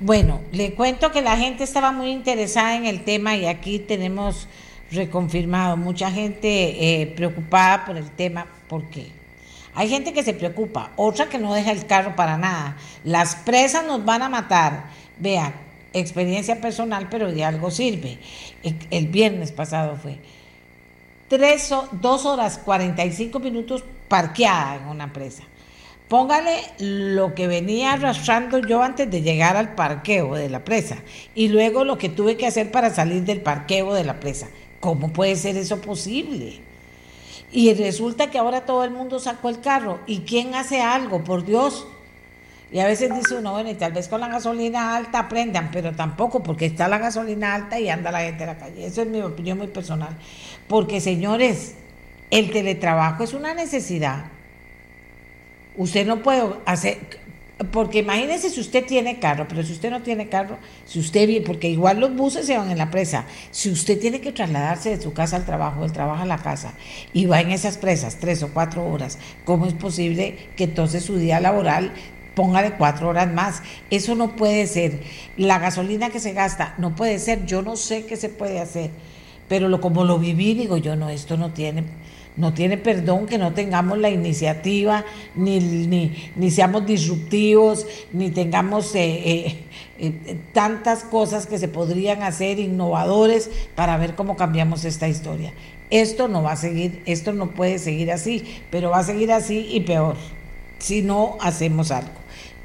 [0.00, 4.48] Bueno, le cuento que la gente estaba muy interesada en el tema y aquí tenemos
[4.90, 8.46] reconfirmado mucha gente eh, preocupada por el tema.
[8.68, 9.17] ¿Por qué?
[9.74, 12.76] Hay gente que se preocupa, otra que no deja el carro para nada.
[13.04, 14.86] Las presas nos van a matar.
[15.18, 15.54] Vean,
[15.92, 18.18] experiencia personal, pero de algo sirve.
[18.90, 20.18] El, viernes pasado fue.
[21.28, 25.44] Tres, dos horas 45 minutos parqueada en una presa.
[26.08, 30.96] Póngale lo que venía arrastrando yo antes de llegar al parqueo de la presa
[31.34, 34.48] y luego lo que tuve que hacer para salir del parqueo de la presa.
[34.80, 36.62] ¿Cómo puede ser eso posible?
[37.50, 40.00] Y resulta que ahora todo el mundo sacó el carro.
[40.06, 41.24] ¿Y quién hace algo?
[41.24, 41.86] Por Dios.
[42.70, 45.92] Y a veces dice uno, bueno, y tal vez con la gasolina alta aprendan, pero
[45.92, 48.86] tampoco porque está la gasolina alta y anda la gente en la calle.
[48.86, 50.14] Eso es mi opinión muy personal.
[50.66, 51.76] Porque, señores,
[52.30, 54.26] el teletrabajo es una necesidad.
[55.76, 56.98] Usted no puede hacer,
[57.72, 61.68] porque imagínese si usted tiene carro, pero si usted no tiene carro, si usted porque
[61.68, 65.12] igual los buses se van en la presa, si usted tiene que trasladarse de su
[65.12, 66.74] casa al trabajo, del trabajo a la casa,
[67.12, 71.16] y va en esas presas tres o cuatro horas, ¿cómo es posible que entonces su
[71.16, 71.92] día laboral
[72.38, 73.62] póngale cuatro horas más.
[73.90, 75.00] Eso no puede ser.
[75.36, 77.44] La gasolina que se gasta no puede ser.
[77.46, 78.92] Yo no sé qué se puede hacer.
[79.48, 81.84] Pero lo, como lo viví, digo yo, no, esto no tiene,
[82.38, 85.04] no tiene perdón que no tengamos la iniciativa,
[85.34, 85.58] ni,
[86.36, 89.64] ni, seamos disruptivos, ni tengamos eh, eh,
[89.98, 95.52] eh, tantas cosas que se podrían hacer innovadores para ver cómo cambiamos esta historia.
[95.90, 99.66] Esto no va a seguir, esto no puede seguir así, pero va a seguir así
[99.72, 100.14] y peor
[100.78, 102.12] si no hacemos algo.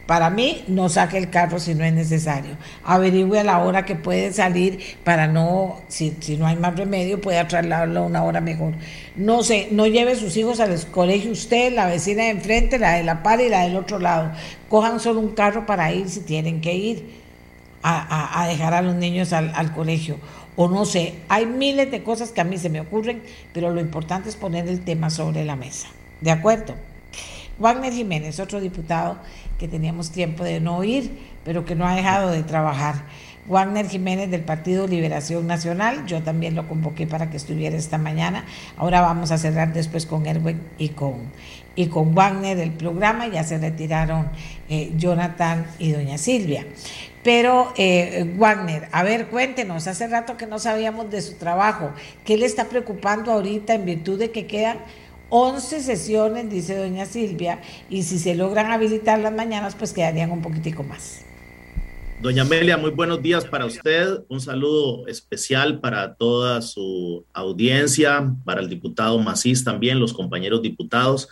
[0.05, 2.57] Para mí, no saque el carro si no es necesario.
[2.83, 7.21] Averigüe a la hora que puede salir para no, si, si no hay más remedio,
[7.21, 8.73] pueda trasladarlo a una hora mejor.
[9.15, 13.03] No sé, no lleve sus hijos al colegio usted, la vecina de enfrente, la de
[13.03, 14.31] la par y la del otro lado.
[14.67, 17.23] Cojan solo un carro para ir si tienen que ir
[17.81, 20.17] a, dejar a los niños al, al colegio.
[20.57, 23.23] O no sé, hay miles de cosas que a mí se me ocurren,
[23.53, 25.87] pero lo importante es poner el tema sobre la mesa.
[26.19, 26.75] ¿De acuerdo?
[27.59, 29.17] Wagner Jiménez, otro diputado
[29.59, 31.11] que teníamos tiempo de no oír,
[31.43, 33.05] pero que no ha dejado de trabajar.
[33.45, 38.45] Wagner Jiménez del Partido Liberación Nacional, yo también lo convoqué para que estuviera esta mañana.
[38.77, 41.15] Ahora vamos a cerrar después con Erwin y con,
[41.75, 44.29] y con Wagner del programa, ya se retiraron
[44.69, 46.65] eh, Jonathan y doña Silvia.
[47.21, 51.91] Pero eh, Wagner, a ver, cuéntenos, hace rato que no sabíamos de su trabajo,
[52.25, 54.79] ¿qué le está preocupando ahorita en virtud de que quedan
[55.35, 60.43] 11 sesiones, dice doña Silvia, y si se logran habilitar las mañanas, pues quedarían un
[60.43, 61.25] poquitico más.
[62.21, 64.19] Doña Amelia, muy buenos días para usted.
[64.29, 71.27] Un saludo especial para toda su audiencia, para el diputado Macís también, los compañeros diputados.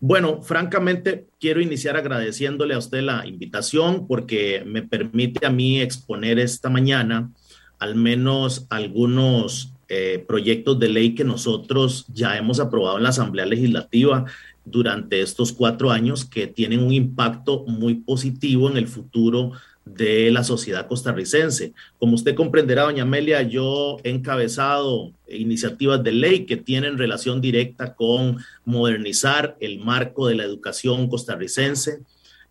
[0.00, 6.38] Bueno, francamente, quiero iniciar agradeciéndole a usted la invitación porque me permite a mí exponer
[6.38, 7.30] esta mañana
[7.78, 13.46] al menos algunos eh, proyectos de ley que nosotros ya hemos aprobado en la Asamblea
[13.46, 14.24] Legislativa
[14.64, 19.52] durante estos cuatro años que tienen un impacto muy positivo en el futuro
[19.84, 21.72] de la sociedad costarricense.
[21.98, 27.94] Como usted comprenderá, doña Amelia, yo he encabezado iniciativas de ley que tienen relación directa
[27.94, 32.00] con modernizar el marco de la educación costarricense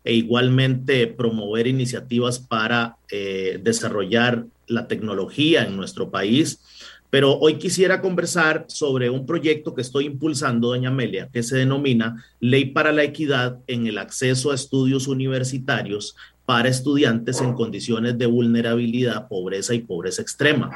[0.05, 6.61] e igualmente promover iniciativas para eh, desarrollar la tecnología en nuestro país
[7.15, 12.21] pero hoy quisiera conversar sobre un proyecto que estoy impulsando, doña Amelia, que se denomina
[12.41, 18.27] Ley para la Equidad en el Acceso a Estudios Universitarios para estudiantes en condiciones de
[18.27, 20.69] vulnerabilidad, pobreza y pobreza extrema.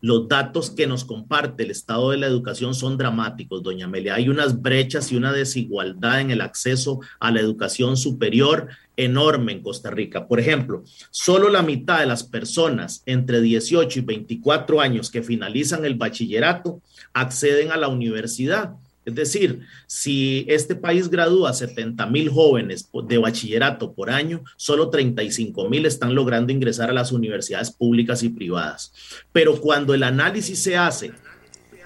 [0.00, 4.16] Los datos que nos comparte el estado de la educación son dramáticos, doña Amelia.
[4.16, 9.62] Hay unas brechas y una desigualdad en el acceso a la educación superior enorme en
[9.62, 10.28] Costa Rica.
[10.28, 15.84] Por ejemplo, solo la mitad de las personas entre 18 y 24 años que finalizan
[15.84, 16.82] el bachillerato
[17.14, 18.74] acceden a la universidad
[19.04, 25.68] es decir, si este país gradúa 70 mil jóvenes de bachillerato por año, solo 35
[25.68, 28.92] mil están logrando ingresar a las universidades públicas y privadas.
[29.32, 31.12] Pero cuando el análisis se hace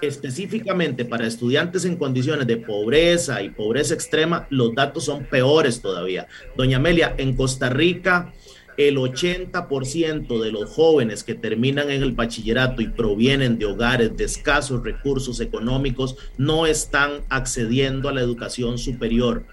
[0.01, 6.27] específicamente para estudiantes en condiciones de pobreza y pobreza extrema, los datos son peores todavía.
[6.55, 8.33] Doña Amelia, en Costa Rica
[8.79, 14.23] el 80% de los jóvenes que terminan en el bachillerato y provienen de hogares de
[14.23, 19.43] escasos recursos económicos no están accediendo a la educación superior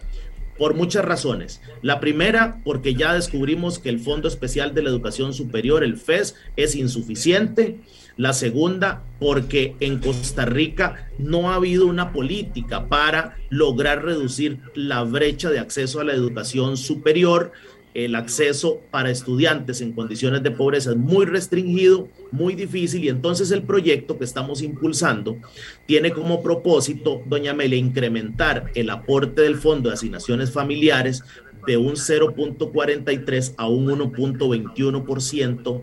[0.56, 1.60] por muchas razones.
[1.82, 6.36] La primera, porque ya descubrimos que el Fondo Especial de la Educación Superior, el FES,
[6.56, 7.80] es insuficiente.
[8.16, 15.02] La segunda, porque en Costa Rica no ha habido una política para lograr reducir la
[15.02, 17.52] brecha de acceso a la educación superior
[17.97, 23.51] el acceso para estudiantes en condiciones de pobreza es muy restringido, muy difícil y entonces
[23.52, 25.39] el proyecto que estamos impulsando
[25.86, 31.24] tiene como propósito, doña Amelia, incrementar el aporte del Fondo de Asignaciones Familiares
[31.66, 35.82] de un 0.43 a un 1.21%,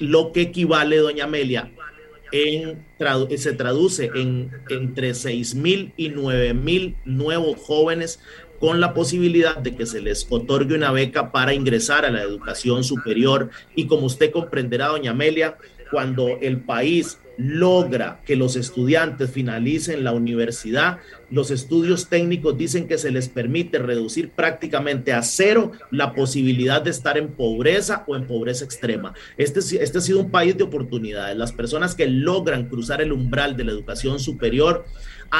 [0.00, 1.72] lo que equivale, doña Amelia,
[3.36, 8.20] se traduce en entre 6 mil y 9 mil nuevos jóvenes
[8.58, 12.84] con la posibilidad de que se les otorgue una beca para ingresar a la educación
[12.84, 13.50] superior.
[13.74, 15.56] Y como usted comprenderá, doña Amelia,
[15.90, 20.98] cuando el país logra que los estudiantes finalicen la universidad,
[21.30, 26.90] los estudios técnicos dicen que se les permite reducir prácticamente a cero la posibilidad de
[26.90, 29.14] estar en pobreza o en pobreza extrema.
[29.36, 31.36] Este, este ha sido un país de oportunidades.
[31.36, 34.84] Las personas que logran cruzar el umbral de la educación superior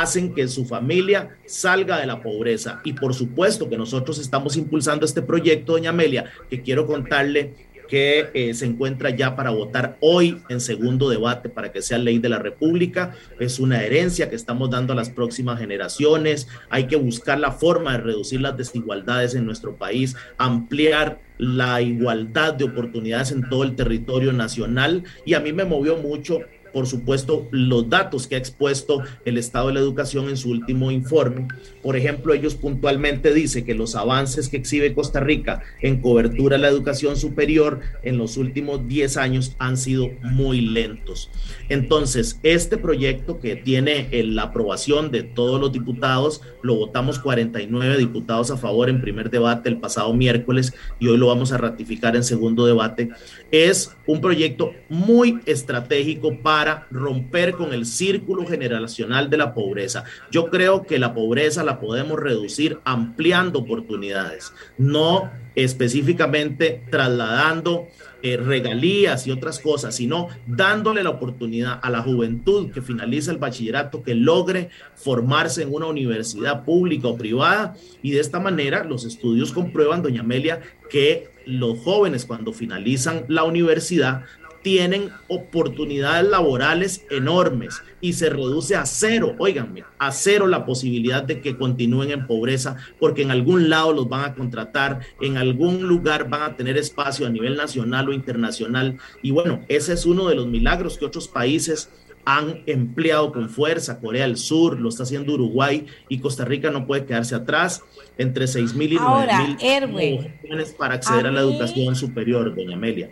[0.00, 2.80] hacen que su familia salga de la pobreza.
[2.84, 7.54] Y por supuesto que nosotros estamos impulsando este proyecto, doña Amelia, que quiero contarle
[7.88, 12.18] que eh, se encuentra ya para votar hoy en segundo debate para que sea ley
[12.18, 13.14] de la República.
[13.38, 16.48] Es una herencia que estamos dando a las próximas generaciones.
[16.70, 22.54] Hay que buscar la forma de reducir las desigualdades en nuestro país, ampliar la igualdad
[22.54, 25.04] de oportunidades en todo el territorio nacional.
[25.24, 26.40] Y a mí me movió mucho
[26.74, 30.90] por supuesto, los datos que ha expuesto el Estado de la Educación en su último
[30.90, 31.46] informe.
[31.82, 36.58] Por ejemplo, ellos puntualmente dicen que los avances que exhibe Costa Rica en cobertura a
[36.58, 41.30] la educación superior en los últimos 10 años han sido muy lentos.
[41.68, 48.50] Entonces, este proyecto que tiene la aprobación de todos los diputados, lo votamos 49 diputados
[48.50, 52.24] a favor en primer debate el pasado miércoles y hoy lo vamos a ratificar en
[52.24, 53.10] segundo debate,
[53.52, 60.04] es un proyecto muy estratégico para romper con el círculo generacional de la pobreza.
[60.30, 67.86] Yo creo que la pobreza la podemos reducir ampliando oportunidades, no específicamente trasladando
[68.22, 73.38] eh, regalías y otras cosas, sino dándole la oportunidad a la juventud que finaliza el
[73.38, 79.04] bachillerato que logre formarse en una universidad pública o privada y de esta manera los
[79.04, 84.24] estudios comprueban, doña Amelia, que los jóvenes cuando finalizan la universidad
[84.64, 91.42] tienen oportunidades laborales enormes y se reduce a cero, óiganme, a cero la posibilidad de
[91.42, 96.30] que continúen en pobreza porque en algún lado los van a contratar, en algún lugar
[96.30, 98.96] van a tener espacio a nivel nacional o internacional.
[99.22, 101.90] Y bueno, ese es uno de los milagros que otros países
[102.24, 104.00] han empleado con fuerza.
[104.00, 107.82] Corea del Sur lo está haciendo Uruguay y Costa Rica no puede quedarse atrás.
[108.16, 113.10] Entre 6 mil y 9 mil jóvenes para acceder a, la educación superior, doña Amelia.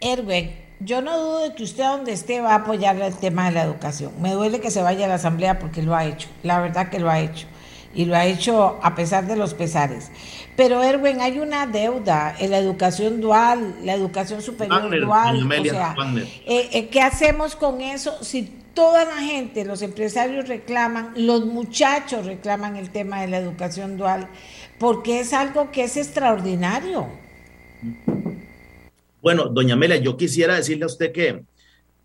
[0.00, 3.52] Erwin, yo no dudo de que usted donde esté va a apoyar el tema de
[3.52, 4.12] la educación.
[4.20, 7.00] Me duele que se vaya a la asamblea porque lo ha hecho, la verdad que
[7.00, 7.46] lo ha hecho.
[7.94, 10.10] Y lo ha hecho a pesar de los pesares.
[10.56, 15.50] Pero Erwin, hay una deuda en la educación dual, la educación superior dual.
[15.50, 15.96] o sea,
[16.46, 18.42] eh, eh, ¿qué hacemos con eso si
[18.74, 24.28] toda la gente, los empresarios reclaman, los muchachos reclaman el tema de la educación dual?
[24.78, 27.08] Porque es algo que es extraordinario.
[29.20, 31.42] Bueno, doña Amelia, yo quisiera decirle a usted que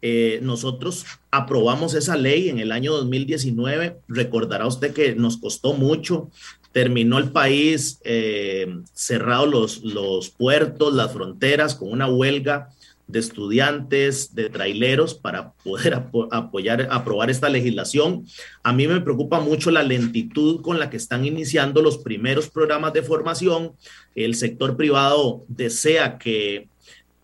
[0.02, 3.98] eh, nosotros aprobamos esa ley en el año 2019.
[4.08, 6.30] Recordará usted que nos costó mucho.
[6.72, 12.70] Terminó el país eh, cerrado los, los puertos, las fronteras, con una huelga
[13.08, 18.26] de estudiantes, de traileros para poder apoyar, aprobar esta legislación.
[18.64, 22.94] A mí me preocupa mucho la lentitud con la que están iniciando los primeros programas
[22.94, 23.74] de formación.
[24.16, 26.68] El sector privado desea que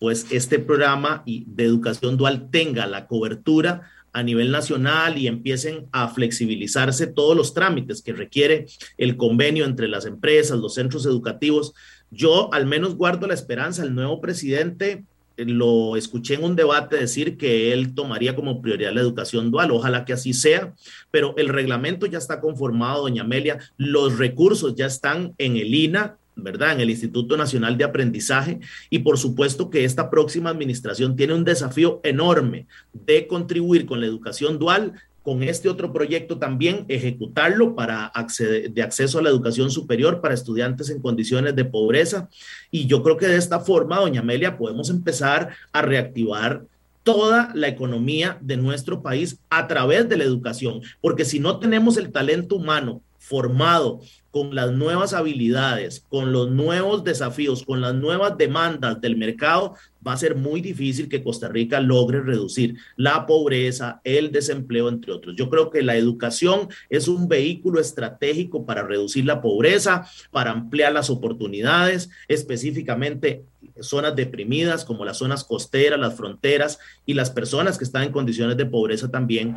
[0.00, 3.82] pues este programa de educación dual tenga la cobertura
[4.12, 8.66] a nivel nacional y empiecen a flexibilizarse todos los trámites que requiere
[8.96, 11.74] el convenio entre las empresas, los centros educativos.
[12.10, 15.04] Yo al menos guardo la esperanza, el nuevo presidente
[15.36, 19.70] eh, lo escuché en un debate decir que él tomaría como prioridad la educación dual,
[19.70, 20.74] ojalá que así sea,
[21.10, 26.16] pero el reglamento ya está conformado, doña Amelia, los recursos ya están en el INA,
[26.42, 26.72] ¿verdad?
[26.72, 31.44] En el Instituto Nacional de Aprendizaje y por supuesto que esta próxima administración tiene un
[31.44, 38.10] desafío enorme de contribuir con la educación dual con este otro proyecto también ejecutarlo para
[38.38, 42.28] de acceso a la educación superior para estudiantes en condiciones de pobreza.
[42.70, 46.64] Y yo creo que de esta forma, doña Amelia, podemos empezar a reactivar
[47.02, 51.96] toda la economía de nuestro país a través de la educación, porque si no tenemos
[51.96, 54.00] el talento humano formado
[54.32, 59.74] con las nuevas habilidades, con los nuevos desafíos, con las nuevas demandas del mercado,
[60.06, 65.12] va a ser muy difícil que Costa Rica logre reducir la pobreza, el desempleo, entre
[65.12, 65.36] otros.
[65.36, 70.92] Yo creo que la educación es un vehículo estratégico para reducir la pobreza, para ampliar
[70.92, 73.44] las oportunidades, específicamente
[73.80, 78.56] zonas deprimidas como las zonas costeras, las fronteras y las personas que están en condiciones
[78.56, 79.56] de pobreza también.